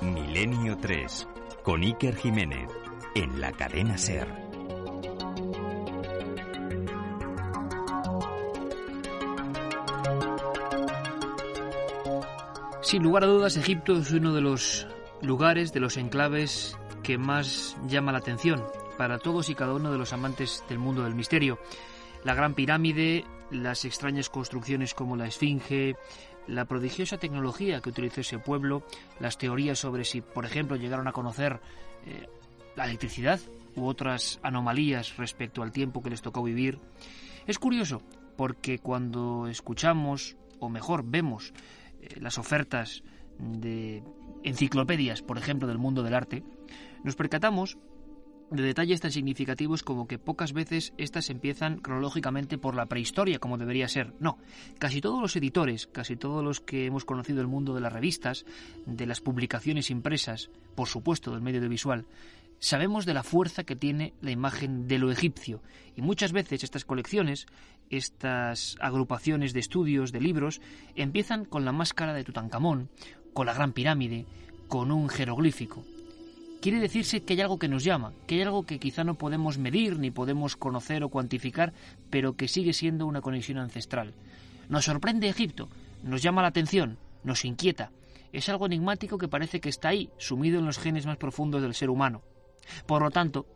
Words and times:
Milenio 0.00 0.76
3, 0.78 1.28
con 1.62 1.82
Iker 1.82 2.14
Jiménez, 2.16 2.68
en 3.14 3.40
la 3.40 3.52
cadena 3.52 3.98
Ser. 3.98 4.45
Sin 12.86 13.02
lugar 13.02 13.24
a 13.24 13.26
dudas, 13.26 13.56
Egipto 13.56 13.98
es 13.98 14.12
uno 14.12 14.32
de 14.32 14.40
los 14.40 14.86
lugares, 15.20 15.72
de 15.72 15.80
los 15.80 15.96
enclaves 15.96 16.78
que 17.02 17.18
más 17.18 17.76
llama 17.88 18.12
la 18.12 18.18
atención 18.18 18.62
para 18.96 19.18
todos 19.18 19.50
y 19.50 19.56
cada 19.56 19.74
uno 19.74 19.90
de 19.90 19.98
los 19.98 20.12
amantes 20.12 20.62
del 20.68 20.78
mundo 20.78 21.02
del 21.02 21.16
misterio. 21.16 21.58
La 22.22 22.36
Gran 22.36 22.54
Pirámide, 22.54 23.24
las 23.50 23.84
extrañas 23.84 24.30
construcciones 24.30 24.94
como 24.94 25.16
la 25.16 25.26
Esfinge, 25.26 25.96
la 26.46 26.66
prodigiosa 26.66 27.18
tecnología 27.18 27.80
que 27.80 27.88
utilizó 27.88 28.20
ese 28.20 28.38
pueblo, 28.38 28.84
las 29.18 29.36
teorías 29.36 29.80
sobre 29.80 30.04
si, 30.04 30.20
por 30.20 30.44
ejemplo, 30.44 30.76
llegaron 30.76 31.08
a 31.08 31.12
conocer 31.12 31.58
eh, 32.06 32.28
la 32.76 32.84
electricidad 32.84 33.40
u 33.74 33.86
otras 33.86 34.38
anomalías 34.44 35.16
respecto 35.16 35.64
al 35.64 35.72
tiempo 35.72 36.04
que 36.04 36.10
les 36.10 36.22
tocó 36.22 36.40
vivir. 36.44 36.78
Es 37.48 37.58
curioso 37.58 38.00
porque 38.36 38.78
cuando 38.78 39.48
escuchamos, 39.48 40.36
o 40.60 40.68
mejor 40.68 41.02
vemos, 41.04 41.52
las 42.20 42.38
ofertas 42.38 43.02
de 43.38 44.02
enciclopedias, 44.42 45.22
por 45.22 45.38
ejemplo, 45.38 45.68
del 45.68 45.78
mundo 45.78 46.02
del 46.02 46.14
arte, 46.14 46.42
nos 47.04 47.16
percatamos 47.16 47.78
de 48.50 48.62
detalles 48.62 49.00
tan 49.00 49.10
significativos 49.10 49.82
como 49.82 50.06
que 50.06 50.18
pocas 50.18 50.52
veces 50.52 50.92
estas 50.98 51.30
empiezan 51.30 51.78
cronológicamente 51.78 52.58
por 52.58 52.76
la 52.76 52.86
prehistoria, 52.86 53.38
como 53.38 53.58
debería 53.58 53.88
ser. 53.88 54.14
No, 54.20 54.38
casi 54.78 55.00
todos 55.00 55.20
los 55.20 55.34
editores, 55.34 55.88
casi 55.88 56.16
todos 56.16 56.44
los 56.44 56.60
que 56.60 56.86
hemos 56.86 57.04
conocido 57.04 57.40
el 57.40 57.48
mundo 57.48 57.74
de 57.74 57.80
las 57.80 57.92
revistas, 57.92 58.44
de 58.86 59.06
las 59.06 59.20
publicaciones 59.20 59.90
impresas, 59.90 60.50
por 60.74 60.88
supuesto 60.88 61.32
del 61.32 61.42
medio 61.42 61.58
audiovisual, 61.58 62.06
sabemos 62.58 63.06
de 63.06 63.14
la 63.14 63.22
fuerza 63.22 63.64
que 63.64 63.76
tiene 63.76 64.14
la 64.20 64.30
imagen 64.30 64.88
de 64.88 64.98
lo 64.98 65.10
egipcio. 65.10 65.62
Y 65.96 66.02
muchas 66.02 66.32
veces 66.32 66.64
estas 66.64 66.84
colecciones, 66.84 67.46
estas 67.90 68.76
agrupaciones 68.80 69.52
de 69.52 69.60
estudios, 69.60 70.12
de 70.12 70.20
libros, 70.20 70.60
empiezan 70.94 71.44
con 71.44 71.64
la 71.64 71.72
máscara 71.72 72.14
de 72.14 72.24
Tutankamón, 72.24 72.88
con 73.32 73.46
la 73.46 73.54
Gran 73.54 73.72
Pirámide, 73.72 74.26
con 74.68 74.90
un 74.90 75.08
jeroglífico 75.08 75.84
quiere 76.66 76.80
decirse 76.80 77.22
que 77.22 77.34
hay 77.34 77.40
algo 77.40 77.60
que 77.60 77.68
nos 77.68 77.84
llama, 77.84 78.12
que 78.26 78.34
hay 78.34 78.42
algo 78.42 78.64
que 78.64 78.80
quizá 78.80 79.04
no 79.04 79.14
podemos 79.14 79.56
medir 79.56 80.00
ni 80.00 80.10
podemos 80.10 80.56
conocer 80.56 81.04
o 81.04 81.08
cuantificar, 81.08 81.72
pero 82.10 82.34
que 82.34 82.48
sigue 82.48 82.72
siendo 82.72 83.06
una 83.06 83.20
conexión 83.20 83.58
ancestral. 83.58 84.14
Nos 84.68 84.86
sorprende 84.86 85.28
Egipto, 85.28 85.68
nos 86.02 86.22
llama 86.22 86.42
la 86.42 86.48
atención, 86.48 86.98
nos 87.22 87.44
inquieta. 87.44 87.92
Es 88.32 88.48
algo 88.48 88.66
enigmático 88.66 89.16
que 89.16 89.28
parece 89.28 89.60
que 89.60 89.68
está 89.68 89.90
ahí, 89.90 90.10
sumido 90.18 90.58
en 90.58 90.66
los 90.66 90.78
genes 90.78 91.06
más 91.06 91.18
profundos 91.18 91.62
del 91.62 91.72
ser 91.72 91.88
humano. 91.88 92.22
Por 92.86 93.02
lo 93.02 93.10
tanto, 93.10 93.46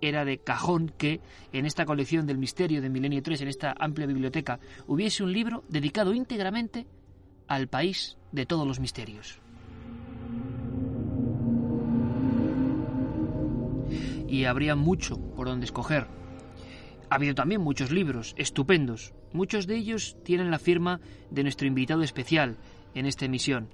era 0.00 0.24
de 0.24 0.38
cajón 0.38 0.92
que 0.96 1.20
en 1.52 1.66
esta 1.66 1.84
colección 1.84 2.26
del 2.26 2.38
misterio 2.38 2.82
de 2.82 2.90
Milenio 2.90 3.22
3, 3.22 3.42
en 3.42 3.48
esta 3.48 3.74
amplia 3.78 4.06
biblioteca, 4.06 4.58
hubiese 4.86 5.22
un 5.22 5.32
libro 5.32 5.64
dedicado 5.68 6.12
íntegramente 6.12 6.86
al 7.46 7.68
país 7.68 8.16
de 8.32 8.46
todos 8.46 8.66
los 8.66 8.80
misterios. 8.80 9.42
y 14.32 14.46
habría 14.46 14.74
mucho 14.74 15.20
por 15.36 15.46
donde 15.46 15.66
escoger. 15.66 16.06
Ha 17.10 17.16
habido 17.16 17.34
también 17.34 17.60
muchos 17.60 17.90
libros 17.90 18.34
estupendos. 18.38 19.12
Muchos 19.34 19.66
de 19.66 19.76
ellos 19.76 20.16
tienen 20.24 20.50
la 20.50 20.58
firma 20.58 21.00
de 21.30 21.42
nuestro 21.42 21.66
invitado 21.66 22.02
especial 22.02 22.56
en 22.94 23.04
esta 23.04 23.26
emisión. 23.26 23.68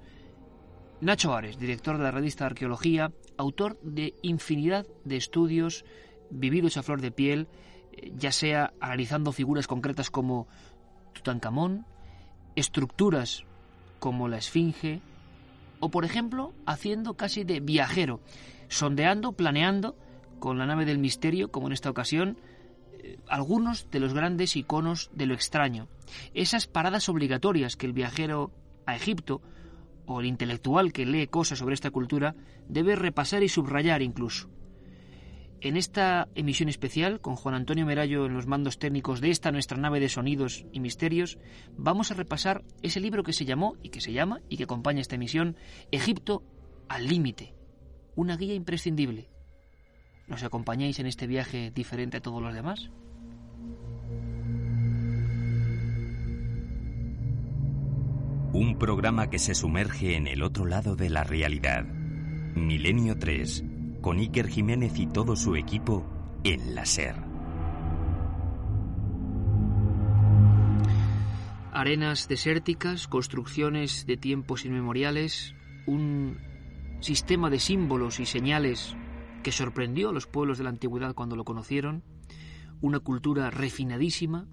Nacho 0.99 1.33
Ares, 1.33 1.57
director 1.57 1.97
de 1.97 2.03
la 2.03 2.11
revista 2.11 2.45
Arqueología, 2.45 3.13
autor 3.39 3.79
de 3.81 4.13
infinidad 4.21 4.85
de 5.05 5.15
estudios 5.15 5.85
vividos 6.29 6.75
a 6.75 6.83
flor 6.83 6.99
de 6.99 7.11
piel, 7.11 7.47
eh, 7.93 8.11
ya 8.15 8.31
sea 8.31 8.73
analizando 8.81 9.31
figuras 9.31 9.65
concretas 9.65 10.11
como 10.11 10.47
Tutankamón, 11.13 11.85
estructuras 12.55 13.45
como 13.99 14.27
la 14.27 14.37
Esfinge, 14.37 15.01
o 15.79 15.89
por 15.89 16.03
ejemplo 16.03 16.53
haciendo 16.65 17.15
casi 17.15 17.45
de 17.45 17.61
viajero, 17.61 18.19
sondeando, 18.67 19.31
planeando 19.31 19.95
con 20.39 20.57
la 20.57 20.65
nave 20.65 20.85
del 20.85 20.99
misterio, 20.99 21.49
como 21.49 21.67
en 21.67 21.73
esta 21.73 21.89
ocasión, 21.89 22.37
eh, 22.91 23.17
algunos 23.29 23.89
de 23.89 24.01
los 24.01 24.13
grandes 24.13 24.57
iconos 24.57 25.11
de 25.13 25.25
lo 25.27 25.33
extraño. 25.33 25.87
Esas 26.33 26.67
paradas 26.67 27.07
obligatorias 27.07 27.77
que 27.77 27.85
el 27.85 27.93
viajero 27.93 28.51
a 28.85 28.97
Egipto, 28.97 29.41
o 30.09 30.19
el 30.19 30.25
intelectual 30.25 30.91
que 30.91 31.05
lee 31.05 31.27
cosas 31.27 31.59
sobre 31.59 31.75
esta 31.75 31.91
cultura, 31.91 32.35
debe 32.67 32.95
repasar 32.95 33.43
y 33.43 33.49
subrayar 33.49 34.01
incluso. 34.01 34.49
En 35.61 35.77
esta 35.77 36.27
emisión 36.35 36.69
especial, 36.69 37.21
con 37.21 37.35
Juan 37.35 37.55
Antonio 37.55 37.85
Merallo 37.85 38.25
en 38.25 38.33
los 38.33 38.47
mandos 38.47 38.79
técnicos 38.79 39.21
de 39.21 39.29
esta 39.29 39.51
nuestra 39.51 39.77
nave 39.77 39.99
de 39.99 40.09
sonidos 40.09 40.65
y 40.71 40.79
misterios, 40.79 41.37
vamos 41.77 42.11
a 42.11 42.15
repasar 42.15 42.63
ese 42.81 42.99
libro 42.99 43.23
que 43.23 43.33
se 43.33 43.45
llamó 43.45 43.75
y 43.83 43.89
que 43.89 44.01
se 44.01 44.13
llama 44.13 44.41
y 44.49 44.57
que 44.57 44.63
acompaña 44.63 45.01
esta 45.01 45.15
emisión, 45.15 45.55
Egipto 45.91 46.43
al 46.87 47.07
límite, 47.07 47.53
una 48.15 48.35
guía 48.35 48.55
imprescindible 48.55 49.29
¿Nos 50.29 50.43
acompañáis 50.43 50.99
en 50.99 51.07
este 51.07 51.25
viaje 51.25 51.71
diferente 51.71 52.17
a 52.17 52.21
todos 52.21 52.41
los 52.41 52.53
demás? 52.53 52.91
Un 58.51 58.79
programa 58.79 59.29
que 59.29 59.37
se 59.37 59.53
sumerge 59.53 60.15
en 60.15 60.25
el 60.25 60.41
otro 60.41 60.65
lado 60.65 60.95
de 60.95 61.11
la 61.11 61.23
realidad. 61.23 61.85
Milenio 61.85 63.17
3, 63.19 63.63
con 64.01 64.17
Iker 64.17 64.47
Jiménez 64.47 64.97
y 64.97 65.05
todo 65.05 65.35
su 65.35 65.55
equipo 65.55 66.03
en 66.43 66.73
la 66.73 66.85
SER. 66.87 67.15
Arenas 71.71 72.27
desérticas, 72.27 73.07
construcciones 73.07 74.07
de 74.07 74.17
tiempos 74.17 74.65
inmemoriales, 74.65 75.53
un 75.85 76.39
sistema 77.01 77.51
de 77.51 77.59
símbolos 77.59 78.19
y 78.19 78.25
señales 78.25 78.95
que 79.43 79.51
sorprendió 79.51 80.09
a 80.09 80.13
los 80.13 80.25
pueblos 80.25 80.57
de 80.57 80.63
la 80.63 80.71
antigüedad 80.71 81.13
cuando 81.13 81.35
lo 81.35 81.45
conocieron, 81.45 82.03
una 82.81 82.99
cultura 82.99 83.51
refinadísima. 83.51 84.47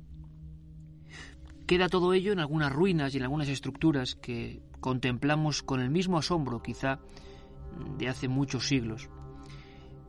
Queda 1.66 1.88
todo 1.88 2.12
ello 2.12 2.32
en 2.32 2.38
algunas 2.38 2.72
ruinas 2.72 3.12
y 3.12 3.16
en 3.16 3.25
algunas 3.25 3.49
estructuras 3.49 4.15
que 4.15 4.62
contemplamos 4.78 5.65
con 5.65 5.81
el 5.81 5.91
mismo 5.91 6.16
asombro 6.16 6.62
quizá 6.62 7.00
de 7.99 8.09
hace 8.09 8.28
muchos 8.28 8.69
siglos. 8.69 9.10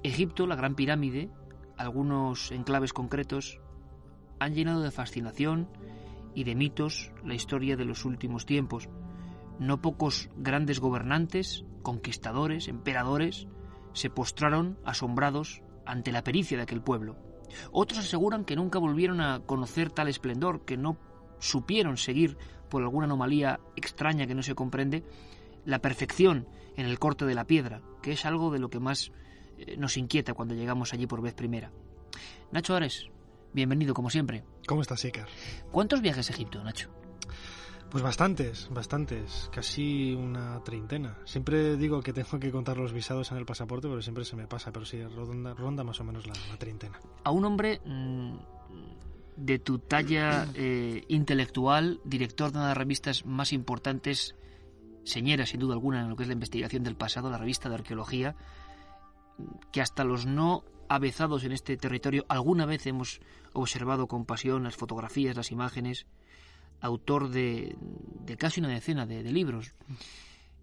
Egipto, 0.04 0.46
la 0.46 0.56
Gran 0.56 0.76
Pirámide, 0.76 1.32
algunos 1.76 2.52
enclaves 2.52 2.94
concretos, 2.94 3.60
han 4.40 4.54
llenado 4.54 4.82
de 4.82 4.92
fascinación 4.92 5.68
y 6.36 6.44
de 6.44 6.54
mitos 6.54 7.12
la 7.26 7.34
historia 7.34 7.76
de 7.76 7.86
los 7.86 8.06
últimos 8.06 8.46
tiempos. 8.46 8.88
No 9.58 9.82
pocos 9.82 10.30
grandes 10.38 10.80
gobernantes, 10.80 11.66
conquistadores, 11.82 12.68
emperadores, 12.68 13.48
se 13.94 14.12
postraron 14.12 14.78
asombrados 14.86 15.64
ante 15.88 16.12
la 16.12 16.24
pericia 16.24 16.58
de 16.58 16.64
aquel 16.64 16.84
pueblo. 16.84 17.16
Otros 17.72 17.98
aseguran 18.00 18.46
que 18.46 18.56
nunca 18.56 18.78
volvieron 18.78 19.22
a 19.22 19.40
conocer 19.40 19.90
tal 19.90 20.08
esplendor, 20.08 20.64
que 20.64 20.78
no 20.78 20.98
supieron 21.40 21.98
seguir, 21.98 22.38
por 22.70 22.82
alguna 22.82 23.06
anomalía 23.06 23.60
extraña 23.76 24.28
que 24.28 24.36
no 24.36 24.44
se 24.44 24.56
comprende, 24.56 25.04
la 25.66 25.80
perfección 25.80 26.48
en 26.76 26.86
el 26.86 27.00
corte 27.00 27.26
de 27.26 27.36
la 27.36 27.46
piedra, 27.46 27.82
que 28.02 28.12
es 28.12 28.26
algo 28.26 28.52
de 28.52 28.60
lo 28.60 28.70
que 28.70 28.80
más 28.80 29.12
eh, 29.58 29.78
nos 29.78 29.98
inquieta 29.98 30.34
cuando 30.34 30.56
llegamos 30.56 30.94
allí 30.94 31.08
por 31.08 31.22
vez 31.22 31.34
primera. 31.34 31.72
Nacho 32.52 32.76
Ares, 32.76 33.08
bienvenido 33.54 33.94
como 33.94 34.10
siempre. 34.10 34.44
¿Cómo 34.68 34.82
estás, 34.82 35.04
Iker? 35.04 35.26
¿Cuántos 35.72 36.02
viajes 36.02 36.30
a 36.30 36.34
Egipto, 36.34 36.64
Nacho? 36.64 36.90
Pues 37.90 38.04
bastantes, 38.04 38.68
bastantes, 38.70 39.50
casi 39.52 40.14
una 40.14 40.62
treintena. 40.64 41.18
Siempre 41.24 41.78
digo 41.78 42.02
que 42.02 42.12
tengo 42.12 42.38
que 42.38 42.52
contar 42.52 42.78
los 42.78 42.92
visados 42.92 43.32
en 43.32 43.38
el 43.38 43.46
pasaporte, 43.46 43.88
pero 43.88 44.02
siempre 44.02 44.26
se 44.26 44.36
me 44.36 44.46
pasa, 44.46 44.74
pero 44.74 44.86
sí, 44.86 45.02
ronda, 45.04 45.54
ronda 45.54 45.86
más 45.86 46.00
o 46.02 46.04
menos 46.04 46.28
la, 46.28 46.34
treintena. 46.58 47.00
A 47.24 47.32
un 47.32 47.46
hombre 47.46 47.80
mm, 47.86 48.36
de 49.38 49.60
tu 49.60 49.80
talla 49.80 50.48
eh, 50.56 51.06
intelectual, 51.08 52.02
director 52.04 52.52
de 52.52 52.58
una 52.58 52.66
de 52.66 52.72
las 52.72 52.78
revistas 52.78 53.26
más 53.26 53.54
importantes, 53.54 54.36
señera 55.04 55.46
sin 55.46 55.60
duda 55.60 55.74
alguna 55.74 56.02
en 56.02 56.10
lo 56.10 56.16
que 56.16 56.24
es 56.24 56.28
la 56.28 56.34
investigación 56.34 56.84
del 56.84 56.96
pasado, 56.96 57.30
la 57.30 57.38
revista 57.38 57.70
de 57.70 57.76
arqueología, 57.76 58.36
que 59.72 59.82
hasta 59.82 60.04
los 60.04 60.26
no 60.26 60.64
avezados 60.90 61.44
en 61.44 61.52
este 61.52 61.78
territorio 61.78 62.26
alguna 62.30 62.66
vez 62.66 62.88
hemos 62.88 63.20
observado 63.54 64.08
con 64.08 64.26
pasión 64.26 64.64
las 64.64 64.76
fotografías, 64.76 65.36
las 65.36 65.52
imágenes, 65.52 66.08
autor 66.82 67.30
de, 67.30 67.76
casi 68.38 68.60
una 68.60 68.70
decena 68.70 69.06
de, 69.06 69.24
libros, 69.24 69.74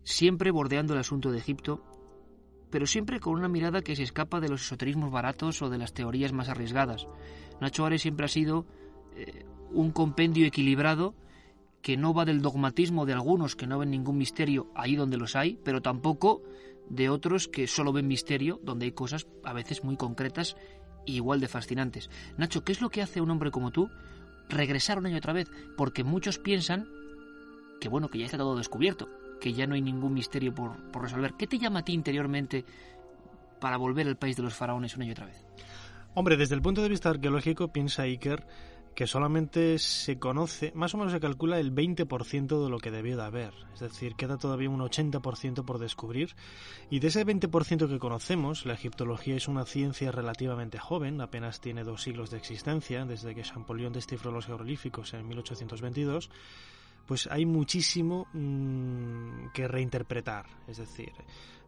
siempre 0.03 0.50
bordeando 0.50 0.94
el 0.94 1.00
asunto 1.00 1.31
de 1.31 1.38
Egipto, 1.38 1.85
pero 2.70 2.87
siempre 2.87 3.20
con 3.20 3.35
una 3.35 3.49
mirada 3.49 3.82
que 3.82 3.94
se 3.94 4.03
escapa 4.03 4.41
de 4.41 4.49
los 4.49 4.62
esoterismos 4.62 5.11
baratos 5.11 5.62
o 5.62 5.70
de 5.70 5.79
las 5.79 5.94
teorías 5.94 6.32
más 6.32 6.49
arriesgadas. 6.49 7.06
Nacho 7.61 7.85
Ares 7.85 8.03
siempre 8.03 8.27
ha 8.27 8.29
sido 8.29 8.67
eh, 9.15 9.45
un 9.71 9.91
compendio 9.91 10.47
equilibrado 10.47 11.15
que 11.83 11.97
no 11.97 12.15
va 12.15 12.25
del 12.25 12.41
dogmatismo 12.41 13.05
de 13.05 13.12
algunos 13.12 13.56
que 13.56 13.67
no 13.67 13.79
ven 13.79 13.91
ningún 13.91 14.17
misterio 14.17 14.71
ahí 14.75 14.97
donde 14.97 15.19
los 15.19 15.37
hay, 15.37 15.59
pero 15.62 15.83
tampoco 15.83 16.43
de 16.89 17.09
otros 17.09 17.49
que 17.49 17.67
solo 17.67 17.93
ven 17.93 18.06
misterio 18.06 18.61
donde 18.62 18.87
hay 18.87 18.93
cosas 18.93 19.27
a 19.45 19.53
veces 19.53 19.85
muy 19.85 19.97
concretas 19.97 20.56
e 21.06 21.12
igual 21.12 21.41
de 21.41 21.49
fascinantes. 21.49 22.11
Nacho, 22.39 22.65
¿qué 22.65 22.73
es 22.73 22.81
lo 22.81 22.89
que 22.91 23.03
hace 23.03 23.21
un 23.21 23.31
hombre 23.31 23.51
como 23.51 23.71
tú 23.71 23.91
regresar 24.49 24.99
un 24.99 25.06
año 25.06 25.19
otra 25.19 25.33
vez? 25.33 25.51
Porque 25.77 26.05
muchos 26.05 26.39
piensan 26.39 26.89
que 27.81 27.89
bueno, 27.89 28.09
que 28.09 28.19
ya 28.19 28.25
está 28.25 28.39
todo 28.39 28.56
descubierto, 28.56 29.11
que 29.41 29.53
ya 29.53 29.67
no 29.67 29.75
hay 29.75 29.83
ningún 29.83 30.15
misterio 30.15 30.55
por, 30.55 30.91
por 30.91 31.03
resolver. 31.03 31.35
¿Qué 31.35 31.47
te 31.47 31.59
llama 31.59 31.81
a 31.81 31.85
ti 31.85 31.93
interiormente 31.93 32.65
para 33.61 33.77
volver 33.77 34.09
al 34.09 34.17
país 34.17 34.37
de 34.37 34.43
los 34.43 34.55
faraones 34.55 34.97
un 34.97 35.03
año 35.03 35.12
otra 35.12 35.27
vez? 35.27 35.44
Hombre, 36.15 36.37
desde 36.37 36.55
el 36.55 36.63
punto 36.63 36.81
de 36.81 36.89
vista 36.89 37.11
arqueológico, 37.11 37.69
piensa 37.69 38.03
Iker 38.03 38.47
que 38.95 39.09
solamente 39.09 39.79
se 39.81 40.21
conoce, 40.21 40.71
más 40.77 40.95
o 40.95 40.99
menos 40.99 41.13
se 41.13 41.19
calcula 41.19 41.59
el 41.59 41.75
20% 41.75 42.63
de 42.63 42.71
lo 42.71 42.79
que 42.79 42.93
debió 42.93 43.17
de 43.17 43.25
haber. 43.25 43.53
Es 43.75 43.81
decir, 43.81 44.15
queda 44.15 44.39
todavía 44.39 44.71
un 44.71 44.79
80% 44.79 45.65
por 45.65 45.79
descubrir. 45.79 46.37
Y 46.91 47.01
de 47.01 47.09
ese 47.09 47.27
20% 47.27 47.89
que 47.89 47.99
conocemos, 47.99 48.65
la 48.65 48.75
egiptología 48.75 49.35
es 49.35 49.49
una 49.49 49.65
ciencia 49.65 50.13
relativamente 50.13 50.79
joven, 50.79 51.21
apenas 51.21 51.61
tiene 51.61 51.83
dos 51.83 52.03
siglos 52.03 52.31
de 52.31 52.39
existencia, 52.39 53.05
desde 53.05 53.35
que 53.35 53.43
Champollion 53.43 53.93
descifró 53.93 54.31
los 54.31 54.47
jeroglíficos 54.47 55.13
en 55.15 55.27
1822 55.27 56.31
pues 57.07 57.27
hay 57.31 57.45
muchísimo 57.45 58.27
mm, 58.33 59.49
que 59.53 59.69
reinterpretar. 59.69 60.47
Es 60.67 60.79
decir, 60.79 61.13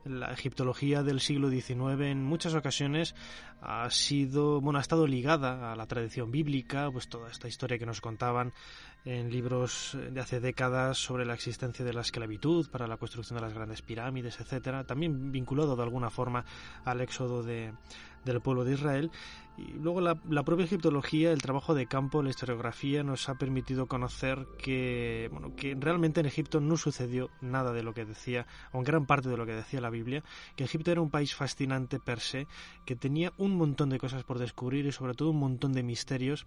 la 0.06 0.32
egiptología 0.32 1.02
del 1.02 1.20
siglo 1.20 1.50
XIX 1.50 2.00
en 2.02 2.22
muchas 2.22 2.54
ocasiones 2.54 3.14
ha 3.60 3.90
sido, 3.90 4.60
bueno, 4.60 4.78
ha 4.78 4.82
estado 4.82 5.06
ligada 5.06 5.72
a 5.72 5.76
la 5.76 5.86
tradición 5.86 6.30
bíblica, 6.30 6.90
pues 6.90 7.08
toda 7.08 7.30
esta 7.30 7.48
historia 7.48 7.78
que 7.78 7.86
nos 7.86 8.00
contaban 8.00 8.52
en 9.04 9.30
libros 9.30 9.96
de 10.10 10.20
hace 10.20 10.40
décadas 10.40 10.98
sobre 10.98 11.24
la 11.24 11.34
existencia 11.34 11.84
de 11.84 11.92
la 11.92 12.00
esclavitud 12.00 12.68
para 12.70 12.86
la 12.86 12.96
construcción 12.96 13.36
de 13.36 13.42
las 13.42 13.54
grandes 13.54 13.82
pirámides, 13.82 14.40
etcétera, 14.40 14.84
también 14.84 15.30
vinculado 15.30 15.76
de 15.76 15.82
alguna 15.82 16.10
forma 16.10 16.44
al 16.84 17.00
éxodo 17.00 17.42
de, 17.42 17.72
del 18.26 18.42
pueblo 18.42 18.64
de 18.64 18.74
Israel. 18.74 19.10
Y 19.56 19.72
luego 19.72 20.02
la, 20.02 20.42
propia 20.44 20.66
egiptología, 20.66 21.32
el 21.32 21.40
trabajo 21.40 21.74
de 21.74 21.86
campo, 21.86 22.22
la 22.22 22.28
historiografía 22.28 23.02
nos 23.02 23.30
ha 23.30 23.36
permitido 23.36 23.86
conocer 23.86 24.46
que, 24.58 25.30
bueno, 25.32 25.56
que 25.56 25.74
realmente 25.74 26.20
en 26.20 26.26
Egipto 26.26 26.60
no 26.60 26.76
sucedió 26.76 27.30
nada 27.40 27.72
de 27.72 27.82
lo 27.82 27.94
que 27.94 28.04
decía, 28.04 28.46
o 28.72 28.78
en 28.78 28.84
gran 28.84 29.06
parte 29.06 29.30
de 29.30 29.38
lo 29.38 29.46
que 29.46 29.54
decía 29.54 29.80
la 29.80 29.88
Biblia, 29.88 30.22
que 30.56 30.64
Egipto 30.64 30.92
era 30.92 31.00
un 31.00 31.08
país 31.08 31.34
fascinante 31.34 31.98
per 31.98 32.20
se, 32.20 32.46
que 32.84 32.96
tenía 32.96 33.32
un 33.38 33.56
montón 33.56 33.88
de 33.88 33.98
cosas 33.98 34.24
por 34.24 34.38
descubrir 34.38 34.84
y 34.84 34.92
sobre 34.92 35.14
todo 35.14 35.30
un 35.30 35.38
montón 35.38 35.72
de 35.72 35.82
misterios 35.82 36.46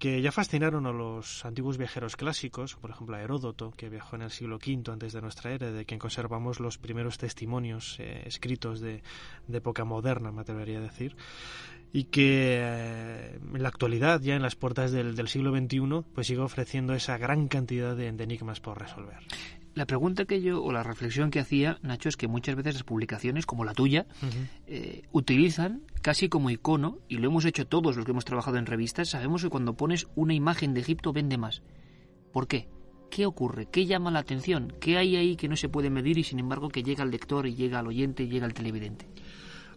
que 0.00 0.22
ya 0.22 0.32
fascinaron 0.32 0.86
a 0.86 0.92
los 0.92 1.44
antiguos 1.44 1.76
viajeros 1.76 2.16
clásicos, 2.16 2.74
por 2.74 2.90
ejemplo 2.90 3.16
a 3.16 3.20
Heródoto, 3.20 3.70
que 3.72 3.90
viajó 3.90 4.16
en 4.16 4.22
el 4.22 4.30
siglo 4.30 4.56
V 4.56 4.90
antes 4.90 5.12
de 5.12 5.20
nuestra 5.20 5.52
era, 5.52 5.70
de 5.70 5.84
quien 5.84 6.00
conservamos 6.00 6.58
los 6.58 6.78
primeros 6.78 7.18
testimonios 7.18 8.00
eh, 8.00 8.22
escritos 8.24 8.80
de, 8.80 9.02
época 9.52 9.84
moderna, 9.84 10.32
me 10.32 10.40
atrevería 10.40 10.78
a 10.78 10.80
decir, 10.80 11.16
y 11.92 12.04
que 12.04 12.60
eh, 12.62 13.38
en 13.54 13.62
la 13.62 13.68
actualidad, 13.68 14.22
ya 14.22 14.36
en 14.36 14.42
las 14.42 14.56
puertas 14.56 14.90
del, 14.90 15.28
siglo 15.28 15.54
XXI, 15.54 16.02
pues 16.14 16.28
sigue 16.28 16.40
ofreciendo 16.40 16.94
esa 16.94 17.18
gran 17.18 17.48
cantidad 17.48 17.94
de 17.94 18.08
enigmas 18.08 18.58
por 18.58 18.80
resolver. 18.80 19.18
La 19.74 19.86
pregunta 19.86 20.24
que 20.24 20.42
yo, 20.42 20.62
o 20.62 20.72
la 20.72 20.82
reflexión 20.82 21.30
que 21.30 21.38
hacía, 21.38 21.78
Nacho, 21.82 22.08
es 22.08 22.16
que 22.16 22.26
muchas 22.26 22.56
veces 22.56 22.74
las 22.74 22.82
publicaciones, 22.82 23.46
como 23.46 23.64
la 23.64 23.72
tuya, 23.72 24.06
eh, 24.66 25.02
utilizan 25.12 25.82
casi 26.02 26.28
como 26.28 26.50
icono, 26.50 26.98
y 27.08 27.18
lo 27.18 27.28
hemos 27.28 27.44
hecho 27.44 27.66
todos 27.66 27.96
los 27.96 28.04
que 28.04 28.10
hemos 28.10 28.24
trabajado 28.24 28.56
en 28.56 28.66
revistas, 28.66 29.10
sabemos 29.10 29.42
que 29.42 29.48
cuando 29.48 29.76
pones 29.76 30.08
una 30.16 30.34
imagen 30.34 30.74
de 30.74 30.80
Egipto 30.80 31.12
vende 31.12 31.38
más. 31.38 31.62
¿Por 32.32 32.48
qué? 32.48 32.68
¿Qué 33.10 33.26
ocurre? 33.26 33.66
¿Qué 33.66 33.86
llama 33.86 34.10
la 34.10 34.20
atención? 34.20 34.72
¿Qué 34.80 34.96
hay 34.96 35.16
ahí 35.16 35.36
que 35.36 35.48
no 35.48 35.56
se 35.56 35.68
puede 35.68 35.90
medir 35.90 36.18
y 36.18 36.24
sin 36.24 36.38
embargo 36.38 36.68
que 36.68 36.82
llega 36.82 37.02
al 37.02 37.10
lector 37.10 37.46
y 37.46 37.54
llega 37.54 37.80
al 37.80 37.88
oyente 37.88 38.22
y 38.22 38.28
llega 38.28 38.46
al 38.46 38.54
televidente? 38.54 39.08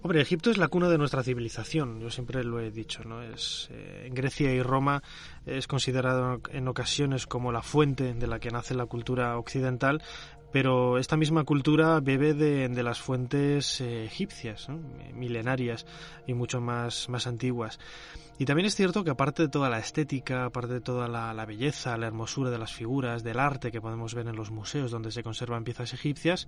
Hombre, 0.03 0.19
Egipto 0.19 0.51
es 0.51 0.57
la 0.57 0.67
cuna 0.67 0.89
de 0.89 0.97
nuestra 0.97 1.23
civilización, 1.23 2.01
yo 2.01 2.09
siempre 2.09 2.43
lo 2.43 2.59
he 2.59 2.71
dicho, 2.71 3.05
¿no? 3.05 3.23
Es, 3.23 3.69
eh, 3.71 4.03
en 4.05 4.13
Grecia 4.13 4.53
y 4.53 4.61
Roma 4.61 5.01
es 5.45 5.65
considerado 5.65 6.41
en 6.51 6.67
ocasiones 6.67 7.25
como 7.25 7.53
la 7.53 7.61
fuente 7.61 8.13
de 8.13 8.27
la 8.27 8.39
que 8.39 8.51
nace 8.51 8.75
la 8.75 8.85
cultura 8.85 9.37
occidental, 9.37 10.03
pero 10.51 10.97
esta 10.97 11.15
misma 11.15 11.45
cultura 11.45 12.01
bebe 12.01 12.33
de, 12.33 12.83
las 12.83 12.99
fuentes 12.99 13.79
eh, 13.79 14.03
egipcias, 14.03 14.67
milenarias 15.13 15.85
y 16.27 16.33
mucho 16.33 16.59
más, 16.59 17.07
más 17.07 17.25
antiguas. 17.25 17.79
Y 18.39 18.45
también 18.45 18.65
es 18.65 18.75
cierto 18.75 19.03
que 19.03 19.11
aparte 19.11 19.43
de 19.43 19.47
toda 19.47 19.69
la 19.69 19.77
estética, 19.77 20.45
aparte 20.45 20.73
de 20.73 20.81
toda 20.81 21.07
la, 21.07 21.45
belleza, 21.45 21.97
la 21.97 22.07
hermosura 22.07 22.49
de 22.49 22.57
las 22.57 22.73
figuras, 22.73 23.23
del 23.23 23.39
arte 23.39 23.71
que 23.71 23.79
podemos 23.79 24.15
ver 24.15 24.27
en 24.27 24.35
los 24.35 24.49
museos 24.49 24.89
donde 24.89 25.11
se 25.11 25.21
conservan 25.21 25.63
piezas 25.63 25.93
egipcias, 25.93 26.47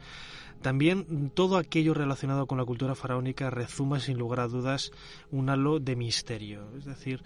también 0.61 1.29
todo 1.35 1.57
aquello 1.57 1.93
relacionado 1.93 2.47
con 2.47 2.57
la 2.57 2.65
cultura 2.65 2.95
faraónica 2.95 3.51
rezuma 3.51 3.99
sin 3.99 4.17
lugar 4.17 4.39
a 4.39 4.47
dudas 4.47 4.91
un 5.29 5.49
halo 5.49 5.79
de 5.79 5.95
misterio. 5.95 6.69
Es 6.75 6.85
decir, 6.85 7.21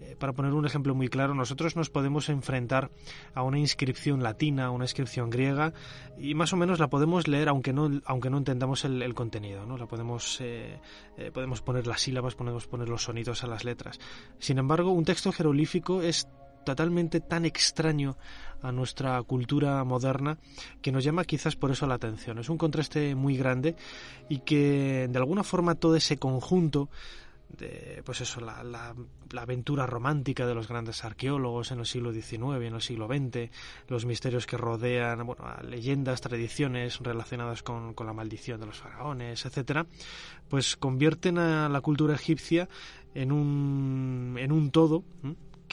eh, 0.00 0.16
para 0.18 0.32
poner 0.32 0.52
un 0.52 0.64
ejemplo 0.64 0.94
muy 0.94 1.08
claro, 1.08 1.34
nosotros 1.34 1.74
nos 1.74 1.90
podemos 1.90 2.28
enfrentar 2.28 2.90
a 3.34 3.42
una 3.42 3.58
inscripción 3.58 4.22
latina, 4.22 4.66
a 4.66 4.70
una 4.70 4.84
inscripción 4.84 5.28
griega, 5.28 5.72
y 6.16 6.34
más 6.34 6.52
o 6.52 6.56
menos 6.56 6.78
la 6.78 6.88
podemos 6.88 7.26
leer 7.26 7.48
aunque 7.48 7.72
no, 7.72 7.90
aunque 8.04 8.30
no 8.30 8.38
entendamos 8.38 8.84
el, 8.84 9.14
contenido, 9.14 9.66
¿no? 9.66 9.76
La 9.76 9.86
podemos, 9.86 10.40
eh, 10.40 10.78
eh, 11.16 11.30
podemos 11.32 11.62
poner 11.62 11.86
las 11.86 12.00
sílabas, 12.00 12.34
podemos 12.34 12.66
poner 12.66 12.88
los 12.88 13.02
sonidos 13.02 13.44
a 13.44 13.46
las 13.46 13.64
letras. 13.64 13.98
Sin 14.38 14.58
embargo, 14.58 14.90
un 14.90 15.04
texto 15.04 15.32
jeroglífico 15.32 16.02
es 16.02 16.28
totalmente 16.64 17.20
tan 17.20 17.44
extraño 17.44 18.16
a 18.62 18.72
nuestra 18.72 19.22
cultura 19.22 19.84
moderna 19.84 20.38
que 20.80 20.90
nos 20.90 21.04
llama 21.04 21.24
quizás 21.24 21.54
por 21.54 21.70
eso 21.70 21.86
la 21.86 21.94
atención. 21.94 22.38
Es 22.38 22.48
un 22.48 22.56
contraste 22.56 23.14
muy 23.14 23.36
grande 23.36 23.76
y 24.28 24.38
que 24.38 25.06
de 25.10 25.18
alguna 25.18 25.44
forma 25.44 25.74
todo 25.74 25.96
ese 25.96 26.16
conjunto 26.16 26.88
de, 27.56 28.02
pues 28.04 28.20
eso, 28.20 28.40
la, 28.40 28.62
la, 28.62 28.94
aventura 29.36 29.86
romántica 29.86 30.46
de 30.46 30.54
los 30.54 30.68
grandes 30.68 31.04
arqueólogos 31.04 31.72
en 31.72 31.80
el 31.80 31.86
siglo 31.86 32.12
XIX 32.12 32.62
y 32.62 32.66
en 32.66 32.74
el 32.74 32.80
siglo 32.80 33.08
XX, 33.08 33.50
los 33.88 34.04
misterios 34.06 34.46
que 34.46 34.56
rodean, 34.56 35.26
bueno, 35.26 35.44
leyendas, 35.62 36.20
tradiciones 36.20 36.98
relacionadas 37.00 37.62
con, 37.62 37.94
con 37.94 38.06
la 38.06 38.12
maldición 38.12 38.60
de 38.60 38.66
los 38.66 38.78
faraones, 38.78 39.44
etcétera, 39.44 39.86
pues 40.48 40.76
convierten 40.76 41.38
a 41.38 41.68
la 41.68 41.80
cultura 41.80 42.14
egipcia 42.14 42.68
en 43.14 43.32
un, 43.32 44.36
en 44.38 44.52
un 44.52 44.70
todo 44.70 45.04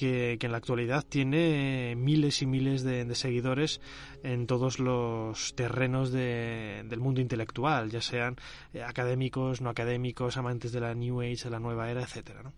que, 0.02 0.40
en 0.42 0.52
la 0.52 0.58
actualidad 0.58 1.06
tiene 1.08 1.96
miles 1.96 2.42
y 2.42 2.48
miles 2.48 2.82
de, 2.82 3.14
seguidores 3.14 3.82
en 4.24 4.48
todos 4.48 4.80
los 4.80 5.54
terrenos 5.54 6.12
del 6.12 7.00
mundo 7.00 7.22
intelectual, 7.22 7.92
ya 7.92 8.02
sean 8.02 8.36
eh, 8.74 8.82
académicos, 8.82 9.62
no 9.62 9.70
académicos, 9.70 10.38
amantes 10.38 10.72
de 10.72 10.80
la 10.80 10.96
New 10.96 11.22
Age, 11.22 11.44
de 11.44 11.50
la 11.52 11.60
nueva 11.60 11.92
era, 11.92 12.02
etcétera. 12.02 12.52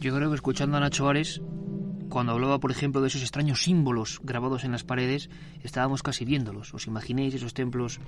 Yo 0.00 0.16
creo 0.16 0.30
que 0.30 0.34
escuchando 0.34 0.76
a 0.76 0.80
Nacho 0.80 1.08
Ares, 1.08 1.40
cuando 2.08 2.32
hablaba, 2.32 2.58
por 2.58 2.72
ejemplo, 2.72 3.00
de 3.00 3.06
esos 3.06 3.22
extraños 3.22 3.62
símbolos 3.62 4.20
grabados 4.24 4.64
en 4.64 4.72
las 4.72 4.82
paredes, 4.82 5.30
estábamos 5.62 6.02
casi 6.02 6.24
viéndolos. 6.24 6.74
¿Os 6.74 6.88
imaginéis 6.88 7.34
esos 7.34 7.54
templos, 7.54 8.00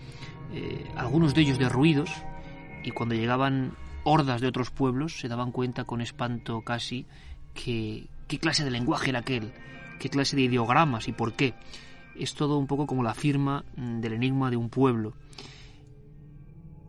eh, 0.53 0.85
algunos 0.97 1.33
de 1.33 1.43
ellos 1.43 1.59
derruidos, 1.61 2.11
y 2.83 2.91
cuando 2.91 3.15
llegaban 3.15 3.77
hordas 4.05 4.41
de 4.41 4.49
otros 4.49 4.71
pueblos 4.71 5.19
se 5.19 5.29
daban 5.29 5.53
cuenta 5.53 5.85
con 5.85 6.01
espanto 6.01 6.63
casi 6.63 7.07
que 7.55 8.09
qué 8.29 8.39
clase 8.39 8.65
de 8.65 8.71
lenguaje 8.71 9.11
era 9.11 9.21
aquel, 9.21 9.53
qué 9.99 10.09
clase 10.09 10.37
de 10.37 10.43
ideogramas 10.43 11.09
y 11.09 11.13
por 11.13 11.35
qué. 11.35 11.55
Es 12.17 12.35
todo 12.35 12.59
un 12.59 12.67
poco 12.67 12.87
como 12.87 13.03
la 13.03 13.15
firma 13.15 13.65
mm, 13.77 14.01
del 14.01 14.15
enigma 14.15 14.51
de 14.51 14.57
un 14.57 14.69
pueblo. 14.69 15.15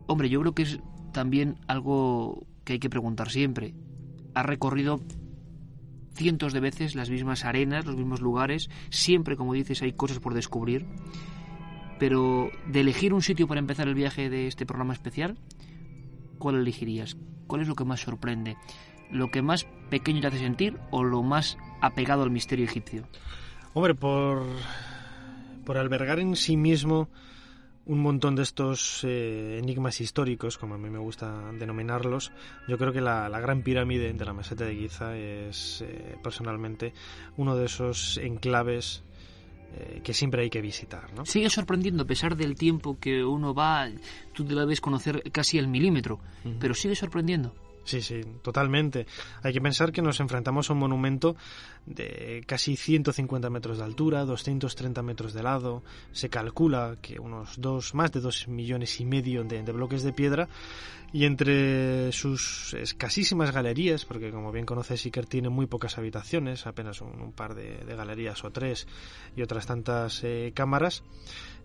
Hombre, 0.07 0.29
yo 0.29 0.41
creo 0.41 0.53
que 0.53 0.63
es 0.63 0.79
también 1.11 1.57
algo 1.67 2.45
que 2.63 2.73
hay 2.73 2.79
que 2.79 2.89
preguntar 2.89 3.29
siempre. 3.29 3.73
Ha 4.33 4.43
recorrido 4.43 4.99
cientos 6.13 6.53
de 6.53 6.59
veces 6.59 6.95
las 6.95 7.09
mismas 7.09 7.45
arenas, 7.45 7.85
los 7.85 7.95
mismos 7.95 8.21
lugares, 8.21 8.69
siempre, 8.89 9.37
como 9.37 9.53
dices, 9.53 9.81
hay 9.81 9.93
cosas 9.93 10.19
por 10.19 10.33
descubrir. 10.33 10.85
Pero 11.99 12.49
de 12.67 12.81
elegir 12.81 13.13
un 13.13 13.21
sitio 13.21 13.47
para 13.47 13.59
empezar 13.59 13.87
el 13.87 13.95
viaje 13.95 14.29
de 14.29 14.47
este 14.47 14.65
programa 14.65 14.93
especial, 14.93 15.37
¿cuál 16.43 16.55
elegirías? 16.55 17.15
¿Cuál 17.47 17.61
es 17.61 17.69
lo 17.69 17.75
que 17.75 17.85
más 17.85 18.01
sorprende? 18.01 18.57
¿Lo 19.09 19.31
que 19.31 19.41
más 19.41 19.65
pequeño 19.89 20.19
te 20.19 20.27
hace 20.27 20.39
sentir 20.39 20.77
o 20.91 21.05
lo 21.05 21.23
más 21.23 21.57
apegado 21.79 22.23
al 22.23 22.31
misterio 22.31 22.65
egipcio? 22.65 23.07
Hombre, 23.73 23.95
por, 23.95 24.43
por 25.63 25.77
albergar 25.77 26.19
en 26.19 26.35
sí 26.35 26.57
mismo 26.57 27.07
un 27.85 27.99
montón 28.01 28.35
de 28.35 28.43
estos 28.43 29.05
eh, 29.05 29.57
enigmas 29.57 30.01
históricos, 30.01 30.57
como 30.57 30.75
a 30.75 30.77
mí 30.77 30.89
me 30.89 30.99
gusta 30.99 31.53
denominarlos, 31.53 32.33
yo 32.67 32.77
creo 32.77 32.91
que 32.91 32.99
la, 32.99 33.29
Gran 33.39 33.61
Pirámide 33.61 34.11
de 34.11 34.25
la 34.25 34.33
Meseta 34.33 34.65
de 34.65 34.75
Giza 34.75 35.15
es 35.15 35.81
eh, 35.81 36.17
personalmente 36.21 36.93
uno 37.37 37.55
de 37.55 37.67
esos 37.67 38.17
enclaves 38.17 39.03
eh, 39.75 40.01
que 40.03 40.13
siempre 40.13 40.43
hay 40.43 40.49
que 40.49 40.61
visitar. 40.61 41.11
¿no? 41.13 41.25
Sigue 41.25 41.49
sorprendiendo 41.49 42.03
a 42.03 42.07
pesar 42.07 42.35
del 42.35 42.55
tiempo 42.55 42.97
que 42.99 43.23
uno 43.23 43.53
va, 43.53 43.89
tú 44.33 44.45
te 44.45 44.53
la 44.53 44.65
ves 44.65 44.81
conocer 44.81 45.23
casi 45.31 45.57
al 45.57 45.67
milímetro, 45.67 46.19
pero 46.59 46.73
sigue 46.73 46.95
sorprendiendo. 46.95 47.53
Sí, 47.85 48.01
sí, 48.01 48.21
totalmente. 48.41 49.05
Hay 49.41 49.51
que 49.51 49.59
pensar 49.59 49.91
que 49.91 50.01
nos 50.01 50.19
enfrentamos 50.19 50.69
a 50.69 50.73
un 50.73 50.79
monumento 50.79 51.35
de 51.85 52.43
casi 52.47 52.77
150 52.77 53.49
metros 53.49 53.77
de 53.77 53.83
altura, 53.83 54.23
230 54.23 55.01
metros 55.01 55.33
de 55.33 55.43
lado. 55.43 55.83
Se 56.13 56.29
calcula 56.29 56.97
que 57.01 57.19
unos 57.19 57.59
dos, 57.59 57.93
más 57.93 58.11
de 58.13 58.21
dos 58.21 58.47
millones 58.47 59.01
y 59.01 59.05
medio 59.05 59.43
de, 59.43 59.61
bloques 59.63 60.03
de 60.03 60.13
piedra. 60.13 60.47
Y 61.13 61.25
entre 61.25 62.11
sus 62.11 62.73
escasísimas 62.73 63.51
galerías, 63.51 64.03
porque 64.03 64.31
como 64.31 64.51
bien 64.51 64.65
conoces, 64.65 65.05
Iker 65.05 65.27
tiene 65.27 65.47
muy 65.47 65.67
pocas 65.67 65.99
habitaciones, 65.99 66.65
apenas 66.65 67.01
un, 67.01 67.31
par 67.33 67.53
de, 67.53 67.85
galerías 67.95 68.43
o 68.43 68.49
tres 68.49 68.87
y 69.35 69.43
otras 69.43 69.67
tantas 69.67 70.23
eh, 70.23 70.51
cámaras, 70.55 71.03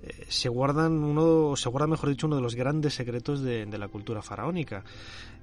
eh, 0.02 0.26
se 0.28 0.50
guardan 0.50 1.02
uno, 1.02 1.57
se 1.57 1.71
guarda 1.71 1.87
mejor 1.87 2.11
dicho, 2.11 2.26
uno 2.26 2.37
de 2.37 2.43
los 2.43 2.57
grandes 2.57 2.93
secretos 2.93 3.40
de, 3.40 3.67
la 3.78 3.88
cultura 3.88 4.21
faraónica. 4.21 4.85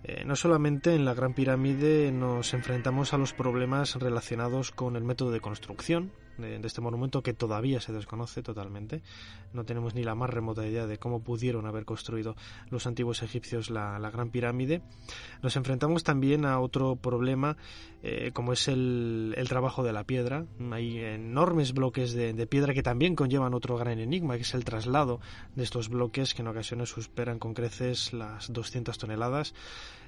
Eh, 0.04 0.24
no 0.24 0.36
solamente 0.36 0.94
en 0.94 1.04
la 1.04 1.16
Gran 1.16 1.34
Pirámide 1.34 2.12
nos 2.12 2.54
enfrentamos 2.54 3.12
a 3.14 3.18
los 3.18 3.34
problemas 3.34 3.96
relacionados 3.96 4.70
con 4.70 4.98
el 4.98 5.04
método 5.04 5.32
de 5.32 5.42
construcción, 5.42 6.12
de, 6.38 6.60
este 6.66 6.82
monumento 6.82 7.22
que 7.22 7.34
todavía 7.34 7.80
se 7.80 7.94
desconoce 7.94 8.42
totalmente. 8.44 9.02
No 9.54 9.66
tenemos 9.66 9.96
ni 9.96 10.04
la 10.04 10.16
más 10.16 10.30
remota 10.30 10.66
idea 10.66 10.88
de 10.88 10.98
cómo 10.98 11.22
pudieron 11.22 11.66
haber 11.66 11.86
construido 11.86 12.36
los 12.70 12.88
antiguos 12.88 13.24
egipcios 13.24 13.70
la, 13.70 14.00
Gran 14.12 14.30
Pirámide. 14.30 14.82
Nos 15.42 15.56
enfrentamos 15.56 16.04
también 16.04 16.46
a 16.46 16.60
otro 16.60 16.96
problema 16.96 17.58
eh, 18.04 18.32
como 18.34 18.54
es 18.54 18.68
el, 18.68 19.36
trabajo 19.50 19.84
de 19.84 19.94
la 19.94 20.04
piedra. 20.04 20.46
Hay 20.72 21.00
enormes 21.00 21.74
bloques 21.74 22.14
de, 22.14 22.34
de, 22.34 22.48
piedra 22.48 22.74
que 22.74 22.84
también 22.84 23.16
conllevan 23.16 23.54
otro 23.54 23.78
gran 23.78 24.00
enigma, 24.00 24.36
que 24.36 24.44
es 24.44 24.54
el 24.54 24.66
traslado 24.66 25.20
de 25.56 25.64
estos 25.64 25.90
bloques 25.90 26.34
que 26.34 26.42
en 26.42 26.48
ocasiones 26.48 26.90
superan 26.90 27.40
con 27.40 27.54
creces 27.54 28.14
las 28.14 28.52
200 28.52 28.98
toneladas 28.98 29.54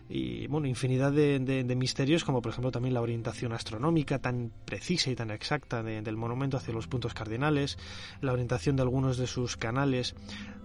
y 0.10 0.48
bueno, 0.48 0.68
infinidad 0.68 1.12
de, 1.12 1.40
de, 1.40 1.76
misterios, 1.76 2.24
como 2.24 2.42
por 2.42 2.52
ejemplo 2.52 2.72
también 2.72 2.94
la 2.94 3.02
orientación 3.02 3.54
astronómica 3.54 4.20
tan 4.20 4.52
precisa 4.66 5.12
y 5.12 5.16
tan 5.16 5.32
exacta 5.32 5.84
del 5.84 6.18
monumento 6.18 6.58
hacia 6.58 6.74
los 6.74 6.88
puntos 6.88 7.14
cardinales, 7.14 7.78
la 8.22 8.32
orientación 8.32 8.76
de 8.76 8.84
algunos 8.84 9.18
de 9.18 9.28
sus 9.28 9.58
canales, 9.58 10.16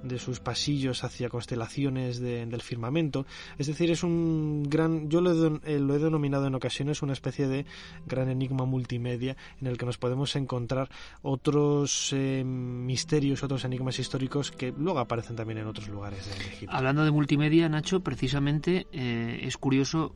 de 0.02 0.18
sus 0.18 0.40
pasillos 0.40 1.04
hacia 1.04 1.28
constelaciones 1.28 2.20
del 2.20 2.62
firmamento. 2.62 3.26
Es 3.58 3.66
decir, 3.66 3.90
es 3.90 4.02
un 4.02 4.64
gran, 4.68 5.08
yo 5.08 5.20
lo 5.20 5.32
he, 5.32 5.74
eh, 5.74 5.78
lo 5.78 5.94
he 5.94 5.98
denominado 5.98 6.46
en 6.46 6.54
ocasiones 6.54 7.02
una 7.02 7.12
especie 7.12 7.48
de 7.48 7.66
gran 8.06 8.28
enigma 8.28 8.64
multimedia 8.64 9.36
en 9.60 9.66
el 9.66 9.78
que 9.78 9.86
nos 9.86 9.98
podemos 9.98 10.34
encontrar 10.36 10.88
otros 11.22 12.12
eh, 12.12 12.44
misterios, 12.44 13.42
otros 13.42 13.64
enigmas 13.64 13.98
históricos 13.98 14.50
que 14.50 14.72
luego 14.76 14.98
aparecen 14.98 15.36
también 15.36 15.58
en 15.58 15.66
otros 15.66 15.88
lugares 15.88 16.26
de 16.26 16.44
Egipto. 16.44 16.74
Hablando 16.74 17.04
de 17.04 17.10
multimedia, 17.10 17.68
Nacho, 17.68 18.00
precisamente 18.00 18.86
eh, 18.92 19.31
es 19.40 19.56
curioso 19.56 20.14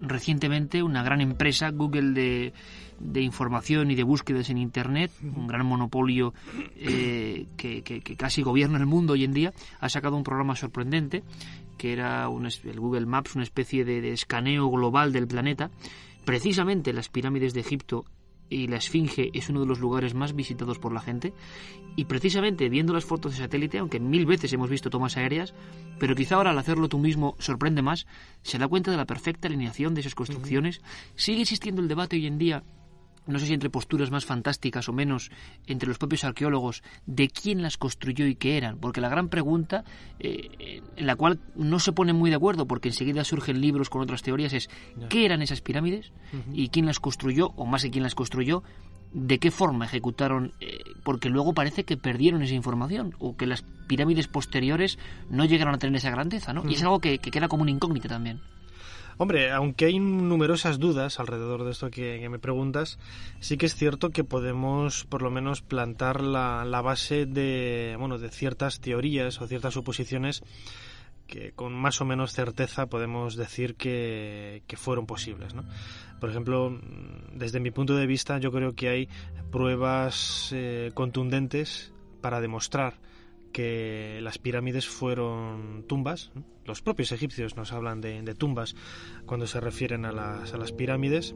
recientemente 0.00 0.82
una 0.82 1.02
gran 1.02 1.20
empresa, 1.20 1.70
Google 1.70 2.12
de, 2.12 2.52
de, 2.98 3.20
información 3.20 3.90
y 3.90 3.94
de 3.94 4.02
búsquedas 4.02 4.50
en 4.50 4.58
Internet, 4.58 5.10
un 5.22 5.46
gran 5.46 5.66
monopolio 5.66 6.34
eh, 6.76 7.46
que, 7.56 7.82
casi 8.16 8.42
gobierna 8.42 8.78
el 8.78 8.86
mundo 8.86 9.14
hoy 9.14 9.24
en 9.24 9.32
día, 9.32 9.52
ha 9.80 9.88
sacado 9.88 10.16
un 10.16 10.24
programa 10.24 10.56
sorprendente, 10.56 11.22
que 11.78 11.92
era 11.92 12.28
un, 12.28 12.46
el 12.46 12.80
Google 12.80 13.06
Maps, 13.06 13.34
una 13.34 13.44
especie 13.44 13.84
de 13.84 14.12
escaneo 14.12 14.68
global 14.70 15.12
del 15.12 15.26
planeta. 15.26 15.70
Precisamente 16.24 16.92
las 16.92 17.08
pirámides 17.08 17.52
de 17.52 17.60
Egipto 17.60 18.04
y 18.48 18.66
la 18.66 18.76
Esfinge 18.76 19.30
es 19.32 19.48
uno 19.48 19.60
de 19.60 19.66
los 19.66 19.80
lugares 19.80 20.14
más 20.14 20.34
visitados 20.34 20.78
por 20.78 20.92
la 20.92 21.00
gente. 21.00 21.32
Y 21.96 22.06
precisamente 22.06 22.68
viendo 22.68 22.92
las 22.92 23.04
fotos 23.04 23.32
de 23.32 23.38
satélite, 23.38 23.78
aunque 23.78 24.00
mil 24.00 24.26
veces 24.26 24.52
hemos 24.52 24.70
visto 24.70 24.90
tomas 24.90 25.16
aéreas, 25.16 25.54
pero 25.98 26.14
quizá 26.14 26.36
ahora 26.36 26.50
al 26.50 26.58
hacerlo 26.58 26.88
tú 26.88 26.98
mismo 26.98 27.36
sorprende 27.38 27.82
más, 27.82 28.06
se 28.42 28.58
da 28.58 28.68
cuenta 28.68 28.90
de 28.90 28.96
la 28.96 29.06
perfecta 29.06 29.48
alineación 29.48 29.94
de 29.94 30.00
esas 30.00 30.14
construcciones. 30.14 30.80
Sigue 31.14 31.42
existiendo 31.42 31.80
el 31.82 31.88
debate 31.88 32.16
hoy 32.16 32.26
en 32.26 32.38
día 32.38 32.64
no 33.26 33.38
sé 33.38 33.46
si 33.46 33.54
entre 33.54 33.70
posturas 33.70 34.10
más 34.10 34.24
fantásticas 34.24 34.88
o 34.88 34.92
menos 34.92 35.30
entre 35.66 35.88
los 35.88 35.98
propios 35.98 36.24
arqueólogos 36.24 36.82
de 37.06 37.28
quién 37.28 37.62
las 37.62 37.76
construyó 37.76 38.26
y 38.26 38.34
qué 38.34 38.56
eran, 38.56 38.78
porque 38.78 39.00
la 39.00 39.08
gran 39.08 39.28
pregunta 39.28 39.84
eh, 40.20 40.82
en 40.96 41.06
la 41.06 41.16
cual 41.16 41.40
no 41.54 41.78
se 41.78 41.92
ponen 41.92 42.16
muy 42.16 42.30
de 42.30 42.36
acuerdo 42.36 42.66
porque 42.66 42.88
enseguida 42.88 43.24
surgen 43.24 43.60
libros 43.60 43.90
con 43.90 44.02
otras 44.02 44.22
teorías 44.22 44.52
es 44.52 44.68
qué 45.08 45.24
eran 45.24 45.42
esas 45.42 45.60
pirámides 45.60 46.12
y 46.52 46.68
quién 46.68 46.86
las 46.86 47.00
construyó 47.00 47.52
o 47.56 47.66
más 47.66 47.82
de 47.82 47.90
quién 47.90 48.02
las 48.04 48.14
construyó 48.14 48.62
de 49.14 49.38
qué 49.38 49.52
forma 49.52 49.84
ejecutaron, 49.84 50.52
eh, 50.60 50.80
porque 51.04 51.28
luego 51.28 51.54
parece 51.54 51.84
que 51.84 51.96
perdieron 51.96 52.42
esa 52.42 52.54
información 52.54 53.14
o 53.20 53.36
que 53.36 53.46
las 53.46 53.62
pirámides 53.86 54.26
posteriores 54.26 54.98
no 55.30 55.44
llegaron 55.44 55.74
a 55.74 55.78
tener 55.78 55.96
esa 55.96 56.10
grandeza, 56.10 56.52
¿no? 56.52 56.68
Y 56.68 56.74
es 56.74 56.82
algo 56.82 56.98
que, 56.98 57.18
que 57.18 57.30
queda 57.30 57.46
como 57.46 57.62
una 57.62 57.70
incógnita 57.70 58.08
también. 58.08 58.40
Hombre, 59.18 59.52
aunque 59.52 59.86
hay 59.86 59.98
numerosas 59.98 60.78
dudas 60.78 61.20
alrededor 61.20 61.64
de 61.64 61.70
esto 61.70 61.90
que, 61.90 62.28
me 62.28 62.38
preguntas, 62.38 62.98
sí 63.40 63.56
que 63.56 63.66
es 63.66 63.74
cierto 63.74 64.10
que 64.10 64.24
podemos 64.24 65.04
por 65.04 65.22
lo 65.22 65.30
menos 65.30 65.62
plantar 65.62 66.20
la, 66.20 66.64
la 66.64 66.82
base 66.82 67.26
de, 67.26 67.96
bueno, 67.98 68.18
de 68.18 68.30
ciertas 68.30 68.80
teorías 68.80 69.40
o 69.40 69.46
ciertas 69.46 69.74
suposiciones 69.74 70.42
que 71.26 71.52
con 71.52 71.72
más 71.72 72.00
o 72.00 72.04
menos 72.04 72.32
certeza 72.32 72.86
podemos 72.86 73.36
decir 73.36 73.74
que, 73.76 74.62
fueron 74.76 75.06
posibles. 75.06 75.54
¿no? 75.54 75.64
Por 76.20 76.30
ejemplo, 76.30 76.78
desde 77.32 77.60
mi 77.60 77.70
punto 77.70 77.96
de 77.96 78.06
vista, 78.06 78.38
yo 78.38 78.52
creo 78.52 78.74
que 78.74 78.88
hay 78.88 79.08
pruebas 79.50 80.50
eh, 80.52 80.90
contundentes 80.94 81.92
para 82.20 82.40
demostrar 82.40 82.94
que 83.52 84.18
las 84.22 84.38
pirámides 84.38 84.86
fueron 84.88 85.84
tumbas. 85.86 86.32
Los 86.64 86.80
propios 86.82 87.12
egipcios 87.12 87.56
nos 87.56 87.72
hablan 87.72 88.00
de, 88.00 88.34
tumbas 88.34 88.74
cuando 89.26 89.46
se 89.46 89.60
refieren 89.60 90.04
a 90.04 90.12
las, 90.12 90.54
a 90.54 90.56
las, 90.56 90.72
pirámides, 90.72 91.34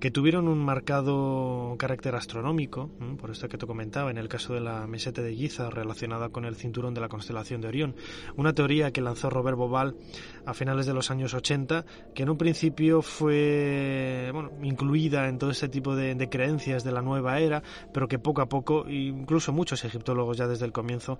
que 0.00 0.10
tuvieron 0.10 0.48
un 0.48 0.58
marcado 0.58 1.76
carácter 1.78 2.14
astronómico, 2.14 2.90
por 3.20 3.30
esto 3.30 3.48
que 3.48 3.58
te 3.58 3.66
comentaba, 3.66 4.10
en 4.10 4.16
el 4.16 4.28
caso 4.28 4.54
de 4.54 4.60
la 4.60 4.86
meseta 4.86 5.20
de 5.20 5.34
Giza 5.34 5.68
relacionada 5.68 6.30
con 6.30 6.46
el 6.46 6.56
cinturón 6.56 6.94
de 6.94 7.02
la 7.02 7.08
constelación 7.08 7.60
de 7.60 7.68
Orión. 7.68 7.94
Una 8.36 8.54
teoría 8.54 8.92
que 8.92 9.02
lanzó 9.02 9.28
Robert 9.28 9.58
Bobal 9.58 9.96
a 10.46 10.54
finales 10.54 10.86
de 10.86 10.94
los 10.94 11.10
años 11.10 11.34
80, 11.34 11.84
que 12.14 12.22
en 12.22 12.30
un 12.30 12.38
principio 12.38 13.02
fue 13.02 14.30
bueno, 14.32 14.52
incluida 14.62 15.28
en 15.28 15.38
todo 15.38 15.50
este 15.50 15.68
tipo 15.68 15.94
de, 15.94 16.14
de 16.14 16.28
creencias 16.30 16.82
de 16.82 16.92
la 16.92 17.02
nueva 17.02 17.38
era, 17.38 17.62
pero 17.92 18.08
que 18.08 18.18
poco 18.18 18.40
a 18.40 18.48
poco, 18.48 18.88
incluso 18.88 19.52
muchos 19.52 19.84
egiptólogos 19.84 20.38
ya 20.38 20.46
desde 20.46 20.64
el 20.64 20.72
comienzo, 20.72 21.18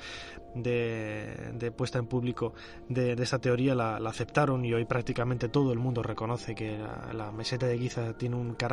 de, 0.55 1.73
puesta 1.77 1.99
en 1.99 2.07
público 2.07 2.55
de, 2.89 3.13
esta 3.13 3.39
teoría 3.39 3.75
la, 3.75 3.97
aceptaron 3.97 4.65
y 4.65 4.73
hoy 4.73 4.87
prácticamente 4.87 5.49
todo 5.49 5.73
el 5.73 5.79
mundo 5.79 6.03
reconoce 6.03 6.55
que 6.55 6.79
la, 7.13 7.31
meseta 7.31 7.67
de 7.67 7.79
Giza 7.79 8.15
tiene 8.15 8.37
un 8.37 8.55
carácter 8.55 8.70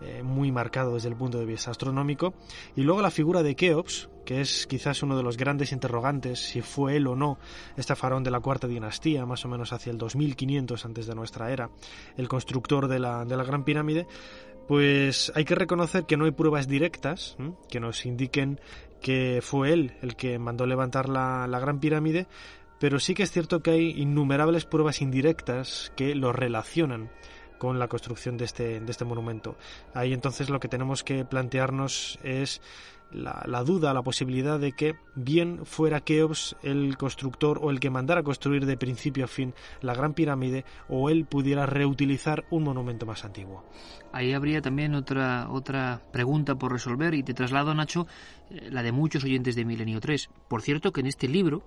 eh, 0.00 0.22
muy 0.22 0.52
marcado 0.52 0.94
desde 0.94 1.08
el 1.08 1.16
punto 1.16 1.38
de 1.38 1.46
vista 1.46 1.70
astronómico. 1.70 2.34
Y 2.76 2.82
luego 2.82 3.02
la 3.02 3.10
figura 3.10 3.42
de 3.42 3.54
Keops, 3.54 4.08
que 4.24 4.40
es 4.40 4.66
quizás 4.66 5.02
uno 5.02 5.16
de 5.16 5.22
los 5.22 5.36
grandes 5.36 5.72
interrogantes 5.72 6.40
si 6.40 6.60
fue 6.60 6.96
él 6.96 7.06
o 7.06 7.16
no 7.16 7.38
este 7.76 7.94
faraón 7.94 8.24
de 8.24 8.30
la 8.30 8.40
cuarta 8.40 8.66
dinastía, 8.66 9.26
más 9.26 9.44
o 9.44 9.48
menos 9.48 9.72
hacia 9.72 9.90
el 9.90 9.98
2500 9.98 10.84
antes 10.84 11.06
de 11.06 11.14
nuestra 11.14 11.52
era, 11.52 11.70
el 12.16 12.28
constructor 12.28 12.88
de 12.88 12.98
la, 12.98 13.24
de 13.24 13.36
la 13.36 13.44
Gran 13.44 13.64
Pirámide, 13.64 14.06
pues 14.66 15.30
hay 15.34 15.44
que 15.44 15.54
reconocer 15.54 16.06
que 16.06 16.16
no 16.16 16.24
hay 16.24 16.30
pruebas 16.30 16.68
directas 16.68 17.36
que 17.68 17.80
nos 17.80 18.06
indiquen 18.06 18.60
que 19.00 19.40
fue 19.42 19.72
él 19.72 19.92
el 20.00 20.16
que 20.16 20.38
mandó 20.38 20.66
levantar 20.66 21.08
la, 21.08 21.46
Gran 21.60 21.80
Pirámide, 21.80 22.26
pero 22.80 22.98
sí 22.98 23.14
que 23.14 23.22
es 23.22 23.30
cierto 23.30 23.60
que 23.60 23.72
hay 23.72 23.90
innumerables 24.00 24.64
pruebas 24.64 25.02
indirectas 25.02 25.92
que 25.96 26.14
lo 26.14 26.32
relacionan 26.32 27.10
con 27.64 27.78
la 27.78 27.88
construcción 27.88 28.36
de 28.36 28.44
este, 28.44 28.78
de 28.78 28.90
este 28.90 29.06
monumento. 29.06 29.56
Ahí 29.94 30.12
entonces 30.12 30.50
lo 30.50 30.60
que 30.60 30.68
tenemos 30.68 31.02
que 31.02 31.24
plantearnos 31.24 32.18
es 32.22 32.60
la, 33.10 33.62
duda, 33.64 33.94
la 33.94 34.02
posibilidad 34.02 34.58
de 34.58 34.72
que 34.72 34.96
bien 35.14 35.64
fuera 35.64 36.00
Keops 36.00 36.56
el 36.62 36.98
constructor 36.98 37.58
o 37.62 37.70
el 37.70 37.80
que 37.80 37.88
mandara 37.88 38.22
construir 38.22 38.66
de 38.66 38.76
principio 38.76 39.24
a 39.24 39.28
fin 39.28 39.54
la 39.80 39.94
Gran 39.94 40.12
Pirámide 40.12 40.66
o 40.88 41.08
él 41.08 41.24
pudiera 41.24 41.64
reutilizar 41.64 42.44
un 42.50 42.64
monumento 42.64 43.06
más 43.06 43.24
antiguo. 43.24 43.64
Ahí 44.12 44.34
habría 44.34 44.60
también 44.60 44.94
otra, 44.94 45.48
otra 45.50 46.02
pregunta 46.12 46.56
por 46.56 46.72
resolver 46.72 47.14
y 47.14 47.22
te 47.22 47.32
traslado, 47.32 47.72
Nacho, 47.72 48.06
eh, 48.50 48.68
la 48.70 48.82
de 48.82 48.92
muchos 48.92 49.24
oyentes 49.24 49.56
de 49.56 49.64
Milenio 49.64 50.00
3. 50.00 50.28
Por 50.48 50.60
cierto 50.60 50.92
que 50.92 51.00
en 51.00 51.06
este 51.06 51.28
libro 51.28 51.62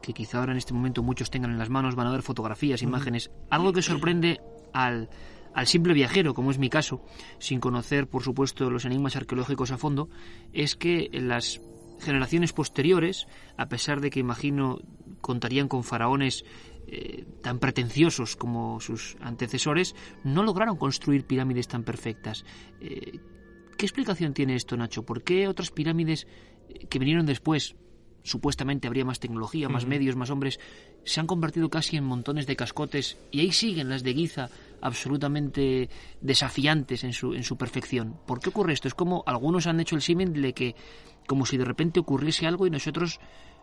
que 0.00 0.12
quizá 0.12 0.38
ahora 0.38 0.52
en 0.52 0.58
este 0.58 0.74
momento 0.74 1.02
muchos 1.02 1.30
tengan 1.30 1.50
en 1.50 1.58
las 1.58 1.70
manos, 1.70 1.94
van 1.94 2.06
a 2.06 2.12
ver 2.12 2.22
fotografías, 2.22 2.82
imágenes, 2.82 3.30
algo 3.48 3.72
que 3.72 3.80
sorprende 3.80 4.40
al 4.74 5.08
al 5.54 5.66
simple 5.66 5.94
viajero, 5.94 6.34
como 6.34 6.50
es 6.50 6.58
mi 6.58 6.68
caso, 6.68 7.02
sin 7.38 7.60
conocer, 7.60 8.08
por 8.08 8.22
supuesto, 8.22 8.70
los 8.70 8.84
enigmas 8.84 9.16
arqueológicos 9.16 9.70
a 9.70 9.78
fondo, 9.78 10.08
es 10.52 10.74
que 10.74 11.08
las 11.12 11.60
generaciones 12.00 12.52
posteriores, 12.52 13.26
a 13.56 13.68
pesar 13.68 14.00
de 14.00 14.10
que 14.10 14.20
imagino 14.20 14.80
contarían 15.20 15.68
con 15.68 15.84
faraones 15.84 16.44
eh, 16.86 17.24
tan 17.40 17.60
pretenciosos 17.60 18.36
como 18.36 18.80
sus 18.80 19.16
antecesores, 19.20 19.94
no 20.24 20.42
lograron 20.42 20.76
construir 20.76 21.24
pirámides 21.24 21.68
tan 21.68 21.84
perfectas. 21.84 22.44
Eh, 22.80 23.20
¿Qué 23.78 23.86
explicación 23.86 24.34
tiene 24.34 24.56
esto, 24.56 24.76
Nacho? 24.76 25.04
¿Por 25.04 25.22
qué 25.22 25.48
otras 25.48 25.70
pirámides 25.70 26.26
eh, 26.68 26.86
que 26.88 26.98
vinieron 26.98 27.26
después, 27.26 27.76
supuestamente 28.22 28.86
habría 28.86 29.04
más 29.04 29.20
tecnología, 29.20 29.68
más 29.68 29.86
medios, 29.86 30.16
más 30.16 30.30
hombres, 30.30 30.58
se 31.04 31.20
han 31.20 31.26
convertido 31.26 31.68
casi 31.70 31.96
en 31.96 32.04
montones 32.04 32.46
de 32.46 32.56
cascotes 32.56 33.18
y 33.30 33.40
ahí 33.40 33.52
siguen 33.52 33.88
las 33.88 34.02
de 34.02 34.14
Giza 34.14 34.50
absolutamente 34.84 35.88
desafiantes 36.20 37.04
en 37.04 37.12
su, 37.12 37.34
en 37.34 37.42
su 37.42 37.56
perfección. 37.56 38.20
¿Por 38.26 38.38
qué 38.38 38.50
ocurre 38.50 38.74
esto? 38.74 38.86
Es 38.86 38.94
como 38.94 39.24
algunos 39.26 39.66
han 39.66 39.80
hecho 39.80 39.96
el 39.96 40.02
símil 40.02 40.40
de 40.40 40.52
que 40.52 40.76
como 41.26 41.46
si 41.46 41.56
de 41.56 41.64
repente 41.64 42.00
ocurriese 42.00 42.46
algo 42.46 42.66
y 42.66 42.70
nosotros 42.70 43.18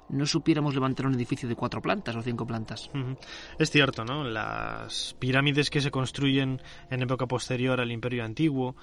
no 0.10 0.26
supiéramos 0.26 0.74
levantar 0.74 1.06
un 1.06 1.14
edificio 1.14 1.48
de 1.48 1.56
cuatro 1.56 1.80
plantas 1.80 2.16
o 2.16 2.24
cinco 2.24 2.46
plantas. 2.46 2.90
Es 3.60 3.70
cierto, 3.70 4.04
¿no? 4.04 4.24
Las 4.24 5.16
pirámides 5.20 5.70
que 5.70 5.80
se 5.80 5.92
construyen 5.92 6.60
en 6.90 7.02
época 7.04 7.28
posterior 7.28 7.80
al 7.80 7.92
Imperio 7.92 8.26
Antiguo, 8.26 8.76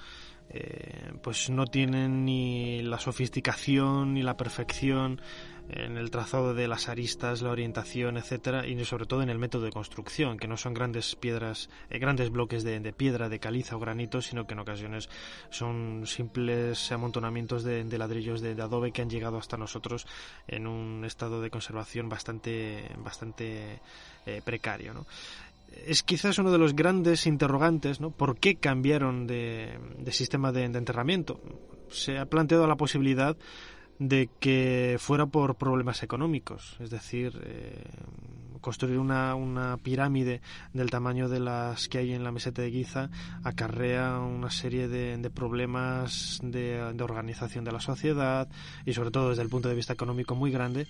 eh, 0.49 1.11
pues 1.21 1.49
no 1.49 1.65
tienen 1.65 2.23
ni 2.25 2.81
la 2.81 2.97
sofisticación 2.99 4.13
ni 4.13 4.23
la 4.23 4.37
perfección 4.37 5.21
en 5.69 5.97
el 5.97 6.09
trazado 6.09 6.53
de 6.53 6.67
las 6.67 6.89
aristas, 6.89 7.41
la 7.41 7.51
orientación, 7.51 8.17
etcétera, 8.17 8.65
y 8.65 8.83
sobre 8.85 9.05
todo 9.05 9.21
en 9.21 9.29
el 9.29 9.37
método 9.37 9.65
de 9.65 9.71
construcción, 9.71 10.37
que 10.37 10.47
no 10.47 10.57
son 10.57 10.73
grandes 10.73 11.15
piedras, 11.15 11.69
eh, 11.89 11.99
grandes 11.99 12.29
bloques 12.31 12.63
de, 12.63 12.79
piedra, 12.93 13.29
de 13.29 13.39
caliza 13.39 13.75
o 13.75 13.79
granito, 13.79 14.21
sino 14.21 14.47
que 14.47 14.53
en 14.53 14.59
ocasiones 14.59 15.09
son 15.49 16.03
simples 16.05 16.91
amontonamientos 16.91 17.63
de, 17.63 17.85
ladrillos 17.97 18.41
de, 18.41 18.59
adobe 18.61 18.91
que 18.91 19.01
han 19.01 19.09
llegado 19.09 19.37
hasta 19.37 19.57
nosotros 19.57 20.07
en 20.47 20.67
un 20.67 21.05
estado 21.05 21.41
de 21.41 21.49
conservación 21.49 22.09
bastante, 22.09 22.89
bastante 22.97 23.79
eh, 24.25 24.41
precario, 24.43 25.05
es 25.85 26.03
quizás 26.03 26.37
uno 26.39 26.51
de 26.51 26.57
los 26.57 26.75
grandes 26.75 27.27
interrogantes, 27.27 27.99
¿no? 27.99 28.11
¿Por 28.11 28.37
qué 28.37 28.55
cambiaron 28.55 29.27
de, 29.27 29.77
sistema 30.11 30.51
de, 30.51 30.65
enterramiento? 30.65 31.39
Se 31.89 32.17
ha 32.17 32.25
planteado 32.25 32.67
la 32.67 32.75
posibilidad 32.75 33.37
de 33.99 34.29
que 34.39 34.95
fuera 34.97 35.25
por 35.25 35.55
problemas 35.55 36.03
económicos, 36.03 36.77
es 36.79 36.89
decir, 36.89 37.39
eh, 37.43 37.83
construir 38.61 38.97
una, 38.97 39.35
una, 39.35 39.77
pirámide 39.77 40.41
del 40.73 40.89
tamaño 40.89 41.29
de 41.29 41.39
las 41.39 41.87
que 41.87 41.99
hay 41.99 42.13
en 42.13 42.23
la 42.23 42.31
meseta 42.31 42.61
de 42.61 42.71
Giza 42.71 43.09
acarrea 43.43 44.19
una 44.19 44.49
serie 44.49 44.87
de, 44.87 45.17
de 45.17 45.29
problemas 45.29 46.39
de, 46.43 46.93
de, 46.93 47.03
organización 47.03 47.63
de 47.63 47.71
la 47.71 47.79
sociedad 47.79 48.49
y 48.85 48.93
sobre 48.93 49.11
todo 49.11 49.29
desde 49.29 49.43
el 49.43 49.49
punto 49.49 49.69
de 49.69 49.75
vista 49.75 49.93
económico 49.93 50.35
muy 50.35 50.51
grande, 50.51 50.87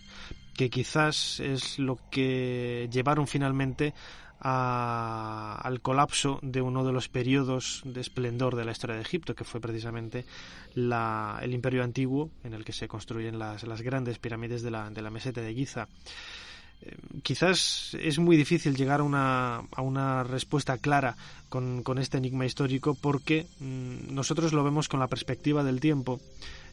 que 0.55 0.69
quizás 0.69 1.39
es 1.39 1.79
lo 1.79 1.97
que 2.09 2.89
llevaron 2.91 3.27
finalmente 3.27 3.93
al 4.41 5.81
colapso 5.81 6.39
de 6.41 6.61
uno 6.61 6.85
de 6.85 6.93
los 6.93 7.09
periodos 7.09 7.81
de 7.83 8.01
esplendor 8.01 8.55
de 8.55 8.65
la 8.65 8.71
historia 8.71 8.95
de 8.95 9.01
Egipto, 9.01 9.35
que 9.35 9.43
fue 9.43 9.59
precisamente 9.59 10.25
el 10.75 11.53
imperio 11.53 11.83
antiguo 11.83 12.29
en 12.43 12.53
el 12.53 12.63
que 12.63 12.73
se 12.73 12.87
construyen 12.87 13.39
las, 13.39 13.81
grandes 13.81 14.19
pirámides 14.19 14.61
de 14.61 14.71
la, 14.71 14.89
de 14.89 15.01
la 15.01 15.09
meseta 15.09 15.41
de 15.41 15.53
Giza. 15.53 15.87
Eh, 16.81 16.95
quizás 17.23 17.97
es 17.99 18.19
muy 18.19 18.37
difícil 18.37 18.75
llegar 18.75 19.01
a 19.01 19.03
una, 19.03 19.57
a 19.59 20.23
respuesta 20.23 20.77
clara 20.77 21.17
con, 21.49 21.83
con 21.83 21.97
este 21.97 22.17
enigma 22.17 22.45
histórico 22.45 22.95
porque 22.95 23.47
mm, 23.59 24.13
nosotros 24.13 24.53
lo 24.53 24.63
vemos 24.63 24.87
con 24.87 25.01
la 25.01 25.07
perspectiva 25.07 25.63
del 25.63 25.81
tiempo 25.81 26.21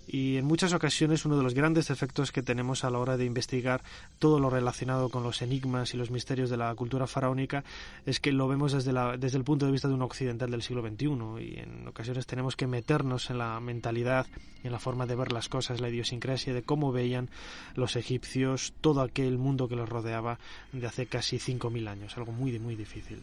y 0.06 0.36
en 0.36 0.44
muchas 0.44 0.72
ocasiones 0.72 1.24
uno 1.24 1.36
de 1.36 1.42
los 1.42 1.54
grandes 1.54 1.90
efectos 1.90 2.32
que 2.32 2.42
tenemos 2.42 2.84
a 2.84 2.90
la 2.90 2.98
hora 2.98 3.16
de 3.16 3.24
investigar 3.24 3.82
todo 4.18 4.38
lo 4.38 4.50
relacionado 4.50 5.08
con 5.08 5.22
los 5.22 5.42
enigmas 5.42 5.94
y 5.94 5.96
los 5.96 6.10
misterios 6.10 6.50
de 6.50 6.56
la 6.56 6.74
cultura 6.74 7.06
faraónica 7.06 7.64
es 8.04 8.20
que 8.20 8.32
lo 8.32 8.48
vemos 8.48 8.72
desde, 8.72 8.92
la, 8.92 9.16
desde 9.16 9.38
el 9.38 9.44
punto 9.44 9.66
de 9.66 9.72
vista 9.72 9.88
de 9.88 9.94
un 9.94 10.02
occidental 10.02 10.50
del 10.50 10.62
siglo 10.62 10.82
XXI 10.82 11.06
y 11.44 11.58
en 11.58 11.88
ocasiones 11.88 12.26
tenemos 12.26 12.56
que 12.56 12.66
meternos 12.66 13.30
en 13.30 13.38
la 13.38 13.58
mentalidad 13.60 14.26
y 14.62 14.66
en 14.66 14.72
la 14.72 14.78
forma 14.78 15.06
de 15.06 15.16
ver 15.16 15.32
las 15.32 15.48
cosas, 15.48 15.80
la 15.80 15.88
idiosincrasia 15.88 16.54
de 16.54 16.62
cómo 16.62 16.92
veían 16.92 17.28
los 17.74 17.96
egipcios 17.96 18.74
todo 18.80 19.00
aquel 19.00 19.38
mundo 19.38 19.68
que 19.68 19.76
los 19.76 19.88
rodeaba 19.88 20.38
de 20.72 20.86
hace 20.86 21.06
casi 21.06 21.38
5.000 21.38 21.88
años, 21.88 22.16
algo 22.16 22.32
muy, 22.32 22.58
muy 22.58 22.76
difícil. 22.76 23.22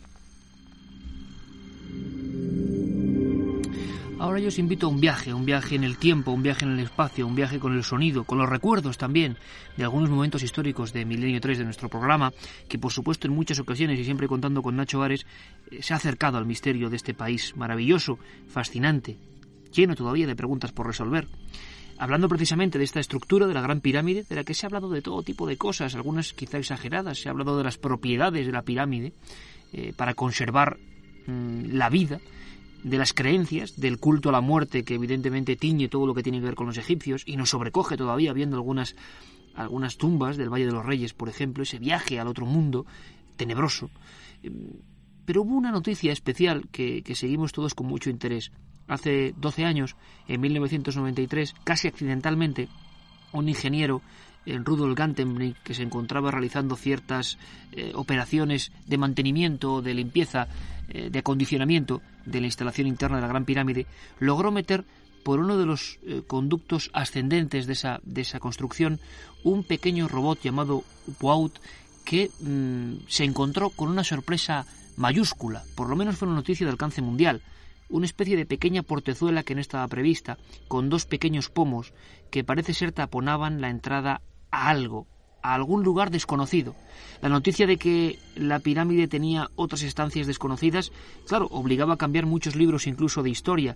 Ahora 4.19 4.39
yo 4.39 4.47
os 4.47 4.59
invito 4.59 4.87
a 4.87 4.89
un 4.89 4.99
viaje, 4.99 5.33
un 5.33 5.45
viaje 5.45 5.75
en 5.75 5.83
el 5.83 5.97
tiempo, 5.97 6.31
un 6.31 6.43
viaje 6.43 6.65
en 6.65 6.73
el 6.73 6.79
espacio, 6.79 7.27
un 7.27 7.35
viaje 7.35 7.59
con 7.59 7.75
el 7.75 7.83
sonido, 7.83 8.23
con 8.23 8.37
los 8.37 8.47
recuerdos 8.47 8.97
también 8.97 9.37
de 9.75 9.83
algunos 9.83 10.09
momentos 10.09 10.43
históricos 10.43 10.93
de 10.93 11.03
Milenio 11.03 11.41
3 11.41 11.57
de 11.57 11.63
nuestro 11.65 11.89
programa, 11.89 12.31
que 12.69 12.77
por 12.77 12.91
supuesto 12.91 13.27
en 13.27 13.33
muchas 13.33 13.59
ocasiones 13.59 13.99
y 13.99 14.05
siempre 14.05 14.27
contando 14.27 14.61
con 14.61 14.75
Nacho 14.75 15.01
Ares, 15.01 15.25
eh, 15.71 15.81
se 15.81 15.93
ha 15.93 15.97
acercado 15.97 16.37
al 16.37 16.45
misterio 16.45 16.89
de 16.89 16.95
este 16.95 17.13
país 17.13 17.55
maravilloso, 17.57 18.17
fascinante, 18.47 19.17
lleno 19.73 19.95
todavía 19.95 20.27
de 20.27 20.35
preguntas 20.35 20.71
por 20.71 20.87
resolver. 20.87 21.27
Hablando 21.97 22.27
precisamente 22.27 22.77
de 22.77 22.83
esta 22.85 22.99
estructura 22.99 23.47
de 23.47 23.53
la 23.53 23.61
Gran 23.61 23.81
Pirámide, 23.81 24.25
de 24.27 24.35
la 24.35 24.43
que 24.43 24.53
se 24.53 24.65
ha 24.65 24.67
hablado 24.67 24.89
de 24.89 25.01
todo 25.01 25.23
tipo 25.23 25.47
de 25.47 25.57
cosas, 25.57 25.95
algunas 25.95 26.33
quizá 26.33 26.57
exageradas, 26.57 27.19
se 27.19 27.29
ha 27.29 27.31
hablado 27.31 27.57
de 27.57 27.63
las 27.63 27.77
propiedades 27.77 28.45
de 28.45 28.51
la 28.51 28.63
pirámide 28.63 29.13
eh, 29.73 29.93
para 29.95 30.13
conservar 30.13 30.77
mm, 31.27 31.73
la 31.73 31.89
vida, 31.89 32.19
de 32.83 32.97
las 32.97 33.13
creencias, 33.13 33.79
del 33.79 33.97
culto 33.97 34.29
a 34.29 34.31
la 34.33 34.41
muerte 34.41 34.83
que 34.83 34.95
evidentemente 34.95 35.55
tiñe 35.55 35.87
todo 35.87 36.05
lo 36.05 36.13
que 36.13 36.23
tiene 36.23 36.39
que 36.39 36.45
ver 36.45 36.55
con 36.55 36.67
los 36.67 36.77
egipcios 36.77 37.23
y 37.25 37.37
nos 37.37 37.49
sobrecoge 37.49 37.97
todavía 37.97 38.33
viendo 38.33 38.57
algunas, 38.57 38.95
algunas 39.55 39.97
tumbas 39.97 40.37
del 40.37 40.49
Valle 40.49 40.65
de 40.65 40.73
los 40.73 40.85
Reyes, 40.85 41.13
por 41.13 41.29
ejemplo, 41.29 41.63
ese 41.63 41.79
viaje 41.79 42.19
al 42.19 42.27
otro 42.27 42.45
mundo 42.45 42.85
tenebroso. 43.37 43.89
Pero 45.25 45.43
hubo 45.43 45.55
una 45.55 45.71
noticia 45.71 46.11
especial 46.11 46.67
que, 46.71 47.01
que 47.03 47.15
seguimos 47.15 47.53
todos 47.53 47.73
con 47.73 47.87
mucho 47.87 48.09
interés. 48.09 48.51
Hace 48.87 49.33
12 49.37 49.63
años, 49.63 49.95
en 50.27 50.41
1993, 50.41 51.55
casi 51.63 51.87
accidentalmente, 51.87 52.67
un 53.31 53.47
ingeniero 53.47 54.01
en 54.45 54.65
Rudolf 54.65 54.97
Gantenbrink, 54.97 55.57
que 55.63 55.73
se 55.73 55.83
encontraba 55.83 56.31
realizando 56.31 56.75
ciertas 56.75 57.37
eh, 57.71 57.91
operaciones 57.95 58.71
de 58.87 58.97
mantenimiento, 58.97 59.81
de 59.81 59.93
limpieza 59.93 60.47
eh, 60.89 61.09
de 61.09 61.19
acondicionamiento 61.19 62.01
de 62.25 62.41
la 62.41 62.47
instalación 62.47 62.87
interna 62.87 63.17
de 63.17 63.21
la 63.21 63.27
Gran 63.27 63.45
Pirámide, 63.45 63.85
logró 64.19 64.51
meter 64.51 64.83
por 65.23 65.39
uno 65.39 65.57
de 65.57 65.65
los 65.65 65.99
eh, 66.03 66.21
conductos 66.27 66.89
ascendentes 66.93 67.65
de 67.65 67.73
esa, 67.73 68.01
de 68.03 68.21
esa 68.21 68.39
construcción 68.39 68.99
un 69.43 69.63
pequeño 69.63 70.07
robot 70.07 70.41
llamado 70.41 70.83
Upout 71.07 71.59
que 72.03 72.29
mm, 72.41 73.07
se 73.07 73.23
encontró 73.23 73.69
con 73.69 73.89
una 73.89 74.03
sorpresa 74.03 74.65
mayúscula, 74.97 75.63
por 75.75 75.89
lo 75.89 75.95
menos 75.95 76.17
fue 76.17 76.27
una 76.27 76.35
noticia 76.35 76.65
de 76.65 76.71
alcance 76.71 77.01
mundial, 77.01 77.41
una 77.89 78.05
especie 78.05 78.35
de 78.35 78.45
pequeña 78.45 78.83
portezuela 78.83 79.43
que 79.43 79.55
no 79.55 79.61
estaba 79.61 79.87
prevista, 79.87 80.37
con 80.67 80.89
dos 80.89 81.05
pequeños 81.05 81.49
pomos 81.49 81.93
que 82.29 82.43
parece 82.43 82.73
ser 82.73 82.91
taponaban 82.91 83.61
la 83.61 83.69
entrada 83.69 84.21
a 84.53 84.69
algo, 84.69 85.07
a 85.41 85.55
algún 85.55 85.83
lugar 85.83 86.11
desconocido. 86.11 86.75
La 87.21 87.29
noticia 87.29 87.65
de 87.65 87.77
que 87.77 88.19
la 88.35 88.59
pirámide 88.59 89.07
tenía 89.07 89.49
otras 89.55 89.81
estancias 89.81 90.27
desconocidas, 90.27 90.91
claro, 91.27 91.47
obligaba 91.49 91.95
a 91.95 91.97
cambiar 91.97 92.27
muchos 92.27 92.55
libros 92.55 92.85
incluso 92.85 93.23
de 93.23 93.31
historia. 93.31 93.75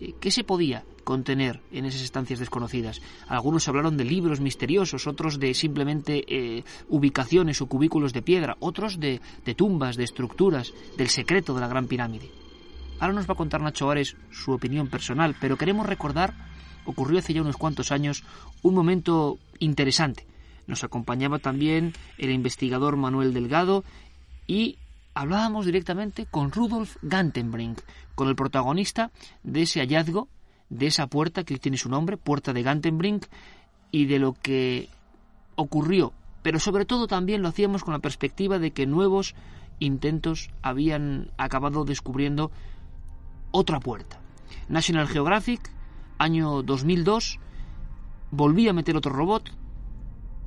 Eh, 0.00 0.14
¿Qué 0.20 0.30
se 0.30 0.42
podía 0.42 0.84
contener 1.04 1.60
en 1.72 1.84
esas 1.84 2.00
estancias 2.00 2.38
desconocidas? 2.38 3.02
Algunos 3.28 3.68
hablaron 3.68 3.98
de 3.98 4.04
libros 4.04 4.40
misteriosos, 4.40 5.06
otros 5.06 5.38
de 5.38 5.52
simplemente 5.52 6.24
eh, 6.26 6.64
ubicaciones 6.88 7.60
o 7.60 7.66
cubículos 7.66 8.14
de 8.14 8.22
piedra, 8.22 8.56
otros 8.60 8.98
de, 8.98 9.20
de 9.44 9.54
tumbas, 9.54 9.96
de 9.96 10.04
estructuras, 10.04 10.72
del 10.96 11.10
secreto 11.10 11.54
de 11.54 11.60
la 11.60 11.68
Gran 11.68 11.86
Pirámide. 11.86 12.30
Ahora 12.98 13.12
nos 13.12 13.28
va 13.28 13.34
a 13.34 13.36
contar 13.36 13.60
Nacho 13.60 13.90
Ares 13.90 14.16
su 14.30 14.52
opinión 14.52 14.88
personal, 14.88 15.36
pero 15.38 15.58
queremos 15.58 15.86
recordar, 15.86 16.32
ocurrió 16.84 17.18
hace 17.18 17.34
ya 17.34 17.42
unos 17.42 17.56
cuantos 17.56 17.92
años, 17.92 18.24
un 18.62 18.74
momento 18.74 19.38
interesante 19.58 20.26
nos 20.66 20.84
acompañaba 20.84 21.38
también 21.38 21.92
el 22.18 22.30
investigador 22.30 22.96
Manuel 22.96 23.34
Delgado 23.34 23.84
y 24.46 24.78
hablábamos 25.14 25.66
directamente 25.66 26.26
con 26.26 26.52
Rudolf 26.52 26.96
Gantenbrink, 27.02 27.80
con 28.14 28.28
el 28.28 28.36
protagonista 28.36 29.10
de 29.42 29.62
ese 29.62 29.80
hallazgo, 29.80 30.28
de 30.70 30.86
esa 30.86 31.06
puerta 31.06 31.44
que 31.44 31.58
tiene 31.58 31.76
su 31.76 31.88
nombre, 31.88 32.16
Puerta 32.16 32.52
de 32.52 32.62
Gantenbrink, 32.62 33.26
y 33.90 34.06
de 34.06 34.18
lo 34.18 34.32
que 34.32 34.88
ocurrió. 35.54 36.12
Pero 36.42 36.58
sobre 36.58 36.84
todo 36.84 37.06
también 37.06 37.42
lo 37.42 37.48
hacíamos 37.48 37.84
con 37.84 37.92
la 37.92 38.00
perspectiva 38.00 38.58
de 38.58 38.72
que 38.72 38.86
nuevos 38.86 39.34
intentos 39.78 40.50
habían 40.62 41.30
acabado 41.36 41.84
descubriendo 41.84 42.50
otra 43.50 43.80
puerta. 43.80 44.20
National 44.68 45.06
Geographic, 45.06 45.70
año 46.18 46.62
2002, 46.62 47.38
volvía 48.30 48.70
a 48.70 48.74
meter 48.74 48.96
otro 48.96 49.12
robot, 49.12 49.50